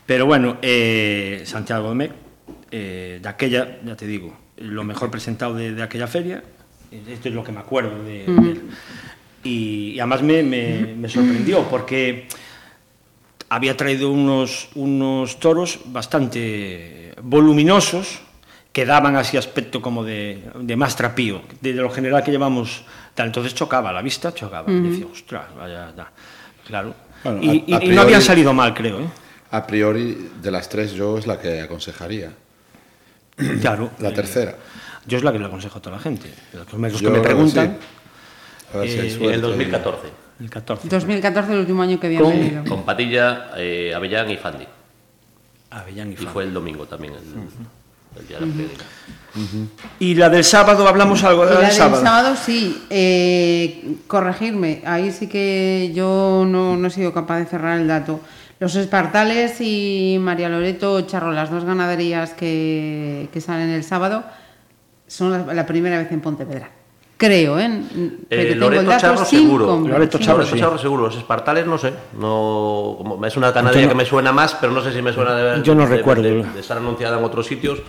Pero 0.06 0.26
bueno, 0.26 0.58
eh, 0.60 1.42
Santiago 1.46 1.88
Domecq, 1.88 2.12
eh, 2.70 3.20
de 3.22 3.28
aquella, 3.28 3.78
ya 3.84 3.96
te 3.96 4.06
digo, 4.06 4.36
lo 4.58 4.84
mejor 4.84 5.10
presentado 5.10 5.54
de, 5.54 5.72
de 5.72 5.82
aquella 5.82 6.06
feria, 6.06 6.42
esto 7.08 7.28
es 7.28 7.34
lo 7.34 7.42
que 7.44 7.52
me 7.52 7.60
acuerdo 7.60 8.02
de, 8.02 8.24
de 8.26 8.50
él. 8.52 8.62
Y, 9.42 9.92
y 9.94 10.00
además 10.00 10.22
me, 10.22 10.42
me- 10.42 10.94
me 10.96 11.08
sorprendió 11.08 11.62
porque 11.68 12.26
había 13.48 13.76
traído 13.76 14.10
unos, 14.10 14.68
unos 14.74 15.38
toros 15.38 15.80
bastante 15.86 17.12
voluminosos 17.22 18.20
que 18.72 18.84
daban 18.84 19.14
así 19.16 19.36
aspecto 19.36 19.80
como 19.80 20.02
de, 20.02 20.42
de 20.58 20.76
más 20.76 20.96
trapío, 20.96 21.42
de, 21.60 21.72
lo 21.74 21.90
general 21.90 22.24
que 22.24 22.30
llevamos. 22.32 22.84
Tal. 23.14 23.26
Entonces 23.26 23.54
chocaba, 23.54 23.92
la 23.92 24.02
vista 24.02 24.34
chocaba. 24.34 24.70
Y 24.72 24.80
decía, 24.80 25.06
ostras, 25.06 25.54
vaya, 25.56 25.92
da". 25.92 26.10
Claro. 26.66 26.94
Bueno, 27.22 27.40
y, 27.42 27.48
a- 27.50 27.54
y- 27.66 27.72
a 27.74 27.84
y 27.84 27.88
no 27.90 28.00
habían 28.02 28.22
salido 28.22 28.52
mal, 28.52 28.74
creo. 28.74 29.00
¿eh? 29.00 29.06
A 29.52 29.64
priori, 29.64 30.30
de 30.42 30.50
las 30.50 30.68
tres, 30.68 30.92
yo 30.94 31.16
es 31.18 31.26
la 31.28 31.38
que 31.38 31.60
aconsejaría. 31.60 32.32
Claro. 33.60 33.90
La 34.00 34.08
eh, 34.08 34.12
tercera. 34.12 34.56
Yo 35.06 35.18
es 35.18 35.24
la 35.24 35.32
que 35.32 35.38
le 35.38 35.46
aconsejo 35.46 35.78
a 35.78 35.82
toda 35.82 35.96
la 35.96 36.02
gente. 36.02 36.32
Los 36.52 36.66
que 36.66 36.76
me, 36.76 36.90
los 36.90 37.00
que 37.00 37.10
me 37.10 37.20
preguntan, 37.20 37.76
si 38.72 38.78
hay 38.78 39.10
Eh, 39.20 39.34
el 39.34 39.40
2014. 39.40 40.08
el 40.40 40.50
14. 40.50 40.88
2014 40.88 41.52
el 41.52 41.58
último 41.60 41.82
año 41.82 42.00
que 42.00 42.06
habían 42.06 42.22
venido. 42.28 42.60
Con, 42.64 42.68
con 42.78 42.82
Patilla, 42.84 43.50
eh, 43.56 43.92
Avellán 43.94 44.30
y 44.30 44.36
Fandi. 44.36 44.66
Avellán 45.70 46.10
y 46.10 46.12
Y 46.14 46.16
Fran. 46.16 46.32
fue 46.32 46.44
el 46.44 46.54
domingo 46.54 46.86
también, 46.86 47.14
el, 47.14 48.20
el 48.20 48.28
día 48.28 48.38
de 48.38 48.46
la 48.46 48.52
feria. 48.52 49.68
Y 49.98 50.14
la 50.14 50.28
del 50.28 50.44
sábado, 50.44 50.86
hablamos 50.86 51.22
algo 51.24 51.44
Y 51.44 51.48
de 51.48 51.54
la 51.54 51.60
la 51.60 51.60
del 51.60 51.68
del 51.70 51.76
sábado. 51.78 52.02
sábado 52.02 52.36
sí, 52.36 52.84
eh, 52.90 53.96
corregirme, 54.06 54.82
ahí 54.86 55.10
sí 55.10 55.28
que 55.28 55.90
yo 55.94 56.44
no, 56.48 56.76
no 56.76 56.86
he 56.86 56.90
sido 56.90 57.12
capaz 57.12 57.38
de 57.40 57.46
cerrar 57.46 57.78
el 57.80 57.88
dato. 57.88 58.20
Los 58.60 58.76
Espartales 58.76 59.60
y 59.60 60.16
María 60.20 60.48
Loreto 60.48 61.00
Charro, 61.02 61.32
las 61.32 61.50
dos 61.50 61.64
ganaderías 61.64 62.30
que, 62.34 63.28
que 63.32 63.40
salen 63.40 63.68
el 63.70 63.82
sábado, 63.82 64.24
son 65.06 65.30
la, 65.46 65.54
la 65.54 65.66
primera 65.66 65.98
vez 65.98 66.10
en 66.12 66.20
Pontevedra. 66.20 66.70
Creo, 67.16 67.58
¿eh? 67.60 67.70
Pero 68.28 68.42
tengo 68.42 68.52
el 68.54 68.58
Loreto 68.60 68.82
dato 68.90 69.00
Charro 69.00 69.24
sin 69.24 69.40
seguro. 69.40 69.78
Loreto 69.86 70.18
Charro, 70.18 70.38
Loreto 70.38 70.54
sí. 70.56 70.60
Charro 70.60 70.78
seguro. 70.78 71.02
Los 71.04 71.16
espartales 71.16 71.64
no 71.66 71.78
sé. 71.78 71.92
No, 72.18 72.96
como- 72.98 73.24
es 73.24 73.36
una 73.36 73.52
no- 73.52 73.70
que 73.70 73.94
me 73.94 74.04
suena 74.04 74.32
más, 74.32 74.54
pero 74.60 74.72
no 74.72 74.82
sé 74.82 74.92
si 74.92 75.00
me 75.00 75.12
suena 75.12 75.34
de, 75.36 75.62
Yo 75.62 75.74
no 75.76 75.86
de- 75.86 75.96
recuerdo. 75.96 76.22
de, 76.22 76.42
de 76.42 76.60
estar 76.60 76.76
anunciada 76.76 77.18
en 77.18 77.24
otros 77.24 77.46
sitios 77.46 77.80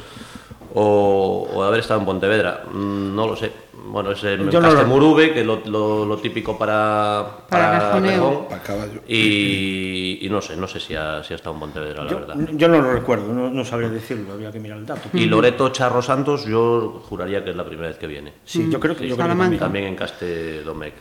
o, 0.73 1.47
o 1.53 1.61
de 1.63 1.67
haber 1.67 1.79
estado 1.79 1.99
en 2.01 2.05
Pontevedra. 2.05 2.63
Mm, 2.71 3.15
No 3.15 3.27
lo 3.27 3.35
sé. 3.35 3.51
Bueno, 3.87 4.11
es 4.11 4.23
el 4.23 4.49
Yo 4.49 4.59
no 4.59 4.67
lo- 4.69 4.73
Castemurube, 4.75 5.33
que 5.33 5.41
es 5.41 5.45
lo, 5.45 5.61
lo- 5.65 6.05
lo 6.05 6.17
típico 6.17 6.57
para, 6.57 7.25
Para. 7.49 7.91
Para 7.91 8.61
caballo. 8.63 9.01
Y, 9.07 10.19
y 10.21 10.29
no 10.29 10.41
sé, 10.41 10.55
no 10.57 10.67
sé 10.67 10.79
si 10.79 10.95
ha, 10.95 11.23
si 11.23 11.33
ha 11.33 11.35
estado 11.35 11.53
en 11.55 11.59
Pontevedra, 11.59 12.03
la 12.03 12.09
Yo, 12.11 12.19
verdad. 12.19 12.35
yo 12.53 12.67
no 12.67 12.81
lo 12.81 12.93
recuerdo, 12.93 13.31
no, 13.33 13.49
no 13.49 13.63
sabría 13.65 13.89
decirlo, 13.89 14.33
habría 14.33 14.51
que 14.51 14.59
mirar 14.59 14.77
el 14.79 14.85
dato. 14.85 15.09
Y 15.13 15.25
Loreto 15.25 15.69
Charro 15.69 16.01
Santos, 16.01 16.45
yo 16.45 17.03
juraría 17.07 17.43
que 17.43 17.51
es 17.51 17.55
la 17.55 17.65
primera 17.65 17.87
vez 17.89 17.97
que 17.97 18.07
viene. 18.07 18.33
Sí, 18.43 18.67
yo 18.69 18.79
creo 18.79 18.95
que, 18.95 19.07
yo 19.07 19.15
creo 19.15 19.27
que 19.29 19.35
también. 19.35 19.59
También 19.59 19.85
en 19.85 19.95
Caste 19.95 20.61
Domecq. 20.63 20.93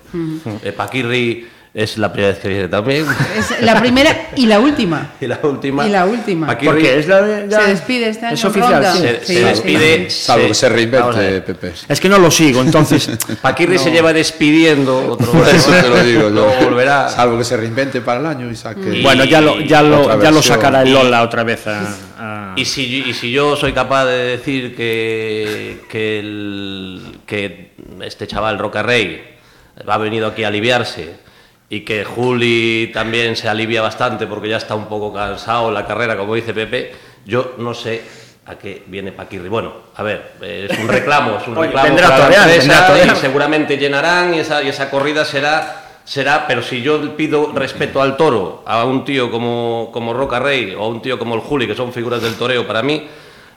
Eh, 0.62 0.72
Paquirri 0.72 1.46
es 1.74 1.98
la 1.98 2.12
primera 2.12 2.32
vez 2.32 2.38
que 2.40 2.48
viene 2.48 2.68
también. 2.68 3.04
Es 3.36 3.60
la 3.60 3.80
primera 3.80 4.28
y 4.36 4.46
la 4.46 4.60
última. 4.60 5.10
y 5.20 5.26
la 5.26 5.40
última. 5.42 5.84
Y 5.84 5.90
la 5.90 6.04
última. 6.06 6.46
Porque 6.56 7.00
es 7.00 7.08
la 7.08 7.20
de, 7.20 7.48
ya- 7.48 7.62
Se 7.62 7.68
despide 7.70 8.08
este 8.10 8.26
año 8.26 8.34
Es 8.36 8.44
oficial, 8.44 8.72
Ronda. 8.74 8.92
se, 8.94 9.20
Sí, 9.20 9.26
se 9.26 9.34
sí, 9.34 9.40
despide. 9.44 10.10
Salvo 10.10 10.46
que 10.48 10.54
se 10.54 10.68
reinvente. 10.68 11.40
Pepe. 11.40 11.72
Es 11.88 11.98
que 12.00 12.08
no 12.08 12.18
lo 12.18 12.30
sigo, 12.30 12.60
entonces. 12.62 13.10
Paquirri 13.42 13.78
se 13.78 13.90
lleva 13.90 14.12
despidiendo 14.12 15.12
otro 15.14 15.32
Por 15.32 15.48
eso 15.48 15.72
te 15.72 15.88
lo 15.88 16.02
digo. 16.04 16.30
Luego 16.30 16.52
volverá. 16.62 17.08
Salvo 17.08 17.38
que 17.38 17.44
se 17.44 17.56
reinvente 17.56 18.00
para 18.00 18.20
el 18.20 18.26
año 18.26 18.48
y 18.50 18.54
saque. 18.54 18.98
Y- 18.98 19.02
bueno, 19.02 19.24
ya 19.24 19.40
lo, 19.40 19.60
ya 19.60 19.82
lo, 19.82 20.22
ya 20.22 20.30
lo 20.30 20.42
sacará 20.42 20.82
el 20.82 20.92
Lola 20.92 21.22
otra 21.22 21.42
vez 21.42 21.66
a. 21.66 21.80
a- 22.18 22.54
Y 22.56 22.64
si, 22.66 23.02
y 23.04 23.12
si 23.14 23.32
yo 23.32 23.56
soy 23.56 23.72
capaz 23.72 24.04
de 24.06 24.36
decir 24.36 24.76
que, 24.76 25.80
que, 25.90 26.20
el- 26.20 27.18
que 27.26 27.72
este 28.02 28.28
chaval 28.28 28.60
Roca 28.60 28.84
Rey 28.84 29.20
ha 29.84 29.98
venido 29.98 30.28
aquí 30.28 30.44
a 30.44 30.48
aliviarse 30.48 31.24
y 31.68 31.80
que 31.80 32.04
Juli 32.04 32.90
también 32.92 33.36
se 33.36 33.48
alivia 33.48 33.82
bastante 33.82 34.26
porque 34.26 34.48
ya 34.48 34.58
está 34.58 34.74
un 34.74 34.86
poco 34.86 35.12
cansado 35.12 35.68
en 35.68 35.74
la 35.74 35.86
carrera, 35.86 36.16
como 36.16 36.34
dice 36.34 36.54
Pepe, 36.54 36.92
yo 37.24 37.54
no 37.58 37.74
sé 37.74 38.02
a 38.46 38.56
qué 38.56 38.82
viene 38.86 39.12
Paquirri. 39.12 39.48
Bueno, 39.48 39.72
a 39.94 40.02
ver, 40.02 40.32
es 40.42 40.78
un 40.78 40.88
reclamo, 40.88 41.38
es 41.38 41.48
un 41.48 41.56
Oye, 41.56 41.68
reclamo 41.68 41.88
vendrá 41.88 42.08
para 42.08 42.18
la 42.18 42.24
torear, 42.26 42.50
empresa 42.50 43.14
y 43.14 43.16
seguramente 43.16 43.76
llenarán 43.78 44.34
y 44.34 44.40
esa, 44.40 44.62
y 44.62 44.68
esa 44.68 44.90
corrida 44.90 45.24
será, 45.24 46.00
será, 46.04 46.46
pero 46.46 46.62
si 46.62 46.82
yo 46.82 47.16
pido 47.16 47.52
respeto 47.54 48.02
al 48.02 48.16
toro, 48.16 48.62
a 48.66 48.84
un 48.84 49.04
tío 49.04 49.30
como, 49.30 49.90
como 49.92 50.12
Roca 50.12 50.38
Rey 50.38 50.74
o 50.74 50.84
a 50.84 50.88
un 50.88 51.00
tío 51.00 51.18
como 51.18 51.34
el 51.34 51.40
Juli, 51.40 51.66
que 51.66 51.74
son 51.74 51.92
figuras 51.92 52.20
del 52.20 52.34
toreo 52.34 52.66
para 52.66 52.82
mí, 52.82 53.08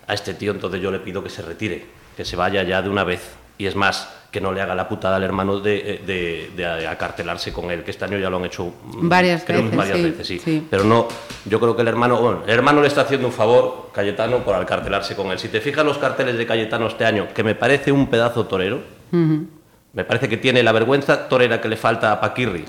a 0.08 0.14
este 0.14 0.34
tío 0.34 0.52
entonces 0.52 0.82
yo 0.82 0.90
le 0.90 1.00
pido 1.00 1.22
que 1.22 1.30
se 1.30 1.42
retire, 1.42 1.86
que 2.16 2.24
se 2.24 2.38
vaya 2.38 2.64
ya 2.64 2.82
de 2.82 2.90
una 2.90 3.04
vez. 3.04 3.36
Y 3.58 3.66
es 3.66 3.76
más, 3.76 4.08
que 4.32 4.42
no 4.42 4.52
le 4.52 4.62
haga 4.62 4.76
la 4.76 4.88
putada 4.88 5.16
al 5.16 5.24
hermano 5.24 5.60
de, 5.60 6.02
de, 6.06 6.52
de 6.56 6.88
acartelarse 6.88 7.54
con 7.54 7.72
él, 7.72 7.84
que 7.84 7.92
este 7.92 8.06
año 8.06 8.18
ya 8.18 8.30
lo 8.30 8.38
han 8.38 8.46
hecho 8.46 8.66
mm, 8.66 9.08
Varias 9.08 9.44
creo 9.44 9.64
veces, 9.64 9.78
varias 9.78 9.98
sí, 9.98 10.04
veces, 10.04 10.28
sí. 10.28 10.40
sí. 10.40 10.68
Pero 10.70 10.84
no, 10.84 11.08
yo 11.46 11.60
creo 11.60 11.76
que 11.76 11.82
el 11.82 11.88
hermano, 11.88 12.22
bueno, 12.22 12.44
el 12.46 12.54
hermano 12.54 12.82
le 12.82 12.88
está 12.88 13.02
haciendo 13.02 13.28
un 13.28 13.34
favor, 13.34 13.90
Cayetano, 13.94 14.40
por 14.40 14.56
alcartelarse 14.56 15.16
con 15.16 15.32
él. 15.32 15.40
Si 15.40 15.48
te 15.50 15.62
fijas 15.62 15.86
los 15.86 15.98
carteles 15.98 16.38
de 16.38 16.46
Cayetano 16.46 16.88
este 16.88 17.06
año, 17.06 17.28
que 17.34 17.44
me 17.44 17.56
parece 17.56 17.92
un 17.92 18.08
pedazo 18.08 18.46
torero, 18.46 18.82
me 19.12 20.04
parece 20.04 20.28
que 20.28 20.38
tiene 20.38 20.62
la 20.64 20.72
vergüenza 20.72 21.30
torera 21.30 21.62
que 21.62 21.70
le 21.70 21.78
falta 21.78 22.12
a 22.12 22.20
Paquirri. 22.20 22.66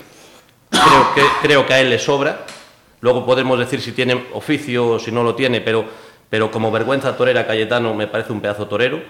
Creo 0.70 1.14
que, 1.14 1.22
creo 1.42 1.66
que 1.66 1.74
a 1.74 1.80
él 1.80 1.90
le 1.90 1.98
sobra, 1.98 2.38
Luego 3.00 3.24
podemos 3.24 3.58
decir 3.58 3.80
si 3.80 3.92
tiene 3.92 4.26
oficio 4.32 4.88
o 4.90 4.98
si 4.98 5.12
no 5.12 5.22
lo 5.22 5.34
tiene, 5.34 5.60
pero, 5.60 5.84
pero 6.28 6.50
como 6.50 6.70
vergüenza 6.70 7.16
torera 7.16 7.46
Cayetano 7.46 7.94
me 7.94 8.06
parece 8.06 8.32
un 8.32 8.40
pedazo 8.40 8.66
torero. 8.66 9.00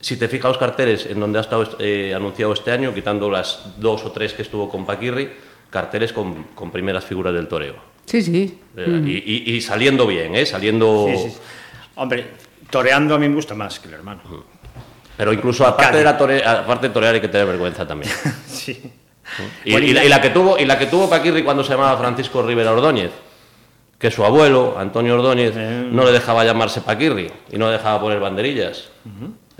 Si 0.00 0.16
te 0.16 0.28
fijas 0.28 0.48
los 0.50 0.58
carteles 0.58 1.06
en 1.06 1.20
donde 1.20 1.38
ha 1.38 1.42
estado 1.42 1.76
eh, 1.78 2.12
anunciado 2.14 2.52
este 2.52 2.70
año, 2.72 2.94
quitando 2.94 3.30
las 3.30 3.74
dos 3.78 4.04
o 4.04 4.10
tres 4.12 4.32
que 4.32 4.42
estuvo 4.42 4.68
con 4.68 4.86
Paquirri, 4.86 5.30
carteles 5.68 6.12
con, 6.12 6.44
con 6.54 6.70
primeras 6.70 7.04
figuras 7.04 7.34
del 7.34 7.46
toreo. 7.48 7.74
Sí, 8.06 8.22
sí. 8.22 8.58
Eh, 8.76 9.02
y, 9.06 9.52
y- 9.52 9.56
y 9.56 9.60
saliendo 9.60 10.06
bien, 10.06 10.34
¿eh? 10.34 10.46
Saliendo... 10.46 11.06
Sí, 11.14 11.28
sí. 11.30 11.36
Hombre, 11.96 12.26
toreando 12.70 13.14
a 13.14 13.18
mí 13.18 13.28
me 13.28 13.34
gusta 13.34 13.54
más 13.54 13.78
que 13.78 13.88
el 13.88 13.94
hermano. 13.94 14.20
Pero 15.16 15.32
incluso 15.34 15.66
aparte 15.66 15.98
de, 15.98 16.04
la 16.04 16.16
tore- 16.18 16.44
aparte 16.44 16.88
de 16.88 16.94
torear 16.94 17.14
hay 17.14 17.20
que 17.20 17.28
tener 17.28 17.46
vergüenza 17.46 17.86
también. 17.86 18.12
Sí. 18.48 18.80
Y, 19.64 19.70
Bueno, 19.72 19.86
y 19.86 19.92
la, 19.92 20.04
y 20.04 20.08
la 20.08 20.20
que 20.20 20.30
tuvo 20.30 20.58
y 20.58 20.64
la 20.64 20.76
que 20.76 20.86
tuvo 20.86 21.08
Paquirri 21.08 21.44
cuando 21.44 21.62
se 21.62 21.70
llamaba 21.72 21.96
Francisco 21.96 22.42
Rivera 22.42 22.72
Ordóñez, 22.72 23.12
que 23.98 24.10
su 24.10 24.24
abuelo, 24.24 24.74
Antonio 24.76 25.14
Ordóñez, 25.14 25.52
Eh. 25.56 25.88
no 25.92 26.04
le 26.04 26.10
dejaba 26.10 26.44
llamarse 26.44 26.80
Paquirri 26.80 27.30
y 27.52 27.56
no 27.58 27.66
le 27.66 27.72
dejaba 27.74 28.00
poner 28.00 28.18
banderillas. 28.18 28.88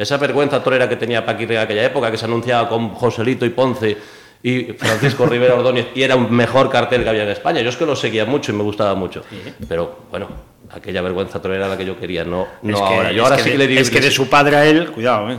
Esa 0.01 0.17
vergüenza 0.17 0.63
torera 0.63 0.89
que 0.89 0.97
tenía 0.97 1.25
Paquirri 1.27 1.57
en 1.57 1.61
aquella 1.61 1.85
época, 1.85 2.11
que 2.11 2.17
se 2.17 2.25
anunciaba 2.25 2.69
con 2.69 2.91
Joselito 2.95 3.45
y 3.45 3.51
Ponce 3.51 3.97
y 4.43 4.63
Francisco 4.79 5.27
Rivera 5.27 5.55
Ordóñez, 5.55 5.89
y 5.95 6.03
era 6.03 6.17
un 6.17 6.33
mejor 6.35 6.71
cartel 6.71 7.03
que 7.03 7.11
había 7.11 7.25
en 7.25 7.29
España. 7.29 7.61
Yo 7.61 7.69
es 7.69 7.77
que 7.77 7.85
lo 7.85 7.95
seguía 7.95 8.25
mucho 8.25 8.51
y 8.51 8.55
me 8.55 8.63
gustaba 8.63 8.95
mucho. 8.95 9.23
Pero 9.69 9.99
bueno, 10.11 10.29
aquella 10.71 11.03
vergüenza 11.03 11.43
torera 11.43 11.67
era 11.67 11.69
la 11.69 11.77
que 11.77 11.85
yo 11.85 11.99
quería, 12.01 12.25
no, 12.25 12.49
no 12.63 12.75
Es 12.75 12.81
que- 12.81 12.87
ahora. 12.97 13.13
Yo 13.13 13.25
ahora 13.25 13.37
que 13.37 13.43
sí 13.43 13.49
de- 13.51 13.53
que 13.53 13.59
le 13.59 13.67
digo 13.67 13.81
Es 13.83 13.91
que 13.91 14.01
de 14.01 14.11
su 14.11 14.29
padre 14.31 14.57
a 14.57 14.65
él, 14.65 14.91
cuidado, 14.91 15.31
¿eh? 15.33 15.37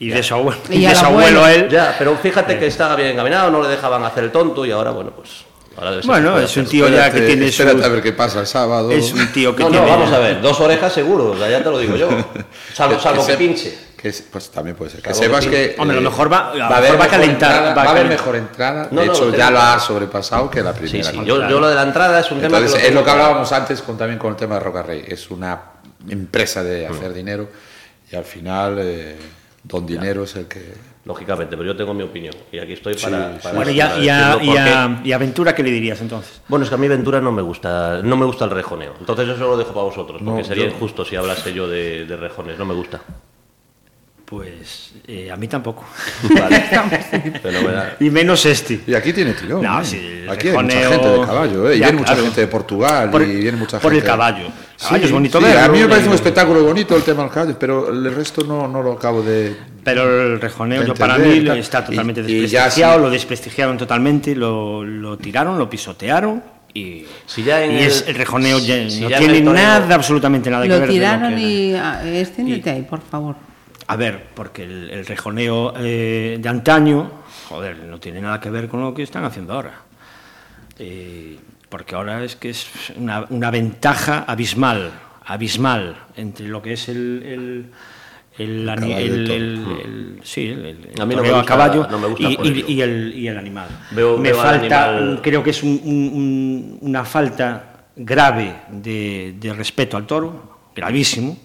Y 0.00 0.10
de 0.10 0.22
su 0.22 0.34
abuelo, 0.34 0.60
Y 0.68 0.84
de 0.84 0.94
su 0.94 1.04
abuelo. 1.06 1.40
abuelo 1.40 1.44
a 1.44 1.52
él. 1.54 1.68
Ya, 1.70 1.96
pero 1.98 2.14
fíjate 2.16 2.58
que 2.58 2.66
estaba 2.66 2.94
bien 2.94 3.08
encaminado, 3.12 3.50
no 3.50 3.62
le 3.62 3.68
dejaban 3.68 4.04
hacer 4.04 4.24
el 4.24 4.30
tonto 4.30 4.66
y 4.66 4.70
ahora, 4.70 4.90
bueno, 4.90 5.12
pues. 5.16 5.44
Ahora 5.78 5.90
debe 5.92 6.02
ser 6.02 6.10
Bueno, 6.10 6.38
es 6.38 6.56
un 6.56 6.66
tío 6.66 6.88
ya 6.88 7.10
que 7.12 7.20
tiene 7.20 7.46
espérate 7.46 7.78
su... 7.78 7.84
a 7.84 7.88
ver 7.88 8.02
qué 8.02 8.12
pasa 8.12 8.40
el 8.40 8.46
sábado. 8.46 8.90
Es 8.90 9.12
un 9.12 9.30
tío 9.32 9.54
que 9.54 9.62
No, 9.62 9.70
tiene... 9.70 9.86
no, 9.86 9.92
vamos 9.92 10.12
a 10.12 10.18
ver, 10.18 10.40
dos 10.40 10.58
orejas 10.60 10.92
seguro, 10.92 11.30
o 11.30 11.38
sea, 11.38 11.48
ya 11.48 11.62
te 11.62 11.70
lo 11.70 11.78
digo 11.78 11.96
yo. 11.96 12.08
Salvo, 12.74 12.98
salvo 13.00 13.24
que 13.24 13.34
pinche. 13.34 13.78
que 13.96 14.12
pues 14.30 14.50
también 14.50 14.76
puede 14.76 14.90
ser. 14.90 15.02
Que 15.02 15.14
Salvo 15.14 15.22
sepas 15.22 15.44
que 15.46 15.74
que. 15.74 15.76
Hombre, 15.78 15.96
a 15.96 16.00
lo 16.00 16.06
eh, 16.08 16.10
mejor 16.10 16.32
va- 16.32 16.50
a 16.50 16.80
mejor 16.80 17.00
va 17.00 17.04
a 17.04 17.08
calentar, 17.08 17.50
entrada- 17.52 17.74
va 17.74 17.82
a 17.82 17.90
haber 17.90 18.06
mejor 18.06 18.36
entrada. 18.36 18.88
No, 18.90 19.00
de 19.02 19.06
hecho, 19.06 19.34
ya 19.34 19.50
lo 19.50 19.60
ha 19.60 19.78
sobrepasado 19.78 20.50
que 20.50 20.62
la 20.62 20.72
primera. 20.72 21.10
sí, 21.10 21.20
yo, 21.24 21.48
yo 21.48 21.60
lo 21.60 21.68
de 21.68 21.74
la 21.76 21.82
entrada 21.84 22.18
es 22.20 22.30
un 22.32 22.40
tema 22.40 22.58
Entonces, 22.58 22.80
que 22.82 22.88
es 22.88 22.94
lo 22.94 23.04
que 23.04 23.10
hablábamos 23.10 23.50
antes 23.52 23.80
con, 23.82 23.96
también 23.96 24.18
con 24.18 24.30
el 24.30 24.36
tema 24.36 24.54
de 24.56 24.60
Roca 24.60 24.82
Rey. 24.82 25.04
Es 25.06 25.30
una 25.30 25.60
empresa 26.08 26.62
de 26.64 26.86
hacer 26.86 27.12
dinero 27.12 27.48
y 28.10 28.16
al 28.16 28.24
final 28.24 28.78
eh, 28.80 29.16
Don 29.62 29.86
Dinero 29.86 30.24
es 30.24 30.34
el 30.36 30.46
que. 30.46 30.74
Lógicamente, 31.08 31.56
pero 31.56 31.66
yo 31.72 31.74
tengo 31.74 31.94
mi 31.94 32.02
opinión 32.02 32.34
y 32.52 32.58
aquí 32.58 32.74
estoy 32.74 32.92
Sí, 32.94 33.04
para. 33.06 33.32
sí. 33.32 33.38
para- 33.42 33.54
Bueno, 33.56 33.70
y 33.70 33.80
a, 33.80 33.98
y, 33.98 34.08
a, 34.10 34.38
y, 34.42 34.56
a, 34.56 35.00
y 35.02 35.12
a 35.12 35.16
Ventura, 35.18 35.54
¿qué 35.54 35.62
le 35.62 35.70
dirías 35.70 35.98
entonces? 36.02 36.42
Bueno, 36.48 36.64
es 36.64 36.68
que 36.68 36.74
a 36.74 36.78
mí 36.78 36.86
Ventura 36.86 37.18
no 37.18 37.32
me 37.32 37.40
gusta, 37.40 38.00
no 38.04 38.14
me 38.18 38.26
gusta 38.26 38.44
el 38.44 38.50
rejoneo. 38.50 38.92
Entonces 39.00 39.26
eso 39.26 39.40
lo 39.46 39.56
dejo 39.56 39.72
para 39.72 39.84
vosotros, 39.84 40.20
porque 40.22 40.42
No, 40.42 40.44
sería 40.46 40.64
yo- 40.66 40.70
injusto 40.70 41.06
si 41.06 41.16
hablase 41.16 41.54
yo 41.54 41.66
de, 41.66 42.04
de 42.04 42.14
rejones, 42.16 42.58
no 42.58 42.66
me 42.66 42.74
gusta. 42.74 43.00
Pues 44.26 44.92
eh, 45.06 45.30
a 45.30 45.36
mí 45.36 45.48
tampoco. 45.48 45.86
Vale. 46.38 46.62
Y 48.00 48.10
menos 48.10 48.44
este. 48.44 48.82
Y 48.86 48.92
aquí 48.94 49.14
tiene 49.14 49.32
tirón. 49.32 49.62
No, 49.62 49.80
¿eh? 49.80 49.84
sí, 49.86 50.26
aquí 50.28 50.48
hay 50.48 50.56
mucha 50.58 50.90
gente 50.90 51.08
de 51.08 51.20
caballo, 51.26 51.70
¿eh? 51.70 51.76
Y 51.76 51.78
Ya, 51.78 51.86
viene 51.86 51.98
mucha 52.00 52.16
gente 52.16 52.40
de 52.42 52.46
Portugal 52.48 53.10
Por- 53.10 53.22
y 53.22 53.36
viene 53.36 53.56
mucha 53.56 53.78
por 53.80 53.92
gente. 53.92 54.04
el 54.06 54.10
caballo. 54.12 54.46
Sí, 54.76 54.84
Caballo 54.84 55.04
es 55.06 55.12
bonito 55.12 55.38
sí, 55.38 55.44
verlo, 55.46 55.60
A 55.62 55.68
mí 55.68 55.78
me 55.80 55.88
parece 55.88 56.06
un 56.08 56.12
y- 56.12 56.16
espectáculo 56.16 56.62
bonito 56.62 56.94
el 56.94 57.02
tema 57.02 57.22
del 57.22 57.32
caballo, 57.32 57.56
pero 57.58 57.88
el 57.88 58.14
resto 58.14 58.44
no, 58.44 58.68
no 58.68 58.82
lo 58.82 58.92
acabo 58.92 59.22
de. 59.22 59.56
Pero 59.94 60.34
el 60.34 60.40
rejoneo, 60.40 60.84
yo 60.84 60.94
para 60.94 61.18
mí 61.18 61.46
está 61.58 61.84
totalmente 61.84 62.20
Y- 62.22 62.24
y 62.24 62.46
ya 62.46 62.64
desprestigiado, 62.64 62.96
sí. 62.96 63.02
lo 63.02 63.10
desprestigiaron 63.10 63.76
totalmente, 63.78 64.34
lo, 64.36 64.84
lo 64.84 65.16
tiraron, 65.18 65.58
lo 65.58 65.68
pisotearon 65.70 66.42
y, 66.74 67.04
Si 67.26 67.42
ya 67.42 67.64
en 67.64 67.72
y 67.72 67.76
el- 67.78 67.84
es 67.86 68.04
el 68.06 68.14
rejoneo 68.14 68.58
ya 68.58 68.88
si 68.90 69.00
no 69.00 69.08
ya 69.10 69.18
tiene 69.18 69.40
nada, 69.40 69.94
absolutamente 69.94 70.50
nada 70.50 70.64
que 70.64 70.68
Lo 70.68 70.80
ver. 70.80 70.88
de 70.88 70.92
tiraron 70.94 71.34
que- 71.34 71.40
y... 71.40 71.74
ah, 71.74 72.02
Extiéndete 72.04 72.70
ahí, 72.70 72.82
por 72.82 73.00
favor. 73.00 73.36
A 73.86 73.96
ver, 73.96 74.22
porque 74.34 74.64
el, 74.64 74.90
el 74.90 75.06
rejoneo 75.06 75.72
eh, 75.78 76.36
de 76.40 76.48
antaño, 76.48 77.10
joder, 77.48 77.76
no 77.78 77.98
tiene 77.98 78.20
nada 78.20 78.38
que 78.38 78.50
ver 78.50 78.68
con 78.68 78.82
lo 78.82 78.92
que 78.92 79.02
están 79.02 79.24
haciendo 79.24 79.54
ahora. 79.54 79.72
Eh, 80.78 81.38
porque 81.68 81.94
ahora 81.94 82.22
es 82.22 82.36
que 82.36 82.50
es 82.50 82.66
una, 82.96 83.24
una 83.30 83.50
ventaja 83.50 84.24
abismal, 84.28 84.92
abismal, 85.24 85.96
entre 86.16 86.46
lo 86.48 86.60
que 86.62 86.74
es 86.74 86.88
el... 86.88 87.22
el 87.24 87.66
el, 88.38 88.68
el- 88.68 89.24
todo. 89.64 89.76
el- 89.80 90.20
sí, 90.22 90.46
el, 90.48 90.90
A 91.00 91.04
mí 91.06 91.14
no 91.16 91.22
me 91.22 91.30
gusta- 91.30 91.44
caballo 91.44 91.86
no 91.90 91.98
me 91.98 92.06
gusta 92.08 92.28
y, 92.28 92.80
el, 92.80 93.14
y 93.14 93.26
el 93.28 93.36
animal. 93.38 93.68
Veo- 93.90 94.16
Me 94.16 94.30
veo 94.32 94.40
falta, 94.40 94.96
animal- 94.96 95.20
creo 95.22 95.42
que 95.42 95.50
es 95.50 95.62
un- 95.62 95.80
un- 95.84 96.10
un- 96.14 96.78
una 96.82 97.04
falta 97.04 97.86
grave 97.96 98.54
de, 98.70 99.34
de 99.38 99.52
respeto 99.52 99.96
al 99.96 100.06
toro, 100.06 100.70
gravísimo, 100.74 101.36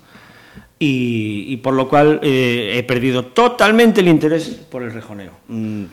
y, 0.79 1.45
y 1.53 1.57
por 1.57 1.73
lo 1.73 1.87
cual 1.87 2.19
eh, 2.21 2.73
he 2.77 2.83
perdido 2.83 3.25
totalmente 3.25 4.01
el 4.01 4.07
interés 4.07 4.49
por 4.49 4.83
el 4.83 4.93
rejoneo. 4.93 5.31
Mm, 5.47 5.85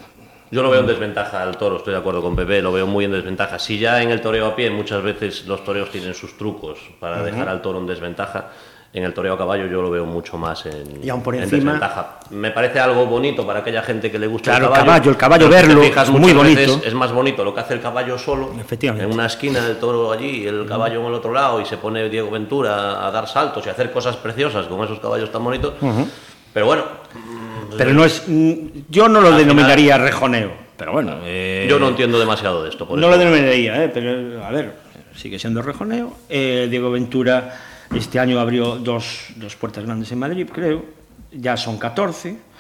Yo 0.50 0.62
lo 0.62 0.70
veo 0.70 0.80
en 0.80 0.86
desventaja 0.86 1.42
al 1.42 1.56
toro, 1.56 1.76
estoy 1.76 1.92
de 1.92 2.00
acuerdo 2.00 2.20
con 2.20 2.34
Pepe, 2.34 2.60
lo 2.60 2.72
veo 2.72 2.86
muy 2.86 3.04
en 3.04 3.12
desventaja. 3.12 3.58
Si 3.58 3.78
ya 3.78 4.02
en 4.02 4.10
el 4.10 4.20
toreo 4.20 4.46
a 4.46 4.56
pie 4.56 4.68
muchas 4.70 5.02
veces 5.02 5.46
los 5.46 5.64
toreos 5.64 5.90
tienen 5.90 6.12
sus 6.14 6.36
trucos 6.36 6.78
para 6.98 7.22
dejar 7.22 7.48
al 7.48 7.62
toro 7.62 7.78
en 7.78 7.86
desventaja, 7.86 8.50
en 8.92 9.04
el 9.04 9.14
toreo 9.14 9.34
a 9.34 9.38
caballo 9.38 9.66
yo 9.66 9.80
lo 9.82 9.88
veo 9.90 10.04
mucho 10.04 10.36
más 10.36 10.66
en, 10.66 10.98
Y 11.04 11.08
aún 11.10 11.22
por 11.22 11.34
en 11.36 11.44
encima- 11.44 11.72
desventaja. 11.74 12.18
Me 12.30 12.50
parece 12.50 12.80
algo 12.80 13.06
bonito 13.06 13.46
para 13.46 13.60
aquella 13.60 13.82
gente 13.82 14.10
que 14.10 14.18
le 14.18 14.26
gusta 14.26 14.50
Claro, 14.50 14.64
el 14.66 14.70
el 14.72 14.74
caballo. 14.78 14.86
caballo, 14.86 15.10
el 15.12 15.16
caballo 15.16 15.44
si 15.44 15.50
te 15.50 15.56
verlo 15.56 15.82
es 15.82 16.08
muy 16.10 16.32
bonito. 16.32 16.80
Es 16.84 16.94
más 16.94 17.12
bonito 17.12 17.44
lo 17.44 17.54
que 17.54 17.60
hace 17.60 17.74
el 17.74 17.80
caballo 17.80 18.18
solo, 18.18 18.50
Efectivamente. 18.58 19.06
en 19.06 19.12
una 19.14 19.26
esquina 19.26 19.60
del 19.64 19.76
toro 19.78 20.10
allí, 20.10 20.44
el 20.44 20.66
caballo 20.66 21.00
en 21.00 21.06
el 21.06 21.14
otro 21.14 21.32
lado, 21.32 21.60
y 21.60 21.66
se 21.66 21.76
pone 21.76 22.08
Diego 22.08 22.30
Ventura 22.32 23.06
a 23.06 23.10
dar 23.12 23.28
saltos 23.28 23.64
y 23.64 23.68
a 23.68 23.72
hacer 23.72 23.92
cosas 23.92 24.16
preciosas 24.16 24.66
con 24.66 24.82
esos 24.84 24.98
caballos 24.98 25.30
tan 25.30 25.44
bonitos. 25.44 25.74
Pero 26.52 26.66
bueno, 26.66 26.82
Pero 27.78 27.92
no 27.94 28.04
es, 28.04 28.24
mm, 28.26 28.54
yo 28.88 29.08
no 29.08 29.20
lo 29.20 29.30
denominaría 29.36 29.96
rejoneo, 29.98 30.50
pero 30.76 30.90
bueno. 30.90 31.18
eh, 31.22 31.64
yo 31.70 31.78
no 31.78 31.88
entiendo 31.88 32.18
demasiado 32.18 32.64
de 32.64 32.70
esto. 32.70 32.88
Por 32.88 32.98
no 32.98 33.06
eso. 33.06 33.16
lo 33.16 33.18
denominaría, 33.24 33.84
eh, 33.84 33.88
pero 33.88 34.44
a 34.44 34.50
ver, 34.50 34.72
sigue 35.14 35.38
siendo 35.38 35.62
rejoneo. 35.62 36.12
Eh, 36.28 36.66
Diego 36.68 36.90
Ventura 36.90 37.54
este 37.94 38.18
año 38.18 38.38
abrió 38.40 38.76
dos, 38.76 39.26
dos 39.36 39.56
puertas 39.56 39.84
grandes 39.84 40.10
en 40.12 40.18
Madrid, 40.18 40.46
creo, 40.52 40.84
ya 41.32 41.56
son 41.56 41.78
14. 41.78 42.50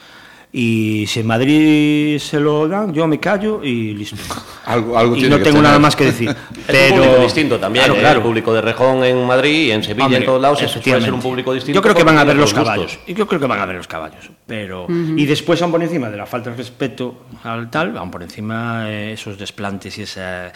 Y 0.52 1.06
si 1.06 1.20
en 1.20 1.28
Madrid 1.28 2.18
se 2.18 2.40
lo 2.40 2.66
dan, 2.66 2.92
yo 2.92 3.06
me 3.06 3.20
callo 3.20 3.62
y 3.62 3.94
listo. 3.94 4.16
Algo, 4.66 4.98
algo 4.98 5.14
y 5.16 5.20
tiene 5.20 5.30
no 5.30 5.38
que 5.38 5.44
tengo 5.44 5.56
tener. 5.58 5.68
nada 5.68 5.78
más 5.78 5.94
que 5.96 6.04
decir. 6.06 6.28
Es 6.56 6.64
pero 6.66 6.94
un 6.96 7.00
público 7.02 7.22
distinto 7.22 7.58
también, 7.58 7.84
Claro, 7.84 7.98
¿eh? 7.98 8.02
claro. 8.02 8.18
el 8.18 8.22
público 8.24 8.52
de 8.52 8.60
Rejón 8.60 9.04
en 9.04 9.26
Madrid 9.26 9.66
y 9.66 9.70
en 9.70 9.82
Sevilla, 9.84 10.04
Hombre, 10.06 10.18
en 10.20 10.26
todos 10.26 10.42
lados, 10.42 10.62
es- 10.62 10.72
puede 10.72 11.00
ser 11.00 11.12
un 11.14 11.20
público 11.20 11.52
distinto. 11.54 11.76
Yo 11.78 11.82
creo 11.82 11.94
que 11.94 12.02
van 12.04 12.18
a 12.18 12.24
ver 12.24 12.36
los 12.36 12.52
caballos. 12.52 12.98
Y 13.06 13.14
yo 13.14 13.26
creo 13.28 13.40
que 13.40 13.46
van 13.46 13.60
a 13.60 13.66
ver 13.66 13.76
los 13.76 13.86
caballos. 13.88 14.28
Pero 14.46 14.86
y 14.88 15.24
después 15.24 15.60
van 15.60 15.70
por 15.70 15.82
encima 15.82 16.10
de 16.10 16.16
la 16.16 16.26
falta 16.26 16.50
de 16.50 16.56
respeto 16.56 17.26
al 17.44 17.70
tal, 17.70 17.92
van 17.92 18.10
por 18.10 18.22
encima 18.22 18.90
eh, 18.90 19.12
esos 19.12 19.38
desplantes 19.38 19.96
y 19.98 20.02
esa 20.02 20.52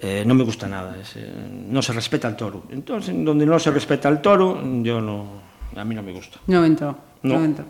eh, 0.00 0.24
no 0.26 0.34
me 0.34 0.44
gusta 0.44 0.66
nada. 0.66 0.96
es, 1.00 1.16
eh, 1.16 1.30
no 1.68 1.82
se 1.82 1.92
respeta 1.92 2.26
al 2.28 2.36
toro. 2.36 2.64
Entonces, 2.70 3.14
donde 3.18 3.44
no 3.46 3.58
se 3.58 3.70
respeta 3.70 4.08
al 4.08 4.20
toro, 4.22 4.60
yo 4.82 5.00
no, 5.00 5.26
a 5.76 5.84
mí 5.84 5.94
no 5.94 6.02
me 6.02 6.12
gusta. 6.12 6.38
No 6.46 6.64
entró. 6.64 6.96
No, 7.22 7.38
No. 7.38 7.44
entró. 7.44 7.64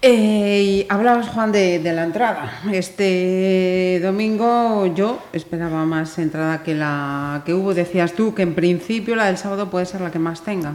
Eh, 0.00 0.86
hablabas, 0.88 1.28
Juan, 1.30 1.50
de, 1.50 1.80
de 1.80 1.92
la 1.92 2.04
entrada. 2.04 2.60
Este 2.72 3.98
domingo 4.00 4.86
yo 4.94 5.18
esperaba 5.32 5.84
más 5.86 6.16
entrada 6.18 6.62
que 6.62 6.74
la 6.74 7.42
que 7.44 7.52
hubo. 7.52 7.74
Decías 7.74 8.12
tú 8.12 8.32
que 8.32 8.42
en 8.42 8.54
principio 8.54 9.16
la 9.16 9.26
del 9.26 9.38
sábado 9.38 9.68
puede 9.70 9.86
ser 9.86 10.00
la 10.00 10.12
que 10.12 10.20
más 10.20 10.42
tenga. 10.44 10.74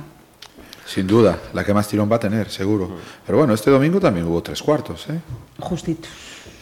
Sin 0.85 1.07
duda, 1.07 1.39
la 1.53 1.63
que 1.63 1.73
más 1.73 1.87
tirón 1.87 2.11
va 2.11 2.17
a 2.17 2.19
tener, 2.19 2.49
seguro. 2.49 2.97
Pero 3.25 3.37
bueno, 3.37 3.53
este 3.53 3.71
domingo 3.71 4.01
también 4.01 4.27
hubo 4.27 4.43
tres 4.43 4.61
cuartos, 4.61 5.07
¿eh? 5.09 5.19
Justito. 5.57 6.09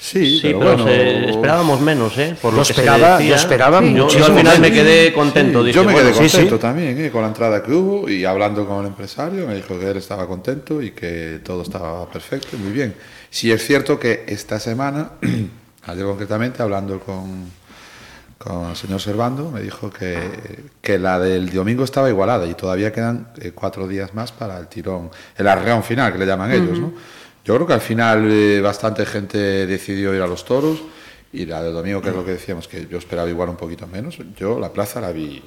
Sí, 0.04 0.40
Sí, 0.40 0.48
pero, 0.48 0.60
pero, 0.60 0.72
bueno. 0.78 0.86
se- 0.86 1.30
esperábamos 1.30 1.80
menos, 1.80 2.18
¿eh? 2.18 2.36
Por 2.42 2.54
lo 2.54 2.60
que 2.62 2.66
se 2.66 2.72
esperaba- 2.74 3.18
decía. 3.20 3.30
yo 3.30 3.36
esperaba 3.36 3.82
Yo- 3.84 4.08
Yo, 4.10 4.26
al 4.26 4.36
final 4.36 4.60
me 4.60 4.72
quedé 4.72 5.14
contento. 5.14 5.60
Sí, 5.60 5.68
dije, 5.68 5.76
yo 5.76 5.84
me 5.84 5.94
bueno, 5.94 6.10
quedé 6.10 6.18
sí, 6.24 6.28
sí. 6.30 6.38
contento 6.38 6.58
también 6.60 7.00
¿eh? 7.06 7.12
con 7.12 7.22
la 7.22 7.28
entrada 7.28 7.62
que 7.62 7.72
hubo 7.72 8.10
y 8.10 8.26
hablando 8.26 8.66
con 8.68 8.80
el 8.82 8.88
empresario 8.88 9.46
me 9.46 9.54
dijo 9.54 9.78
que 9.80 9.92
él 9.92 9.98
estaba 9.98 10.26
contento 10.26 10.82
y 10.82 10.90
que 10.92 11.40
todo 11.44 11.62
estaba 11.62 12.10
perfecto, 12.10 12.58
muy 12.58 12.72
bien. 12.72 12.96
Sí 13.30 13.52
es 13.52 13.64
cierto 13.64 14.00
que 14.00 14.24
esta 14.28 14.60
semana, 14.60 15.12
ayer 15.86 16.04
concretamente, 16.04 16.64
hablando 16.64 17.00
con, 17.00 17.52
con 18.40 18.72
el 18.72 18.76
señor 18.76 19.00
Servando, 19.02 19.52
me 19.52 19.62
dijo 19.62 19.92
que, 19.92 20.18
que 20.82 20.98
la 20.98 21.20
del 21.20 21.52
domingo 21.54 21.84
estaba 21.84 22.10
igualada 22.10 22.48
y 22.48 22.56
todavía 22.56 22.92
quedan 22.92 23.28
eh, 23.40 23.52
cuatro 23.54 23.88
días 23.88 24.16
más 24.16 24.32
para 24.32 24.58
el 24.58 24.68
tirón, 24.68 25.12
el 25.38 25.48
arreón 25.48 25.84
final 25.84 26.12
que 26.12 26.18
le 26.18 26.26
llaman 26.26 26.52
ellos, 26.52 26.80
¿no? 26.80 26.92
Yo 27.44 27.56
creo 27.56 27.66
que 27.68 27.74
al 27.74 27.82
final 27.82 28.28
eh, 28.32 28.62
bastante 28.62 29.06
gente 29.06 29.38
decidió 29.68 30.14
ir 30.14 30.22
a 30.22 30.28
los 30.28 30.46
toros 30.46 30.78
y 31.34 31.46
la 31.46 31.64
del 31.64 31.74
domingo, 31.74 32.02
que 32.02 32.10
es 32.10 32.16
lo 32.16 32.24
que 32.26 32.32
decíamos, 32.32 32.68
que 32.68 32.88
yo 32.88 32.98
esperaba 32.98 33.30
igual 33.30 33.50
un 33.50 33.56
poquito 33.56 33.88
menos, 33.88 34.18
yo 34.38 34.60
la 34.60 34.72
plaza 34.72 35.00
la 35.02 35.12
vi 35.12 35.42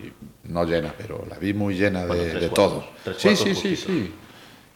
no 0.45 0.64
llena, 0.64 0.92
pero 0.97 1.24
la 1.28 1.36
vi 1.38 1.53
muy 1.55 1.74
llena 1.74 2.01
de, 2.03 2.07
Bueno, 2.07 2.22
tres 2.24 2.40
de 2.42 2.49
cuartos, 2.49 2.72
todos. 2.72 2.84
tres 3.05 3.16
Sí, 3.18 3.36
sí, 3.36 3.55
sí, 3.55 3.76
sí. 3.76 4.12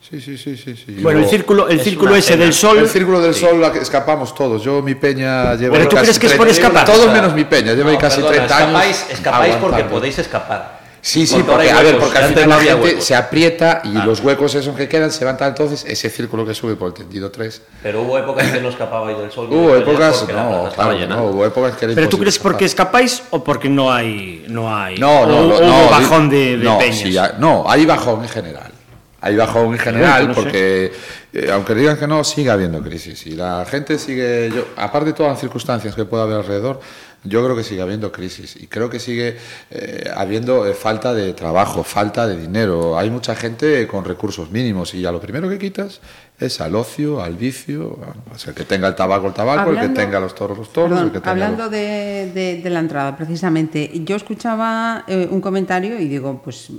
Sí, 0.00 0.20
sí, 0.20 0.38
sí, 0.38 0.56
sí. 0.56 0.76
sí. 0.76 0.94
Bueno, 1.02 1.18
Yo- 1.18 1.24
el 1.24 1.30
círculo, 1.30 1.68
el 1.68 1.78
es 1.80 1.84
círculo 1.84 2.14
ese 2.14 2.32
pena. 2.34 2.44
del 2.44 2.52
sol. 2.54 2.78
El 2.78 2.88
círculo 2.88 3.20
del 3.20 3.34
sol 3.34 3.60
la 3.60 3.72
que 3.72 3.80
escapamos 3.80 4.32
todos. 4.32 4.62
Yo, 4.62 4.80
mi 4.80 4.94
peña, 4.94 5.56
lleva 5.56 5.72
Pero 5.76 5.88
¿tú 5.88 5.96
casi 5.96 6.04
crees 6.06 6.18
que 6.20 6.26
es 6.28 6.32
por 6.34 6.46
30 6.46 6.60
escapar? 6.68 6.84
Todos 6.86 7.00
O 7.00 7.04
sea, 7.04 7.12
menos 7.14 7.34
mi 7.34 7.44
peña, 7.44 7.72
lleva 7.74 7.90
ahí 7.90 7.96
no, 7.96 8.00
casi 8.00 8.16
perdona, 8.20 8.36
30 8.46 8.56
años. 8.58 8.68
escapáis, 8.70 9.06
escapáis 9.10 9.54
porque 9.56 9.84
podéis 9.84 10.18
escapar. 10.20 10.77
Sí, 11.08 11.26
sí, 11.26 11.36
Porque 11.36 11.50
porque, 11.52 11.70
a 11.70 11.82
ver, 11.82 11.98
porque 11.98 12.18
al 12.18 12.24
antes 12.24 12.42
final 12.42 12.48
no 12.50 12.54
la 12.54 12.60
había 12.60 12.72
gente 12.72 12.86
huecos. 12.88 13.04
se 13.04 13.14
aprieta 13.14 13.80
y 13.84 13.92
Claro. 13.92 14.06
los 14.10 14.20
huecos 14.20 14.54
esos 14.54 14.76
que 14.76 14.88
quedan 14.88 15.10
se 15.10 15.24
van 15.24 15.38
tal 15.38 15.48
entonces 15.48 15.84
ese 15.88 16.10
círculo 16.10 16.44
que 16.44 16.52
sube 16.54 16.76
por 16.76 16.88
el 16.88 16.94
tendido 16.94 17.30
3. 17.30 17.62
Pero 17.82 18.02
hubo 18.02 18.18
épocas 18.18 18.50
que 18.50 18.60
no 18.60 18.68
escapabais 18.68 19.16
del 19.16 19.30
sol. 19.30 19.48
Hubo 19.50 19.74
épocas, 19.74 20.18
porque 20.18 20.32
no, 20.34 20.68
claro, 20.74 21.06
no, 21.08 21.24
hubo 21.28 21.46
épocas 21.46 21.76
que 21.76 21.86
era 21.86 21.94
Pero 21.94 22.08
tú 22.10 22.18
crees 22.18 22.38
porque 22.38 22.66
escapar. 22.66 23.02
escapáis 23.04 23.28
o 23.30 23.42
porque 23.42 23.68
no 23.70 23.90
hay 23.90 24.44
no 24.48 24.74
hay 24.76 24.98
No, 24.98 25.24
no, 25.26 25.38
o- 25.38 25.46
no, 25.48 25.60
no, 25.66 25.82
hubo 25.82 25.90
bajón 25.90 26.28
de, 26.28 26.58
de 26.58 26.64
no, 26.64 26.76
peñas. 26.78 26.98
sí, 26.98 27.16
hay- 27.16 27.32
no, 27.38 27.64
hay 27.66 27.86
bajón 27.86 28.22
en 28.24 28.28
general. 28.28 28.72
Hay 29.20 29.34
bajón 29.34 29.72
en 29.72 29.78
general 29.80 30.30
porque, 30.32 30.92
eh, 31.32 31.50
aunque 31.52 31.74
digan 31.74 31.96
que 31.96 32.06
no, 32.06 32.22
sigue 32.22 32.50
habiendo 32.50 32.80
crisis. 32.80 33.26
Y 33.26 33.30
la 33.32 33.66
gente 33.68 33.98
sigue, 33.98 34.48
yo, 34.54 34.66
aparte 34.76 35.06
de 35.06 35.12
todas 35.14 35.32
las 35.32 35.40
circunstancias 35.40 35.94
que 35.96 36.04
pueda 36.04 36.22
haber 36.22 36.36
alrededor, 36.36 36.78
yo 37.24 37.42
creo 37.44 37.56
que 37.56 37.64
sigue 37.64 37.82
habiendo 37.82 38.12
crisis. 38.12 38.56
Y 38.56 38.66
creo 38.68 38.88
que 38.90 39.00
sigue 39.00 39.36
eh, 39.70 40.10
habiendo 40.16 40.66
eh, 40.66 40.74
falta 40.74 41.12
de 41.14 41.32
trabajo, 41.34 41.82
falta 41.84 42.26
de 42.26 42.36
dinero. 42.38 42.98
Hay 42.98 43.10
mucha 43.10 43.34
gente 43.34 43.86
con 43.88 44.04
recursos 44.04 44.50
mínimos 44.50 44.94
y 44.94 45.04
a 45.04 45.12
lo 45.12 45.20
primero 45.20 45.48
que 45.48 45.58
quitas 45.58 46.00
es 46.38 46.60
al 46.60 46.76
ocio, 46.76 47.20
al 47.22 47.34
vicio. 47.34 47.90
bueno, 47.98 48.14
pues 48.28 48.46
el 48.46 48.54
que 48.54 48.64
tenga 48.64 48.86
el 48.88 48.94
tabaco, 48.94 49.26
el 49.26 49.34
tabaco, 49.34 49.70
el 49.70 49.80
que 49.80 49.88
tenga 49.88 50.20
los 50.20 50.34
toros, 50.34 50.56
los 50.56 50.72
toros. 50.72 50.90
Perdón, 50.90 51.06
el 51.06 51.12
que 51.12 51.18
tenga 51.18 51.30
hablando 51.32 51.62
los- 51.64 51.72
de, 51.72 52.30
de- 52.32 52.60
de 52.62 52.70
la 52.70 52.78
entrada, 52.78 53.16
precisamente, 53.16 53.90
yo 54.04 54.14
escuchaba 54.16 55.04
eh, 55.08 55.26
un 55.30 55.40
comentario 55.40 55.98
y 55.98 56.06
digo, 56.06 56.40
pues 56.42 56.70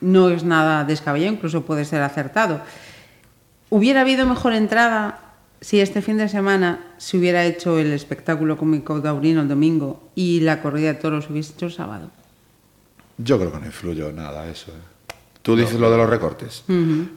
no 0.00 0.30
es 0.30 0.44
nada 0.44 0.84
descabellado, 0.84 1.34
incluso 1.34 1.62
puede 1.66 1.84
ser 1.84 2.00
acertado. 2.00 2.62
¿Hubiera 3.70 4.00
habido 4.00 4.24
mejor 4.26 4.54
entrada 4.54 5.27
si 5.60 5.80
este 5.80 6.02
fin 6.02 6.18
de 6.18 6.28
semana 6.28 6.94
se 6.98 7.16
hubiera 7.16 7.44
hecho 7.44 7.78
el 7.78 7.92
espectáculo 7.92 8.56
cómico 8.56 9.00
taurino 9.02 9.42
el 9.42 9.48
domingo 9.48 10.08
y 10.14 10.40
la 10.40 10.62
corrida 10.62 10.92
de 10.92 11.00
toros 11.00 11.24
se 11.24 11.32
hubiese 11.32 11.52
hecho 11.54 11.66
el 11.66 11.72
sábado? 11.72 12.10
Yo 13.18 13.38
creo 13.38 13.50
que 13.50 13.58
no 13.58 13.66
influyó 13.66 14.12
nada 14.12 14.48
eso. 14.48 14.70
¿eh? 14.70 14.97
Tú 15.48 15.56
dices 15.56 15.80
lo 15.80 15.90
de 15.90 15.96
los 15.96 16.10
recortes. 16.10 16.62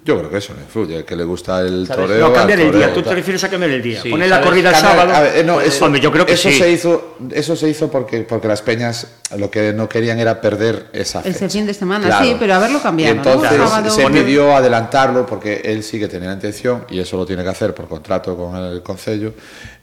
Yo 0.06 0.18
creo 0.18 0.30
que 0.30 0.38
eso 0.38 0.54
no 0.56 0.62
influye. 0.62 0.96
El 1.00 1.04
que 1.04 1.18
le 1.18 1.26
gusta 1.26 1.60
el 1.60 1.86
¿Sabes? 1.86 2.06
toreo. 2.08 2.30
no, 2.30 2.34
cambiar 2.34 2.62
el 2.62 2.72
día. 2.72 2.94
¿Tú 2.94 3.02
te 3.02 3.14
refieres 3.14 3.44
a 3.44 3.50
cambiar 3.50 3.72
el 3.72 3.82
día? 3.82 4.02
Sí, 4.02 4.10
Poner 4.10 4.30
la 4.30 4.40
corrida 4.40 4.70
el 4.70 4.76
sábado. 4.78 5.14
a 5.14 5.20
ver, 5.20 5.38
eh, 5.40 5.44
no, 5.44 5.60
eso, 5.60 5.84
Hombre, 5.84 6.00
yo 6.00 6.14
creo 6.14 6.26
que 6.26 6.32
eso 6.32 6.48
sí. 6.50 6.58
se 6.58 6.72
hizo, 6.72 7.18
eso 7.32 7.58
se 7.58 7.68
hizo 7.68 7.92
porque, 7.92 8.22
porque 8.22 8.48
las 8.48 8.62
peñas 8.62 9.06
lo 9.38 9.52
que 9.52 9.74
no 9.74 9.90
querían 9.90 10.18
era 10.18 10.40
perder 10.40 10.88
esa 10.94 11.20
Ese 11.20 11.34
fecha. 11.34 11.50
fin 11.50 11.66
de 11.66 11.74
semana, 11.74 12.22
sí, 12.24 12.38
pero 12.40 12.54
haberlo 12.54 12.82
cambiado, 12.82 13.14
Y 13.14 13.18
¿no? 13.18 13.22
entonces 13.24 13.94
se 13.94 14.08
pidió 14.10 14.56
adelantarlo 14.56 15.26
porque 15.26 15.62
él 15.66 15.84
sí 15.84 16.00
que 16.00 16.08
tenía 16.08 16.30
la 16.30 16.36
intención, 16.36 16.86
y 16.90 17.00
eso 17.00 17.18
lo 17.18 17.26
tiene 17.26 17.44
que 17.44 17.50
hacer 17.50 17.74
por 17.76 17.88
contrato 17.90 18.36
con 18.38 18.56
el 18.56 18.82
Concello, 18.82 19.34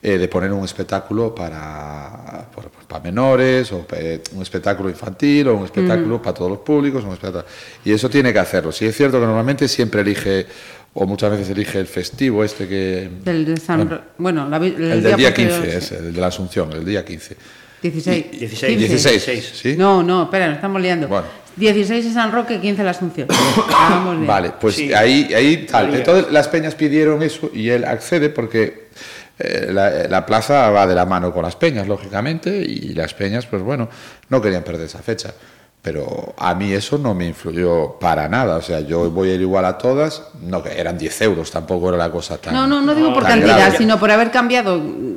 eh, 0.03 0.17
de 0.17 0.29
poner 0.29 0.53
un 0.53 0.65
espectáculo 0.65 1.35
para, 1.35 2.47
para 2.87 3.03
menores, 3.03 3.73
o 3.73 3.81
pe- 3.87 4.23
un 4.35 4.43
espectáculo 4.43 4.89
infantil, 4.91 5.49
o 5.49 5.57
un 5.57 5.65
espectáculo 5.65 6.21
para 6.23 6.35
todos 6.35 6.51
los 6.51 6.61
públicos. 6.61 7.03
Un 7.05 7.13
espectáculo, 7.15 7.45
y 7.85 7.93
eso 7.93 8.09
tiene 8.09 8.33
que 8.33 8.38
hacerlo. 8.39 8.73
Sí 8.73 8.87
es 8.87 8.97
cierto 8.97 9.19
que 9.21 9.27
normalmente 9.27 9.69
siempre 9.69 10.01
elige, 10.03 10.47
o 10.95 11.07
muchas 11.07 11.31
veces 11.31 11.51
elige 11.51 11.79
el 11.79 11.87
festivo 11.87 12.43
este 12.45 12.67
que... 12.69 13.09
Del 13.25 13.45
de 13.45 13.57
San 13.59 14.01
Bueno, 14.19 14.49
la 14.49 14.59
vi- 14.59 14.75
el, 14.77 14.83
el 14.93 15.03
del 15.03 15.17
día 15.17 15.29
posterior, 15.29 15.63
15, 15.63 15.71
sí. 15.71 15.77
ese, 15.77 15.97
el 15.99 16.15
de 16.15 16.21
la 16.21 16.27
Asunción, 16.29 16.73
el 16.73 16.85
día 16.85 17.05
15. 17.05 17.37
16. 17.83 18.31
16, 18.33 18.77
15. 18.79 19.11
16, 19.11 19.53
¿sí? 19.55 19.77
No, 19.77 20.03
no, 20.03 20.25
espera, 20.25 20.47
nos 20.49 20.57
estamos 20.57 20.83
liando. 20.83 21.07
Bueno. 21.09 21.27
16 21.57 22.07
es 22.07 22.15
San 22.15 22.33
Roque, 22.33 22.61
15 22.61 22.83
la 22.85 22.91
Asunción. 22.91 23.29
Vamos 23.71 24.17
bien. 24.17 24.27
Vale, 24.27 24.53
pues 24.61 24.75
Sí. 24.77 24.93
ahí, 24.93 25.33
ahí 25.35 25.67
tal. 25.71 25.95
Entonces 25.95 26.33
las 26.33 26.49
peñas 26.49 26.75
pidieron 26.75 27.23
eso 27.23 27.51
y 27.55 27.69
él 27.69 27.85
accede 27.85 28.31
porque 28.31 28.89
eh, 29.39 29.69
la, 29.73 29.91
la 30.09 30.27
plaza 30.27 30.71
va 30.71 30.87
de 30.89 30.95
la 30.97 31.07
mano 31.07 31.33
con 31.33 31.43
las 31.45 31.55
peñas, 31.57 31.87
lógicamente, 31.87 32.51
y 32.59 32.95
las 32.95 33.15
peñas, 33.15 33.47
pues 33.47 33.63
bueno, 33.63 33.89
no 34.29 34.41
querían 34.43 34.65
perder 34.65 34.87
esa 34.87 34.99
fecha. 35.01 35.33
Pero 35.83 36.35
a 36.37 36.55
mí 36.55 36.73
eso 36.73 36.99
no 36.99 37.15
me 37.15 37.27
influyó 37.27 37.93
para 38.01 38.29
nada. 38.29 38.57
O 38.57 38.63
sea, 38.63 38.81
yo 38.81 39.11
voy 39.11 39.31
a 39.31 39.35
ir 39.35 39.41
igual 39.41 39.65
a 39.65 39.79
todas, 39.79 40.23
no 40.43 40.63
que 40.63 40.79
eran 40.79 40.99
10 40.99 41.23
euros, 41.23 41.51
tampoco 41.51 41.89
era 41.89 41.99
la 41.99 42.11
cosa 42.11 42.37
tan. 42.39 42.53
No, 42.53 42.67
no, 42.67 42.81
no 42.81 42.95
digo 42.95 43.15
por 43.15 43.25
cantidad, 43.25 43.57
grave. 43.59 43.79
sino 43.79 43.99
por 43.99 44.11
haber 44.11 44.31
cambiado 44.31 44.79
mm, 44.79 45.15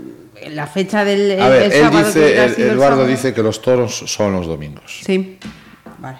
la 0.51 0.67
fecha 0.67 1.03
del 1.03 1.39
A 1.41 1.45
el- 1.47 1.51
ver, 1.51 1.61
el 1.63 1.71
él 1.71 1.81
sábado 1.83 2.05
dice, 2.05 2.43
el- 2.45 2.51
Eduardo 2.61 2.79
sábado. 2.97 3.07
dice 3.07 3.33
que 3.33 3.43
los 3.43 3.61
toros 3.61 4.03
son 4.05 4.33
los 4.33 4.45
domingos. 4.47 5.01
Sí, 5.03 5.39
vale. 5.97 6.19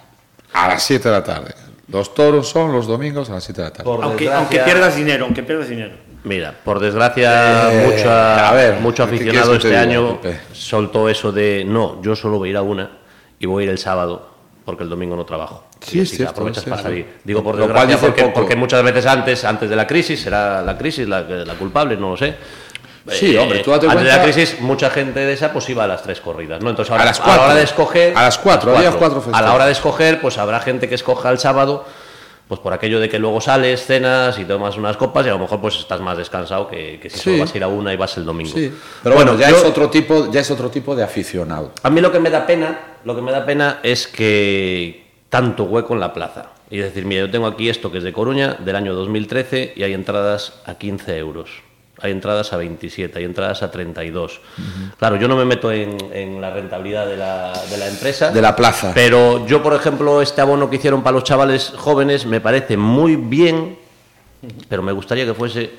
A 0.54 0.68
las 0.70 0.84
7 0.84 1.08
de 1.08 1.16
la 1.16 1.24
tarde. 1.24 1.54
Los 1.88 2.14
toros 2.14 2.50
son 2.50 2.72
los 2.74 2.88
domingos 2.88 3.30
a 3.30 3.34
las 3.34 3.44
7 3.44 3.62
de 3.62 3.68
la 3.68 3.74
tarde. 3.74 3.84
Por 3.86 4.04
Aunque, 4.04 4.26
desgracia- 4.26 4.38
aunque 4.40 4.60
pierdas 4.60 4.96
dinero, 4.96 5.26
aunque 5.26 5.44
pierdas 5.44 5.70
dinero. 5.70 5.96
Mira, 6.24 6.54
por 6.64 6.80
desgracia, 6.80 7.72
Eh, 7.72 7.88
mucha, 7.88 8.50
a 8.50 8.54
ver, 8.54 8.80
mucho 8.80 9.08
¿qué 9.08 9.16
aficionado 9.16 9.56
este 9.56 9.78
año 9.78 10.20
soltó 10.52 11.10
eso 11.10 11.32
de 11.32 11.64
no, 11.66 12.02
yo 12.02 12.16
solo 12.16 12.38
voy 12.38 12.50
a 12.50 12.52
ir 12.52 12.58
a 12.58 12.62
una 12.62 12.92
y 13.40 13.46
voy 13.48 13.64
a 13.64 13.66
ir 13.66 13.70
el 13.72 13.78
sábado 13.80 14.30
porque 14.72 14.84
el 14.86 14.90
domingo 14.90 15.18
no 15.18 15.26
trabajo. 15.26 15.66
Sí, 15.82 15.98
Y 15.98 16.02
así 16.02 16.16
cierto, 16.16 16.32
aprovechas 16.32 16.64
para 16.64 16.82
salir. 16.82 17.18
Digo 17.26 17.44
por 17.44 17.58
desgracia 17.58 17.98
porque, 17.98 18.24
porque 18.34 18.56
muchas 18.56 18.82
veces 18.84 19.06
antes, 19.06 19.44
antes 19.44 19.70
de 19.70 19.76
la 19.76 19.86
crisis, 19.86 20.22
será 20.22 20.62
la 20.62 20.78
crisis 20.78 21.06
la, 21.10 21.22
la 21.24 21.54
culpable, 21.56 21.98
no 21.98 22.12
lo 22.12 22.18
sé. 22.18 22.36
Sí, 23.10 23.36
hombre, 23.36 23.60
tú 23.60 23.72
date 23.72 23.88
antes 23.88 24.04
de 24.06 24.10
la 24.10 24.24
crisis, 24.24 24.62
mucha 24.62 24.90
gente 24.90 25.20
de 25.20 25.34
esa 25.34 25.52
pues 25.52 25.68
iba 25.70 25.84
a 25.84 25.88
las 25.88 26.04
tres 26.04 26.22
corridas, 26.22 26.62
¿no? 26.62 26.70
Entonces 26.70 26.90
ahora, 26.92 27.04
A 27.04 27.06
las 27.08 27.20
la 27.20 27.26
cuatro. 27.26 27.44
hora 27.46 27.56
de 27.56 27.64
escoger... 27.64 28.16
A 28.18 28.22
las 28.22 28.38
cuatro, 28.38 28.78
había 28.78 28.92
cuatro 28.92 29.18
A 29.20 29.22
festejos. 29.24 29.42
la 29.46 29.54
hora 29.54 29.66
de 29.66 29.72
escoger, 29.74 30.22
pues 30.22 30.38
habrá 30.38 30.60
gente 30.62 30.88
que 30.88 30.96
escoja 30.96 31.30
el 31.32 31.40
sábado, 31.40 31.86
pues 32.52 32.60
por 32.60 32.74
aquello 32.74 33.00
de 33.00 33.08
que 33.08 33.18
luego 33.18 33.40
sales, 33.40 33.86
cenas 33.86 34.38
y 34.38 34.44
tomas 34.44 34.76
unas 34.76 34.98
copas 34.98 35.26
y 35.26 35.30
a 35.30 35.32
lo 35.32 35.40
mejor 35.40 35.62
pues 35.62 35.78
estás 35.78 36.02
más 36.02 36.18
descansado 36.18 36.68
que, 36.68 37.00
que 37.02 37.10
si 37.10 37.18
Sí. 37.18 37.24
solo 37.24 37.38
vas 37.40 37.54
a 37.54 37.58
ir 37.58 37.64
a 37.64 37.70
una 37.70 37.94
y 37.94 37.96
vas 37.96 38.18
el 38.18 38.26
domingo. 38.26 38.52
Sí, 38.54 38.70
pero 39.02 39.16
bueno, 39.16 39.38
ya 39.40 39.50
yo- 39.50 39.56
es 39.56 39.64
otro 39.64 39.90
tipo, 39.90 40.30
ya 40.30 40.42
es 40.42 40.52
otro 40.52 40.70
tipo 40.70 40.94
de 40.94 41.02
aficionado. 41.02 41.72
a 41.82 41.90
mí 41.90 42.02
lo 42.02 42.12
que 42.12 42.20
me 42.20 42.30
da 42.30 42.46
pena, 42.46 42.98
lo 43.06 43.16
que 43.16 43.22
me 43.22 43.32
da 43.32 43.46
pena 43.46 43.80
es 43.84 44.06
que 44.06 45.06
tanto 45.30 45.64
hueco 45.64 45.94
en 45.94 46.02
la 46.02 46.12
plaza. 46.14 46.48
Y 46.70 46.80
decir, 46.80 47.06
mira, 47.06 47.22
yo 47.22 47.32
tengo 47.32 47.48
aquí 47.48 47.70
esto 47.70 47.90
que 47.90 48.00
es 48.00 48.04
de 48.04 48.12
Coruña, 48.12 48.56
del 48.60 48.76
año 48.76 48.94
2013, 48.96 49.72
y 49.78 49.84
hay 49.84 49.94
entradas 49.94 50.60
a 50.66 50.76
15 50.76 51.18
euros. 51.18 51.50
Hay 52.02 52.12
entradas 52.12 52.52
a 52.54 52.58
27, 52.58 53.20
hay 53.20 53.26
entradas 53.26 53.62
a 53.64 53.72
32. 53.72 54.42
Claro, 54.98 55.18
yo 55.18 55.28
no 55.28 55.36
me 55.36 55.46
meto 55.46 55.72
en, 55.72 55.98
en 56.14 56.42
la 56.42 56.50
rentabilidad 56.52 57.06
de 57.06 57.18
la, 57.18 57.54
de 57.70 57.78
la 57.78 57.88
empresa. 57.88 58.32
De 58.32 58.42
la 58.42 58.56
plaza. 58.56 58.92
Pero 58.94 59.46
yo, 59.46 59.62
por 59.62 59.74
ejemplo, 59.74 60.22
este 60.22 60.42
abono 60.42 60.70
que 60.70 60.78
hicieron 60.78 61.04
para 61.04 61.16
los 61.16 61.24
chavales 61.24 61.74
jóvenes 61.76 62.26
me 62.26 62.42
parece 62.42 62.78
muy 62.78 63.16
bien, 63.16 63.78
pero 64.68 64.82
me 64.82 64.92
gustaría 64.92 65.26
que 65.26 65.34
fuese 65.34 65.72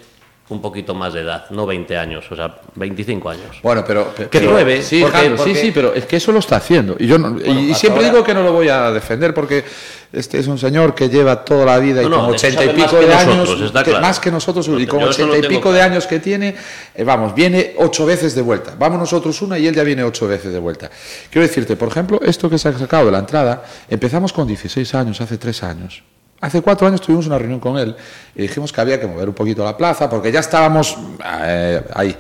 un 0.49 0.61
poquito 0.61 0.95
más 0.95 1.14
de 1.14 1.20
edad, 1.20 1.47
no 1.51 1.64
20 1.64 1.97
años, 1.97 2.24
o 2.30 2.36
sea, 2.36 2.55
25 2.74 3.30
años. 3.30 3.61
Bueno, 3.62 3.84
pero 3.86 4.12
Que 4.14 4.40
pruebe, 4.40 4.82
sí, 4.82 5.01
porque- 5.01 5.16
Jano, 5.16 5.36
porque- 5.36 5.55
sí, 5.55 5.61
sí, 5.61 5.70
pero 5.72 5.95
es 5.95 6.05
que 6.05 6.16
eso 6.16 6.30
lo 6.30 6.40
está 6.40 6.57
haciendo. 6.57 6.95
Y 6.99 7.07
yo 7.07 7.16
no- 7.16 7.38
y- 7.38 7.72
siempre 7.74 8.05
ahora- 8.05 8.12
digo 8.12 8.24
que 8.24 8.34
no 8.34 8.43
lo 8.43 8.53
voy 8.53 8.68
a 8.68 8.90
defender 8.90 9.32
porque 9.32 9.64
este 10.12 10.38
es 10.40 10.47
un 10.49 10.59
señor 10.59 10.95
que 10.95 11.09
lleva 11.09 11.43
toda 11.43 11.64
la 11.64 11.78
vida 11.78 12.03
y 12.03 12.05
No, 12.05 12.11
no, 12.11 12.16
con 12.26 12.34
eso 12.34 12.47
80 12.49 12.64
y 12.64 12.68
pico 12.68 12.97
de 12.97 13.07
nosotros, 13.07 13.49
años, 13.49 13.61
está 13.62 13.82
que- 13.82 13.90
claro. 13.93 14.07
más 14.07 14.20
que 14.20 14.30
nosotros 14.30 14.68
y 14.68 14.86
con 14.86 15.01
Yo 15.01 15.09
eso 15.09 15.22
lo 15.26 15.32
80 15.32 15.47
y 15.47 15.57
pico 15.57 15.72
de 15.72 15.80
años 15.80 16.07
que 16.07 16.18
tiene, 16.18 16.55
eh, 16.95 17.05
vamos, 17.05 17.34
viene 17.34 17.72
ocho 17.78 18.05
veces 18.05 18.34
de 18.34 18.43
vuelta. 18.43 18.74
Vamos 18.78 18.99
nosotros 18.99 19.40
una 19.40 19.59
y 19.59 19.66
él 19.66 19.74
ya 19.74 19.84
viene 19.84 20.05
ocho 20.05 20.26
veces 20.28 20.53
de 20.53 20.59
vuelta. 20.59 20.90
Quiero 21.30 21.47
decirte, 21.49 21.76
por 21.76 21.88
ejemplo, 21.88 22.20
esto 22.22 22.51
que 22.51 22.59
se 22.59 22.68
ha 22.68 22.78
sacado 22.78 23.07
de 23.07 23.12
la 23.12 23.20
entrada, 23.20 23.64
empezamos 23.88 24.34
con 24.34 24.47
16 24.47 24.95
años, 24.95 25.18
hace 25.22 25.38
tres 25.38 25.62
años. 25.62 26.03
Hace 26.43 26.61
cuatro 26.61 26.86
años 26.86 27.01
tuvimos 27.01 27.26
una 27.26 27.38
reunión 27.38 27.61
con 27.61 27.78
él 27.78 27.95
y 28.34 28.43
dijimos 28.43 28.72
que 28.72 28.80
había 28.80 29.01
que 29.01 29.07
mover 29.07 29.28
un 29.28 29.34
poquito 29.34 29.64
la 29.64 29.76
plaza 29.76 30.11
porque 30.11 30.30
ya 30.30 30.40
estábamos 30.40 30.99
eh, 31.45 31.80
ahí. 31.95 32.14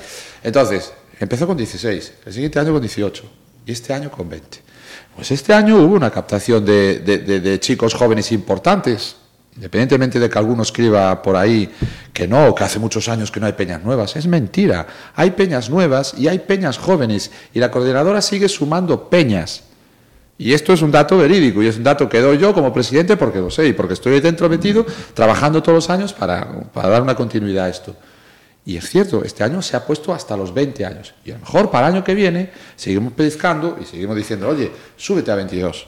Entonces, 0.44 0.92
empezó 1.20 1.46
con 1.46 1.56
16, 1.56 2.12
el 2.26 2.32
siguiente 2.32 2.58
año 2.60 2.72
con 2.72 2.80
18 2.80 3.24
y 3.66 3.72
este 3.72 3.92
año 3.92 4.10
con 4.10 4.28
20. 4.28 4.62
Pues 5.16 5.30
este 5.32 5.52
año 5.52 5.76
hubo 5.76 5.96
una 5.96 6.10
captación 6.10 6.64
de, 6.64 7.00
de- 7.00 7.60
chicos 7.60 7.94
jóvenes 7.94 8.30
importantes, 8.32 9.16
independientemente 9.56 10.18
de 10.20 10.30
que 10.30 10.38
alguno 10.38 10.62
escriba 10.62 11.20
por 11.20 11.36
ahí 11.36 11.70
que 12.12 12.26
no, 12.28 12.54
que 12.54 12.64
hace 12.64 12.78
muchos 12.78 13.08
años 13.08 13.30
que 13.30 13.40
no 13.40 13.46
hay 13.46 13.52
peñas 13.54 13.82
nuevas. 13.82 14.14
Es 14.16 14.26
mentira. 14.26 14.86
Hay 15.16 15.32
peñas 15.32 15.68
nuevas 15.68 16.14
y 16.16 16.28
hay 16.28 16.38
peñas 16.38 16.78
jóvenes 16.78 17.30
y 17.52 17.58
la 17.58 17.70
coordinadora 17.72 18.22
sigue 18.22 18.48
sumando 18.48 19.10
peñas. 19.10 19.64
Y 20.42 20.54
esto 20.54 20.72
es 20.72 20.82
un 20.82 20.90
dato 20.90 21.18
verídico 21.18 21.62
y 21.62 21.68
es 21.68 21.76
un 21.76 21.84
dato 21.84 22.08
que 22.08 22.20
doy 22.20 22.36
yo 22.36 22.52
como 22.52 22.72
presidente 22.72 23.16
porque 23.16 23.38
lo 23.38 23.48
sé 23.48 23.68
y 23.68 23.74
porque 23.74 23.94
estoy 23.94 24.18
dentro 24.18 24.48
metido 24.48 24.84
trabajando 25.14 25.62
todos 25.62 25.76
los 25.76 25.88
años 25.88 26.12
para, 26.12 26.64
para 26.72 26.88
dar 26.88 27.00
una 27.00 27.14
continuidad 27.14 27.66
a 27.66 27.68
esto. 27.68 27.94
Y 28.66 28.76
es 28.76 28.90
cierto, 28.90 29.22
este 29.22 29.44
año 29.44 29.62
se 29.62 29.76
ha 29.76 29.86
puesto 29.86 30.12
hasta 30.12 30.36
los 30.36 30.52
20 30.52 30.84
años. 30.84 31.14
Y 31.24 31.30
a 31.30 31.34
lo 31.34 31.40
mejor 31.42 31.70
para 31.70 31.86
el 31.86 31.94
año 31.94 32.02
que 32.02 32.16
viene 32.16 32.50
seguimos 32.74 33.12
pellizcando 33.12 33.78
y 33.80 33.84
seguimos 33.84 34.16
diciendo, 34.16 34.48
oye, 34.48 34.72
súbete 34.96 35.30
a 35.30 35.36
22. 35.36 35.86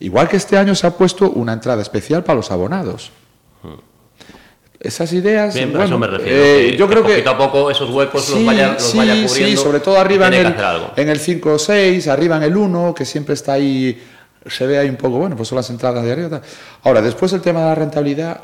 Igual 0.00 0.28
que 0.28 0.36
este 0.36 0.58
año 0.58 0.74
se 0.74 0.86
ha 0.86 0.90
puesto 0.90 1.30
una 1.30 1.54
entrada 1.54 1.80
especial 1.80 2.24
para 2.24 2.36
los 2.36 2.50
abonados. 2.50 3.10
Esas 4.80 5.12
ideas. 5.12 5.54
Bien, 5.54 5.74
a 5.76 5.84
eso 5.84 5.98
me 5.98 6.06
refiero. 6.06 6.36
eh, 6.44 6.70
que- 6.72 6.76
yo 6.76 6.86
creo 6.86 7.02
que 7.02 7.10
poquito 7.12 7.30
a 7.30 7.38
poco 7.38 7.70
esos 7.70 7.88
huecos 7.90 8.28
los 8.28 8.44
vaya, 8.44 8.72
los 8.74 8.82
sí, 8.82 8.98
vaya 8.98 9.14
sí, 9.14 9.26
cubriendo. 9.26 9.62
sobre 9.62 9.80
todo 9.80 9.98
arriba 9.98 10.26
en 10.28 10.34
el, 10.34 10.54
en 10.96 11.08
el 11.08 11.18
5 11.18 11.54
o 11.54 11.58
6, 11.58 12.08
arriba 12.08 12.36
en 12.36 12.42
el 12.44 12.56
1, 12.56 12.94
que 12.94 13.04
siempre 13.04 13.34
está 13.34 13.54
ahí, 13.54 14.00
se 14.46 14.66
ve 14.66 14.78
ahí 14.78 14.88
un 14.88 14.96
poco, 14.96 15.18
bueno, 15.18 15.34
pues 15.36 15.48
son 15.48 15.56
las 15.56 15.68
entradas 15.70 16.04
de 16.04 16.12
arriba. 16.12 16.28
tal. 16.28 16.42
Ahora, 16.84 17.00
después 17.02 17.32
el 17.32 17.40
tema 17.40 17.60
de 17.60 17.66
la 17.66 17.74
rentabilidad, 17.74 18.40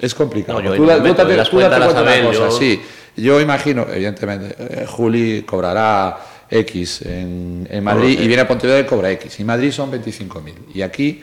Es 0.00 0.14
complicado. 0.14 0.60
No, 0.60 0.64
yo- 0.66 0.70
tú, 0.76 0.82
tú 0.82 0.86
tú 1.50 1.58
date 1.58 1.84
cuenta 1.84 2.02
de 2.12 2.20
una 2.20 2.28
cosa, 2.28 2.38
yo- 2.48 2.50
sí. 2.58 2.80
Yo 3.16 3.40
imagino, 3.40 3.86
evidentemente, 3.92 4.54
eh, 4.58 4.86
Juli 4.86 5.42
cobrará 5.42 6.16
X 6.48 7.02
en, 7.02 7.66
en 7.68 7.82
Madrid 7.82 8.20
y 8.20 8.26
viene 8.28 8.42
a 8.42 8.46
Pontevedra 8.48 8.78
y 8.80 8.84
cobra 8.84 9.10
X. 9.10 9.40
Y 9.40 9.44
Madrid 9.44 9.72
son 9.72 9.90
25.000 9.90 10.54
y 10.72 10.82
aquí 10.82 11.20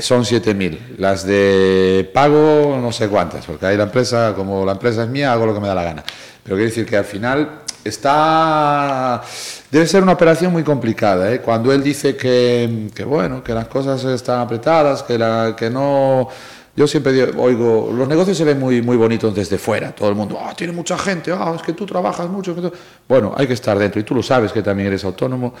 son 0.00 0.22
7.000. 0.24 0.96
Las 0.98 1.24
de 1.26 2.10
pago 2.14 2.78
no 2.80 2.90
sé 2.92 3.08
cuántas, 3.08 3.44
porque 3.46 3.66
ahí 3.66 3.76
la 3.76 3.84
empresa, 3.84 4.32
como 4.34 4.64
la 4.64 4.72
empresa 4.72 5.02
es 5.04 5.08
mía, 5.08 5.32
hago 5.32 5.46
lo 5.46 5.54
que 5.54 5.60
me 5.60 5.68
da 5.68 5.74
la 5.74 5.84
gana. 5.84 6.04
Pero 6.42 6.56
quiero 6.56 6.68
decir 6.68 6.86
que 6.86 6.96
al 6.96 7.04
final 7.04 7.60
está... 7.84 9.22
Debe 9.70 9.86
ser 9.86 10.02
una 10.02 10.12
operación 10.12 10.52
muy 10.52 10.62
complicada, 10.62 11.32
¿eh? 11.32 11.40
Cuando 11.40 11.72
él 11.72 11.82
dice 11.82 12.16
que, 12.16 12.88
que, 12.94 13.04
bueno, 13.04 13.42
que 13.42 13.52
las 13.54 13.66
cosas 13.68 14.04
están 14.04 14.40
apretadas, 14.40 15.02
que, 15.02 15.18
la, 15.18 15.54
que 15.56 15.70
no... 15.70 16.28
Yo 16.76 16.88
siempre 16.88 17.12
digo- 17.12 17.40
oigo, 17.40 17.90
los 17.92 18.08
negocios 18.08 18.36
se 18.36 18.42
ven 18.42 18.58
muy, 18.58 18.82
muy 18.82 18.96
bonitos 18.96 19.32
desde 19.32 19.58
fuera, 19.58 19.92
todo 19.94 20.08
el 20.08 20.16
mundo, 20.16 20.40
ah, 20.42 20.52
tiene 20.56 20.72
mucha 20.72 20.98
gente, 20.98 21.30
ah, 21.32 21.52
es 21.54 21.62
que 21.62 21.72
tú 21.72 21.86
trabajas 21.86 22.28
mucho. 22.28 22.52
que 22.54 22.62
tú-". 22.62 22.72
Bueno, 23.08 23.32
hay 23.36 23.46
que 23.46 23.52
estar 23.52 23.78
dentro, 23.78 24.00
y 24.00 24.02
tú 24.04 24.12
lo 24.12 24.24
sabes 24.24 24.50
que 24.50 24.60
también 24.60 24.88
eres 24.88 25.04
autónomo, 25.04 25.54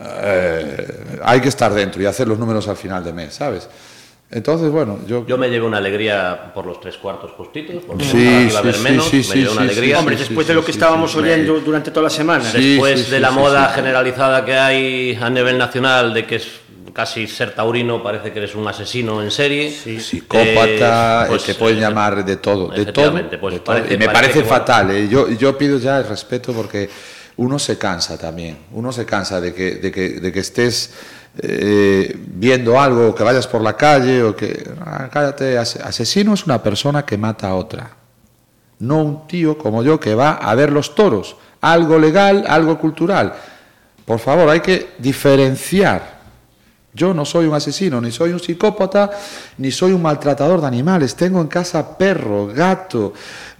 eh, 0.00 1.18
hay 1.24 1.40
que 1.40 1.48
estar 1.48 1.72
dentro 1.72 2.02
y 2.02 2.06
hacer 2.06 2.28
los 2.28 2.38
números 2.38 2.68
al 2.68 2.76
final 2.76 3.02
de 3.04 3.12
mes, 3.12 3.34
¿sabes? 3.34 3.68
Entonces, 4.28 4.70
bueno, 4.70 4.98
yo... 5.06 5.24
Yo 5.24 5.38
me 5.38 5.48
llevé 5.48 5.64
una 5.64 5.78
alegría 5.78 6.52
por 6.52 6.66
los 6.66 6.80
tres 6.80 6.96
cuartos 6.96 7.30
justitos, 7.32 7.84
porque 7.86 8.04
Sí, 8.04 8.48
sí, 8.50 8.56
haber 8.56 8.74
sí, 8.74 8.82
menos, 8.82 9.04
sí, 9.08 9.16
me 9.18 9.22
sí, 9.22 9.34
llevé 9.38 9.50
una 9.52 9.60
sí, 9.62 9.66
alegría. 9.68 9.94
sí, 9.94 10.00
Hombre, 10.00 10.16
sí, 10.16 10.24
después 10.24 10.46
sí, 10.46 10.48
de 10.52 10.54
lo 10.56 10.64
que 10.64 10.72
sí, 10.72 10.78
estábamos 10.78 11.12
sí, 11.12 11.18
oyendo 11.18 11.60
durante 11.60 11.90
toda 11.92 12.04
la 12.04 12.10
semana. 12.10 12.44
Sí. 12.44 12.70
Después 12.72 13.02
sí, 13.04 13.10
de 13.12 13.20
la 13.20 13.28
sí, 13.28 13.34
moda 13.34 13.68
sí. 13.68 13.74
generalizada 13.76 14.44
que 14.44 14.54
hay 14.54 15.18
a 15.20 15.30
nivel 15.30 15.56
nacional 15.56 16.12
de 16.12 16.26
que 16.26 16.36
es 16.36 16.48
casi 16.92 17.26
ser 17.28 17.52
taurino 17.54 18.02
parece 18.02 18.32
que 18.32 18.38
eres 18.40 18.54
un 18.56 18.66
asesino 18.66 19.22
en 19.22 19.30
serie. 19.30 19.70
psicópata, 19.70 21.24
Eh, 21.24 21.28
pues, 21.28 21.44
te 21.44 21.54
pueden 21.54 21.78
eh, 21.78 21.80
llamar 21.82 22.24
de 22.24 22.36
todo, 22.36 22.68
de 22.68 22.86
todo. 22.86 23.12
pues 23.40 23.54
de 23.54 23.60
todo. 23.60 23.62
parece- 23.76 23.94
y 23.94 23.98
me 23.98 24.06
parece 24.06 24.12
parece, 24.20 24.32
que, 24.32 24.38
bueno. 24.40 24.56
fatal. 24.58 24.90
¿eh? 24.90 25.08
Yo, 25.08 25.28
yo 25.30 25.56
pido 25.56 25.78
ya 25.78 25.98
el 25.98 26.08
respeto 26.08 26.52
porque 26.52 26.88
uno 27.38 27.58
se 27.58 27.76
cansa 27.78 28.16
también. 28.18 28.58
Uno 28.72 28.92
se 28.92 29.04
cansa 29.04 29.40
de 29.40 29.52
que, 29.54 29.76
de 29.76 29.90
que, 29.92 30.08
de 30.20 30.32
que 30.32 30.40
estés 30.40 30.90
eh, 31.38 32.16
viendo 32.28 32.80
algo, 32.80 33.14
que 33.14 33.22
vayas 33.22 33.46
por 33.46 33.60
la 33.60 33.76
calle 33.76 34.22
o 34.22 34.34
que. 34.34 34.68
ah, 34.80 35.08
cállate, 35.12 35.58
ase- 35.58 35.82
asesino 35.82 36.32
es 36.34 36.44
una 36.46 36.62
persona 36.62 37.04
que 37.04 37.18
mata 37.18 37.48
a 37.48 37.54
otra. 37.54 37.90
No 38.78 39.02
un 39.02 39.26
tío 39.26 39.56
como 39.58 39.82
yo 39.82 39.98
que 40.00 40.14
va 40.14 40.32
a 40.32 40.54
ver 40.54 40.70
los 40.72 40.94
toros. 40.94 41.36
Algo 41.60 41.98
legal, 41.98 42.44
algo 42.48 42.78
cultural. 42.78 43.34
Por 44.04 44.18
favor, 44.18 44.48
hay 44.48 44.60
que 44.60 44.90
diferenciar. 44.98 46.16
Yo 46.94 47.12
no 47.12 47.24
soy 47.26 47.46
un 47.46 47.54
asesino, 47.54 48.00
ni 48.00 48.10
soy 48.10 48.30
un 48.32 48.40
psicópata, 48.40 49.10
ni 49.58 49.70
soy 49.70 49.92
un 49.92 50.00
maltratador 50.00 50.60
de 50.62 50.66
animales. 50.68 51.14
Tengo 51.14 51.40
en 51.42 51.48
casa 51.48 51.98
perro, 51.98 52.46
gato. 52.46 53.12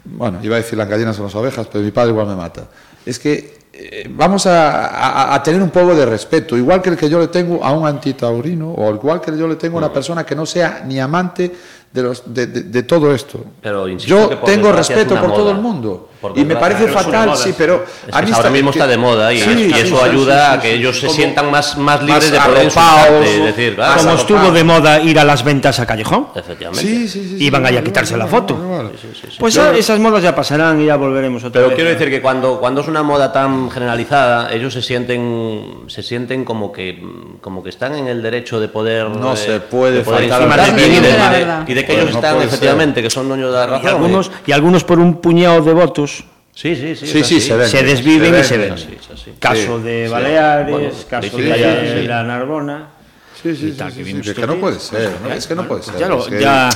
Bueno, 0.04 0.38
iba 0.42 0.54
a 0.56 0.58
decir 0.58 0.78
las 0.78 0.88
gallinas 0.88 1.18
o 1.18 1.24
las 1.24 1.34
ovejas, 1.34 1.66
pero 1.70 1.84
mi 1.84 1.90
padre 1.90 2.10
igual 2.12 2.28
me 2.28 2.36
mata. 2.36 2.68
Es 3.04 3.18
que 3.18 3.65
eh, 3.78 4.06
vamos 4.10 4.46
a, 4.46 4.86
a- 4.86 5.34
a 5.34 5.42
tener 5.42 5.60
un 5.62 5.70
poco 5.70 5.94
de 5.94 6.06
respeto, 6.06 6.56
igual 6.56 6.80
que 6.82 6.90
el 6.90 6.96
que 6.96 7.08
yo 7.10 7.18
le 7.18 7.28
tengo 7.28 7.62
a 7.64 7.72
un 7.72 7.86
antitaurino, 7.86 8.72
o 8.72 8.94
igual 8.94 9.20
que 9.20 9.36
yo 9.36 9.46
le 9.46 9.56
tengo 9.56 9.76
a 9.76 9.78
una 9.78 9.92
persona 9.92 10.24
que 10.24 10.34
no 10.34 10.46
sea 10.46 10.82
ni 10.86 10.98
amante 10.98 11.52
de, 11.92 12.02
los, 12.02 12.22
de, 12.32 12.46
de- 12.46 12.62
de 12.62 12.82
todo 12.82 13.14
esto. 13.14 13.44
Pero 13.62 13.86
yo 13.88 14.28
tengo 14.46 14.68
respeto 14.72 15.14
por 15.20 15.34
todo 15.36 15.50
el 15.50 15.58
mundo. 15.58 16.08
Y 16.34 16.44
me 16.44 16.56
parece 16.56 16.84
pero 16.84 16.94
fatal, 16.94 17.26
moda. 17.28 17.36
sí, 17.36 17.54
pero 17.56 17.84
Es 18.06 18.14
que 18.16 18.32
ahora 18.34 18.50
mismo 18.50 18.70
está 18.70 18.86
de 18.86 18.96
moda 18.96 19.32
y, 19.32 19.40
Sí, 19.40 19.50
y 19.50 19.72
sí, 19.72 19.80
eso 19.80 19.98
sí, 19.98 20.04
ayuda 20.08 20.50
sí, 20.52 20.56
a 20.56 20.60
que 20.60 20.68
sí, 20.70 20.74
ellos 20.74 20.98
se 21.00 21.08
sientan 21.10 21.50
más, 21.50 21.76
más 21.78 22.02
libres 22.02 22.32
más 22.32 22.48
de 22.48 22.70
poder 22.70 23.42
decir, 23.44 23.74
claro, 23.76 24.00
Como 24.02 24.14
estuvo 24.14 24.50
de 24.50 24.64
moda 24.64 25.00
ir 25.00 25.18
a 25.18 25.24
las 25.24 25.44
ventas 25.44 25.78
a 25.78 25.86
Callejón, 25.86 26.28
efectivamente. 26.34 26.86
Sí, 26.86 27.08
sí, 27.08 27.20
sí. 27.22 27.38
sí, 27.38 27.44
iban 27.44 27.64
ahí 27.66 27.76
a 27.76 27.84
quitarse 27.84 28.16
la 28.16 28.26
foto. 28.26 28.56
Pues 29.38 29.56
esas 29.56 29.98
modas 29.98 30.22
ya 30.22 30.34
pasarán 30.34 30.80
y 30.80 30.86
ya 30.86 30.96
volveremos 30.96 31.42
otra 31.44 31.52
Pero 31.60 31.68
vez. 31.68 31.74
quiero 31.76 31.90
decir 31.90 32.10
que 32.10 32.20
cuando, 32.20 32.58
cuando 32.58 32.80
es 32.80 32.88
una 32.88 33.02
moda 33.02 33.32
tan 33.32 33.70
generalizada, 33.70 34.52
ellos 34.52 34.72
se 34.72 34.82
sienten, 34.82 35.84
se 35.88 36.02
sienten 36.02 36.44
como 36.44 36.72
que 36.72 37.02
como 37.40 37.62
que 37.62 37.68
están 37.70 37.94
en 37.94 38.08
el 38.08 38.22
derecho 38.22 38.58
de 38.60 38.68
poder 38.68 39.08
No 39.10 39.30
de- 39.32 39.36
se 39.36 39.60
puede 39.60 40.00
poder 40.00 40.28
faltar 40.28 40.42
y 40.42 40.44
de- 40.44 40.56
respeto. 40.56 40.92
y 40.92 41.00
de- 41.00 41.18
La 41.18 41.30
verdad. 41.30 41.64
y 41.68 41.74
de 41.74 41.80
que 41.84 41.92
Pues 41.92 41.98
ellos 42.04 42.14
están 42.16 42.42
efectivamente 42.42 43.02
que 43.02 43.10
son 43.10 43.28
dueños 43.28 43.52
de 43.52 43.56
la 43.58 43.66
razón. 43.66 43.88
algunos, 43.88 44.30
y 44.46 44.52
algunos 44.52 44.84
por 44.84 44.98
un 44.98 45.14
puñado 45.20 45.60
de 45.62 45.72
votos 45.72 46.15
Sí, 46.56 46.74
sí, 46.74 46.96
sí. 46.96 47.40
Se 47.40 47.54
ven. 47.54 47.68
se 47.68 47.82
desviven 47.82 48.32
se 48.32 48.40
y 48.40 48.44
se 48.44 48.56
ven. 48.56 48.72
es. 48.72 48.86
Caso 49.38 49.78
de. 49.78 50.08
Baleares, 50.08 50.70
Bueno, 50.72 50.90
caso 51.08 51.36
de, 51.36 52.04
la, 52.08 52.22
Narbona. 52.22 52.88
Sí, 53.42 53.54
sí, 53.54 53.72
tal, 53.76 53.92
que 53.92 54.02
que, 54.02 54.46
no 54.46 54.56
puede 54.56 54.80
ser, 54.80 55.12
¿no? 55.22 55.30
Es 55.34 55.46
que 55.46 55.54
no 55.54 55.68
puede 55.68 55.82
ser. 55.82 55.98
ya 55.98 56.08
lo- 56.08 56.20
es 56.20 56.28
que 56.28 56.40
ya- 56.40 56.70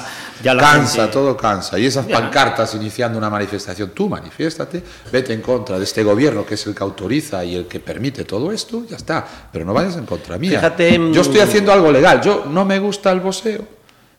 ya 0.45 0.53
la 0.55 0.62
cansa, 0.62 0.97
gente- 0.99 1.12
todo 1.14 1.35
cansa. 1.35 1.78
Y 1.78 1.87
esas 1.87 2.05
pancartas 2.05 2.74
iniciando 2.74 3.16
una 3.16 3.31
manifestación, 3.31 3.93
tú 3.95 4.07
manifiéstate, 4.11 4.83
vete 5.11 5.33
en 5.33 5.41
contra 5.41 5.78
de 5.78 5.85
este 5.85 6.03
gobierno 6.05 6.45
que 6.45 6.55
es 6.55 6.66
el 6.66 6.74
que 6.74 6.83
autoriza 6.83 7.43
y 7.43 7.57
el 7.57 7.66
que 7.66 7.81
permite 7.81 8.24
todo 8.24 8.53
esto, 8.53 8.85
ya 8.87 8.97
está. 8.97 9.26
Pero 9.51 9.64
no 9.64 9.72
vayas 9.72 9.97
en 9.97 10.05
contra 10.05 10.37
mía. 10.37 10.59
Fíjate, 10.61 11.01
Yo 11.11 11.22
estoy 11.22 11.41
haciendo 11.41 11.72
algo 11.72 11.91
legal. 11.91 12.20
Yo 12.20 12.45
no 12.51 12.66
me 12.66 12.78
gusta 12.78 13.11
el 13.11 13.20
boxeo. 13.20 13.66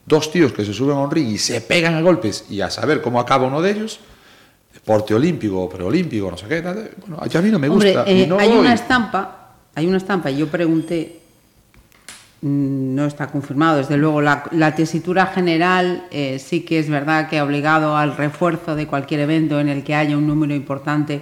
Dos 0.04 0.32
tíos 0.32 0.52
que 0.52 0.66
se 0.66 0.74
suben 0.74 0.98
a 0.98 1.02
un 1.02 1.12
ring 1.12 1.30
y 1.30 1.38
se 1.38 1.62
pegan 1.62 1.94
a 1.94 2.02
golpes 2.02 2.46
y 2.50 2.62
a 2.62 2.72
saber 2.72 3.04
cómo 3.04 3.20
acaba 3.20 3.46
uno 3.46 3.62
de 3.62 3.70
ellos. 3.70 4.00
Deporte 4.84 5.14
olímpico, 5.14 5.70
preolímpico, 5.70 6.32
no 6.32 6.38
sé 6.38 6.48
qué. 6.48 6.62
tal, 6.62 6.90
Bueno, 7.06 7.18
a 7.22 7.42
mí 7.42 7.52
no 7.52 7.60
me 7.60 7.70
Hombre, 7.70 7.94
gusta. 7.94 8.10
eh, 8.12 8.26
no 8.28 8.40
hay 8.40 8.50
voy. 8.50 8.58
una 8.60 8.74
estampa, 8.74 9.54
hay 9.76 9.86
una 9.86 9.98
estampa, 9.98 10.32
y 10.32 10.38
yo 10.38 10.48
pregunté, 10.48 11.20
mm, 12.42 12.96
no 12.96 13.06
está 13.06 13.28
confirmado, 13.28 13.78
desde 13.78 13.98
luego, 13.98 14.22
la, 14.22 14.44
la 14.52 14.74
tesitura 14.74 15.28
general 15.28 16.06
eh, 16.10 16.40
sí 16.40 16.62
que 16.62 16.80
es 16.80 16.90
verdad 16.90 17.30
que 17.30 17.38
ha 17.38 17.44
obligado 17.44 17.96
al 17.96 18.18
refuerzo 18.18 18.76
de 18.76 18.88
cualquier 18.88 19.20
evento 19.20 19.60
en 19.60 19.70
el 19.70 19.84
que 19.84 19.94
haya 19.94 20.18
un 20.18 20.26
número 20.26 20.56
importante 20.56 21.22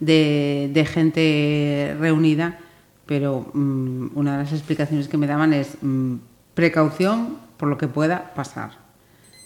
de, 0.00 0.70
de 0.72 0.84
gente 0.84 1.96
reunida, 1.98 2.58
pero 3.06 3.50
mm, 3.54 4.08
una 4.16 4.36
de 4.36 4.44
las 4.44 4.52
explicaciones 4.52 5.08
que 5.08 5.16
me 5.16 5.26
daban 5.26 5.54
es 5.54 5.78
mm, 5.80 6.16
precaución 6.52 7.38
por 7.56 7.68
lo 7.70 7.78
que 7.78 7.88
pueda 7.88 8.34
pasar. 8.34 8.72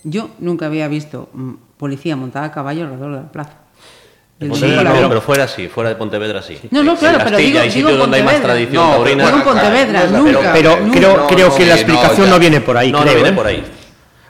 Yo 0.02 0.30
nunca 0.40 0.66
había 0.66 0.88
visto 0.88 1.28
mm, 1.32 1.52
policía 1.82 2.14
montada 2.14 2.46
a 2.46 2.52
caballo 2.52 2.84
alrededor 2.84 3.10
de 3.10 3.16
la 3.22 3.32
plaza. 3.32 3.54
En 4.38 4.50
Pontevedra 4.50 5.00
no, 5.00 5.08
pero 5.08 5.20
fuera 5.20 5.48
sí, 5.48 5.66
fuera 5.66 5.90
de 5.90 5.96
Pontevedra 5.96 6.40
sí. 6.40 6.56
No, 6.70 6.84
no, 6.84 6.92
En 6.92 6.96
claro, 6.96 7.18
pero 7.18 7.30
Castilla 7.30 7.48
digo- 7.48 7.60
hay 7.60 7.68
digo 7.70 7.88
sitios 7.88 7.98
donde 7.98 8.16
hay 8.18 8.22
más 8.22 8.40
tradición 8.40 8.84
No, 8.88 8.94
taurina. 8.94 9.28
En 9.28 9.42
Pontevedra, 9.42 10.06
no 10.06 10.18
nunca. 10.22 10.52
Pero 10.52 10.76
nunca. 10.80 10.96
creo, 10.98 11.16
no, 11.16 11.26
creo 11.26 11.48
no, 11.48 11.56
que 11.56 11.66
la 11.66 11.74
sí, 11.74 11.80
explicación 11.80 12.28
no, 12.28 12.34
no, 12.36 12.38
viene 12.38 12.60
por 12.60 12.76
ahí. 12.78 12.92
No, 12.92 12.98
no 12.98 13.02
creo, 13.04 13.14
viene 13.16 13.28
¿eh? 13.30 13.32
por 13.32 13.46
ahí. 13.48 13.64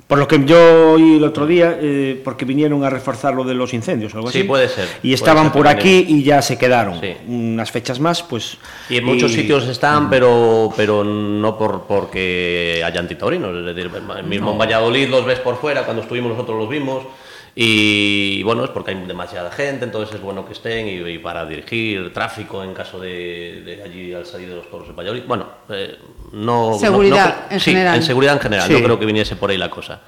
Por 0.07 0.19
lo 0.19 0.27
que 0.29 0.43
yo 0.47 0.93
oí 0.95 1.17
el 1.19 1.25
otro 1.25 1.47
día, 1.47 1.77
eh, 1.81 2.21
porque 2.25 2.47
vinieron 2.47 2.83
a 2.85 2.89
reforzar 2.91 3.35
lo 3.35 3.45
de 3.45 3.53
los 3.55 3.73
incendios 3.75 4.15
o 4.15 4.19
algo 4.19 4.31
Sí, 4.31 4.39
así. 4.41 4.49
puede 4.49 4.69
ser, 4.71 4.89
Y 5.03 5.13
estaban 5.13 5.45
ser 5.45 5.53
por 5.53 5.69
aquí 5.69 6.07
y 6.09 6.23
ya 6.23 6.41
se 6.41 6.57
quedaron. 6.57 6.99
Sí. 7.01 7.15
Unas 7.29 7.71
fechas 7.71 8.01
más, 8.01 8.23
pues. 8.23 8.57
Y 8.89 8.97
en 8.97 9.05
muchos 9.05 9.31
sitios 9.33 9.67
están, 9.69 10.09
pero, 10.09 10.71
pero 10.75 11.05
no 11.05 11.57
por 11.59 11.83
porque 11.85 12.83
haya 12.85 12.99
antitaurinos. 13.01 13.55
Es 13.57 13.65
decir, 13.75 13.91
mismo 14.27 14.53
en 14.53 14.59
Valladolid 14.59 15.09
los 15.11 15.25
ves 15.27 15.39
por 15.39 15.59
fuera, 15.59 15.85
cuando 15.85 16.03
estuvimos 16.03 16.33
nosotros 16.33 16.59
los 16.59 16.69
vimos. 16.71 17.05
Y 17.55 18.43
bueno, 18.45 18.65
es 18.65 18.71
porque 18.71 18.93
hay 18.93 19.05
demasiada 19.07 19.51
gente, 19.51 19.85
entonces 19.85 20.15
es 20.15 20.23
bueno 20.23 20.47
que 20.47 20.53
estén 20.55 20.89
y, 20.89 20.93
y 21.11 21.19
para 21.19 21.45
dirigir 21.45 22.13
tráfico 22.13 22.65
en 22.65 22.73
caso 22.73 22.99
de, 22.99 23.63
de 23.65 23.83
allí 23.83 24.15
al 24.15 24.25
salir 24.25 24.49
de 24.49 24.57
los 24.57 24.71
toros 24.71 24.89
de 24.89 24.95
Valladolid. 24.95 25.25
Bueno, 25.27 25.49
eh, 25.69 25.99
no. 26.33 26.79
Seguridad, 26.81 27.45
no- 27.51 27.55
en 27.55 27.61
sí, 27.61 27.73
general. 27.73 27.97
en 27.97 28.03
seguridad 28.03 28.35
en 28.35 28.41
general, 28.41 28.67
Sí. 28.69 28.73
no 28.73 28.83
creo 28.83 28.99
que 28.99 29.05
viniese 29.07 29.37
por 29.37 29.51
ahí 29.51 29.59
la 29.59 29.69
cosa. 29.69 30.01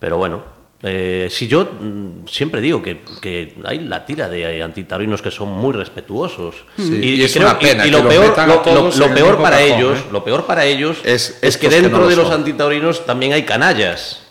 Pero 0.00 0.16
bueno, 0.16 0.42
eh, 0.82 1.28
si 1.30 1.46
yo 1.46 1.64
mm, 1.80 2.26
siempre 2.26 2.60
digo 2.60 2.82
que, 2.82 3.02
que 3.20 3.54
hay 3.64 3.78
la 3.80 4.04
tira 4.04 4.28
de 4.28 4.60
antitaurinos 4.60 5.22
que 5.22 5.30
son 5.30 5.50
muy 5.50 5.72
respetuosos. 5.72 6.56
Sí, 6.76 6.98
y 7.18 7.22
es 7.22 7.36
una 7.36 7.56
pena 7.56 7.86
y 7.86 7.90
que 7.92 7.96
lo 7.96 8.08
peor, 8.08 8.34
lo- 8.96 9.14
peor 9.14 9.40
para 9.40 9.58
cajón, 9.58 9.72
ellos, 9.78 9.98
¿eh? 10.00 10.04
lo 10.10 10.24
peor 10.24 10.44
para 10.44 10.64
ellos 10.64 10.98
Es 11.04 11.38
es, 11.40 11.56
que 11.56 11.68
dentro 11.68 11.92
no 11.98 12.04
lo 12.04 12.08
de 12.08 12.16
los 12.16 12.30
antitaurinos 12.32 13.06
también 13.06 13.32
hay 13.32 13.44
canallas 13.44 14.24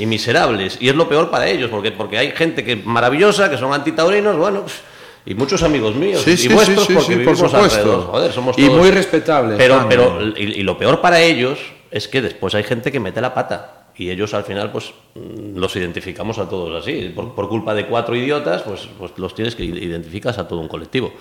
y 0.00 0.06
miserables. 0.06 0.76
Y 0.80 0.88
es 0.88 0.94
lo 0.96 1.08
peor 1.08 1.30
para 1.30 1.48
ellos, 1.48 1.70
porque, 1.70 1.92
porque 1.92 2.18
hay 2.18 2.30
gente 2.32 2.64
que 2.64 2.76
maravillosa, 2.76 3.50
que 3.50 3.58
son 3.58 3.72
antitaurinos, 3.72 4.36
bueno, 4.36 4.64
pff, 4.64 4.80
y 5.26 5.34
muchos 5.34 5.62
amigos 5.62 5.94
míos, 5.94 6.22
Sí, 6.24 6.32
y 6.32 6.36
sí, 6.36 6.48
vuestros, 6.48 6.86
sí, 6.86 6.94
porque 6.94 7.06
por 7.16 7.18
vivimos 7.18 7.38
supuesto. 7.38 7.78
alrededor. 7.78 8.06
Joder, 8.06 8.32
somos 8.32 8.58
Y 8.58 8.66
todos- 8.66 8.78
muy 8.78 8.90
respetables, 8.90 9.56
Pero, 9.58 9.86
pero 9.88 10.18
y, 10.36 10.60
y 10.60 10.62
lo 10.62 10.78
peor 10.78 11.00
para 11.00 11.20
ellos 11.20 11.58
es 11.90 12.08
que 12.08 12.22
después 12.22 12.54
hay 12.54 12.62
gente 12.64 12.90
que 12.90 13.00
mete 13.00 13.20
la 13.20 13.34
pata. 13.34 13.76
Y 13.96 14.08
ellos 14.08 14.32
al 14.32 14.44
final, 14.44 14.72
pues, 14.72 14.92
mm, 15.14 15.58
los 15.58 15.76
identificamos 15.76 16.38
a 16.38 16.48
todos 16.48 16.82
así. 16.82 17.12
Por, 17.14 17.34
por 17.34 17.50
culpa 17.50 17.74
de 17.74 17.84
cuatro 17.86 18.16
idiotas, 18.16 18.62
pues, 18.62 18.88
pues 18.98 19.12
los 19.18 19.34
tienes 19.34 19.54
que 19.54 19.64
identificas 19.64 20.38
a 20.38 20.48
todo 20.48 20.58
un 20.60 20.68
colectivo. 20.68 21.12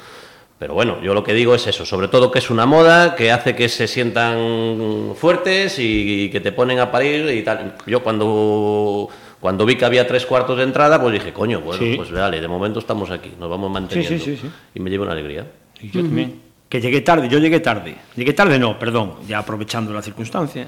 Pero 0.60 0.74
bueno, 0.74 1.02
yo 1.02 1.14
lo 1.14 1.24
que 1.24 1.34
digo 1.34 1.56
es 1.56 1.66
eso, 1.68 1.86
sobre 1.86 2.10
todo 2.10 2.30
que 2.32 2.40
es 2.40 2.50
una 2.50 2.66
moda 2.66 3.16
que 3.16 3.32
hace 3.32 3.56
que 3.56 3.70
se 3.70 3.88
sientan 3.88 5.14
fuertes 5.16 5.80
y, 5.80 6.24
y 6.26 6.30
que 6.30 6.42
te 6.42 6.52
ponen 6.52 6.80
a 6.80 6.92
parir 6.92 7.30
y 7.34 7.42
tal. 7.44 7.76
Yo 7.88 8.04
cuando, 8.04 9.08
cuando 9.40 9.66
vi 9.66 9.76
que 9.78 9.86
había 9.86 10.06
tres 10.06 10.26
cuartos 10.26 10.58
de 10.58 10.64
entrada, 10.64 11.00
pues 11.02 11.14
dije, 11.14 11.32
coño, 11.32 11.62
bueno, 11.62 11.82
Sí. 11.82 11.94
pues 11.96 12.12
vale, 12.12 12.42
de 12.42 12.48
momento 12.50 12.80
estamos 12.80 13.10
aquí, 13.10 13.32
nos 13.40 13.50
vamos 13.50 13.72
manteniendo. 13.72 14.24
sí, 14.24 14.36
sí. 14.36 14.50
Y 14.76 14.80
me 14.82 14.90
llevo 14.90 15.04
una 15.04 15.14
alegría. 15.14 15.48
Y 15.80 15.90
yo 15.92 16.02
también. 16.02 16.42
Que 16.68 16.82
llegué 16.82 17.02
tarde, 17.02 17.30
yo 17.30 17.40
llegué 17.40 17.62
tarde. 17.62 17.96
Llegué 18.18 18.34
tarde 18.34 18.60
no, 18.60 18.78
perdón, 18.78 19.16
ya 19.28 19.40
aprovechando 19.40 19.94
la 19.94 20.02
circunstancia. 20.02 20.68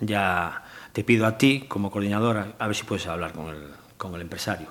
Ya 0.00 0.62
te 0.92 1.02
pido 1.02 1.26
a 1.26 1.38
ti, 1.38 1.64
como 1.66 1.90
coordinadora, 1.90 2.52
a 2.58 2.66
ver 2.66 2.76
si 2.76 2.84
puedes 2.84 3.06
hablar 3.06 3.32
con 3.32 3.48
el, 3.48 3.62
con 3.96 4.14
el 4.14 4.20
empresario. 4.20 4.66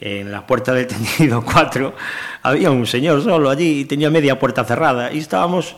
En 0.00 0.32
la 0.32 0.46
puerta 0.46 0.72
del 0.72 0.86
tendido 0.86 1.44
4 1.44 1.94
había 2.42 2.70
un 2.70 2.86
señor 2.86 3.22
solo 3.22 3.50
allí 3.50 3.80
y 3.80 3.84
tenía 3.84 4.08
media 4.10 4.38
puerta 4.38 4.64
cerrada 4.64 5.12
y 5.12 5.18
estábamos 5.18 5.76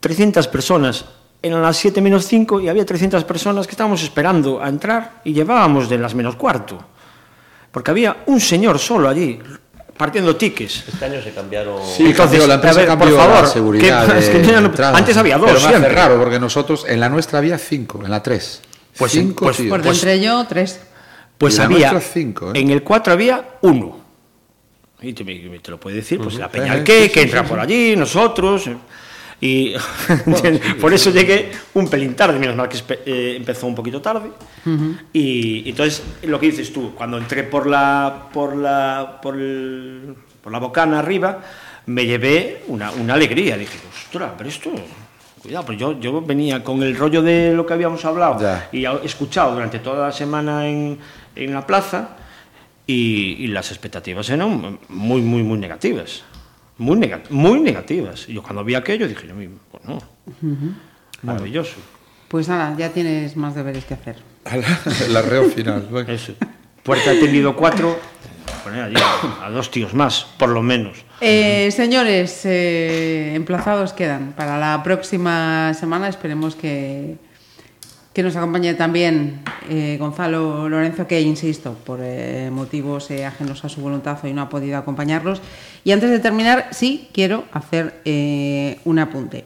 300 0.00 0.48
personas. 0.48 1.04
Eran 1.42 1.62
las 1.62 1.76
7 1.78 2.00
menos 2.00 2.26
5 2.26 2.60
y 2.60 2.68
había 2.68 2.84
300 2.84 3.24
personas 3.24 3.66
que 3.66 3.72
estábamos 3.72 4.02
esperando 4.02 4.62
a 4.62 4.68
entrar 4.68 5.20
y 5.24 5.32
llevábamos 5.32 5.88
de 5.88 5.98
las 5.98 6.14
menos 6.14 6.36
cuarto. 6.36 6.78
Porque 7.72 7.90
había 7.90 8.18
un 8.26 8.38
señor 8.38 8.78
solo 8.78 9.08
allí, 9.08 9.40
partiendo 9.96 10.36
tickets. 10.36 10.84
Este 10.86 11.04
año 11.06 11.22
se 11.22 11.32
cambiaron. 11.32 11.78
Sí, 11.84 12.04
Entonces, 12.04 12.16
cambió, 12.38 12.46
la 12.46 12.54
empresa 12.54 12.74
a 12.76 12.78
ver, 12.80 12.86
cambió 12.86 13.08
por 13.16 13.18
favor, 13.24 13.42
la 13.42 13.48
seguridad. 13.48 14.12
¿qué- 14.12 14.18
es 14.18 14.28
que 14.28 14.38
de 14.40 14.52
no- 14.60 14.66
entrada. 14.66 14.96
antes 14.98 15.16
había 15.16 15.38
dos, 15.38 15.46
Pero 15.46 15.58
me 15.60 15.66
hace 15.66 15.76
siempre. 15.78 15.94
raro 15.94 16.18
porque 16.18 16.38
nosotros 16.38 16.84
en 16.86 17.00
la 17.00 17.08
nuestra 17.08 17.38
había 17.38 17.56
cinco, 17.58 18.02
en 18.04 18.10
la 18.10 18.22
tres. 18.22 18.60
Pues, 18.98 19.10
cinco 19.12 19.46
pues, 19.46 19.56
tíos. 19.56 19.70
Por 19.70 19.80
Pues- 19.82 19.98
entre 19.98 20.20
yo, 20.20 20.44
tres. 20.46 20.80
Pues 21.42 21.58
había. 21.58 22.00
cinco, 22.00 22.52
¿eh? 22.54 22.60
En 22.60 22.70
el 22.70 22.82
4 22.82 23.12
había 23.12 23.44
uno. 23.62 24.00
Y 25.00 25.12
te, 25.12 25.24
te 25.24 25.70
lo 25.72 25.80
puede 25.80 25.96
decir, 25.96 26.20
pues 26.20 26.36
la 26.36 26.46
Eh, 26.46 26.50
Peñalqué, 26.52 27.02
sí, 27.04 27.08
que 27.08 27.14
sí, 27.14 27.20
entra 27.26 27.42
sí, 27.42 27.48
por 27.48 27.58
sí. 27.58 27.62
allí, 27.64 27.96
nosotros. 27.96 28.66
eh, 28.68 28.76
Y 29.40 29.74
por 30.80 30.94
eso 30.94 31.10
llegué 31.10 31.50
un 31.74 31.88
pelín 31.88 32.14
tarde, 32.14 32.38
menos 32.38 32.54
mal 32.54 32.68
que 32.68 32.78
eh, 33.04 33.34
empezó 33.36 33.66
un 33.66 33.74
poquito 33.74 34.00
tarde. 34.00 34.30
Y 35.12 35.62
y 35.66 35.70
entonces, 35.70 36.02
lo 36.22 36.38
que 36.38 36.46
dices 36.46 36.72
tú, 36.72 36.94
cuando 36.94 37.18
entré 37.18 37.42
por 37.42 37.66
la, 37.66 38.28
por 38.32 38.54
la, 38.56 39.18
por 39.20 39.34
el- 39.34 40.14
por 40.40 40.52
la 40.52 40.58
bocana 40.60 41.00
arriba, 41.00 41.40
me 41.86 42.06
llevé 42.06 42.62
una, 42.68 42.92
una 42.92 43.14
alegría. 43.14 43.56
Dije, 43.56 43.78
ostras, 43.92 44.30
pero 44.38 44.48
esto. 44.48 44.70
Cuidado, 45.42 45.66
pues 45.66 45.76
yo, 45.76 45.98
yo 45.98 46.20
venía 46.22 46.62
con 46.62 46.80
el 46.84 46.94
rollo 46.96 47.20
de 47.20 47.52
lo 47.52 47.66
que 47.66 47.72
habíamos 47.74 48.04
hablado 48.04 48.40
Ya. 48.40 48.68
y 48.70 48.84
escuchado 49.04 49.54
durante 49.54 49.80
toda 49.80 50.06
la 50.06 50.12
semana 50.12 50.68
en, 50.68 50.96
en 51.36 51.52
la 51.54 51.66
plaza 51.66 52.16
y, 52.86 53.36
y 53.38 53.46
las 53.48 53.70
expectativas 53.70 54.28
eran 54.30 54.78
muy, 54.88 55.20
muy, 55.20 55.42
muy 55.42 55.58
negativas. 55.58 56.24
Muy, 56.78 56.96
nega- 56.98 57.22
muy 57.30 57.60
negativas. 57.60 58.28
Y 58.28 58.34
yo 58.34 58.42
cuando 58.42 58.64
vi 58.64 58.74
aquello 58.74 59.06
dije, 59.06 59.26
yo 59.28 59.34
mismo, 59.34 59.58
pues 59.70 59.84
no. 59.84 59.98
Maravilloso. 61.22 61.74
Pues 62.28 62.48
nada, 62.48 62.74
ya 62.78 62.88
tienes 62.90 63.36
más 63.36 63.54
deberes 63.54 63.84
que 63.84 63.94
hacer. 63.94 64.16
El 65.06 65.16
arreo 65.16 65.44
final. 65.50 65.86
bueno. 65.90 66.10
Eso. 66.12 66.34
Puerta 66.82 67.12
de 67.12 67.20
tendido 67.20 67.54
4, 67.54 67.96
poner 68.64 68.82
allí 68.82 68.96
a, 68.96 69.46
a 69.46 69.50
dos 69.50 69.70
tíos 69.70 69.94
más, 69.94 70.26
por 70.36 70.48
lo 70.48 70.62
menos. 70.62 71.04
Eh, 71.20 71.70
señores, 71.70 72.40
eh, 72.44 73.34
emplazados 73.36 73.92
quedan 73.92 74.32
para 74.32 74.58
la 74.58 74.82
próxima 74.82 75.72
semana. 75.74 76.08
Esperemos 76.08 76.56
que, 76.56 77.18
que 78.12 78.22
nos 78.22 78.36
acompañe 78.36 78.74
también 78.74 79.40
eh, 79.68 79.96
Gonzalo 79.98 80.68
Lorenzo, 80.68 81.06
que 81.06 81.20
insisto, 81.20 81.74
por 81.84 82.00
eh, 82.02 82.50
motivos 82.52 83.10
eh, 83.10 83.24
ajenos 83.24 83.64
a 83.64 83.68
su 83.68 83.80
voluntad 83.80 84.18
hoy 84.22 84.32
no 84.32 84.42
ha 84.42 84.48
podido 84.48 84.76
acompañarnos. 84.76 85.40
Y 85.84 85.92
antes 85.92 86.10
de 86.10 86.18
terminar, 86.18 86.68
sí 86.72 87.08
quiero 87.12 87.44
hacer 87.52 88.00
un 88.84 88.98
apunte. 88.98 89.44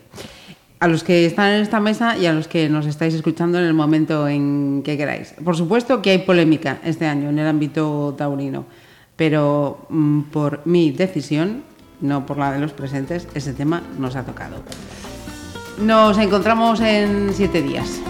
A 0.78 0.88
los 0.88 1.04
que 1.04 1.24
están 1.24 1.52
en 1.52 1.62
esta 1.62 1.80
mesa 1.80 2.18
y 2.18 2.26
a 2.26 2.32
los 2.32 2.48
que 2.48 2.68
nos 2.68 2.86
estáis 2.86 3.14
escuchando 3.14 3.58
en 3.58 3.64
el 3.64 3.72
momento 3.72 4.28
en 4.28 4.82
que 4.84 4.98
queráis. 4.98 5.34
Por 5.42 5.56
supuesto 5.56 6.02
que 6.02 6.10
hay 6.10 6.18
polémica 6.18 6.78
este 6.84 7.06
año 7.06 7.30
en 7.30 7.38
el 7.38 7.46
ámbito 7.46 8.14
taurino, 8.18 8.66
pero 9.16 9.86
mm, 9.88 10.22
por 10.24 10.60
mi 10.66 10.90
decisión, 10.90 11.62
no 12.02 12.26
por 12.26 12.36
la 12.36 12.52
de 12.52 12.58
los 12.58 12.72
presentes, 12.72 13.26
ese 13.34 13.54
tema 13.54 13.82
nos 13.98 14.16
ha 14.16 14.24
tocado. 14.24 14.56
Nos 15.80 16.18
encontramos 16.18 16.80
en 16.80 17.32
siete 17.32 17.62
días. 17.62 18.02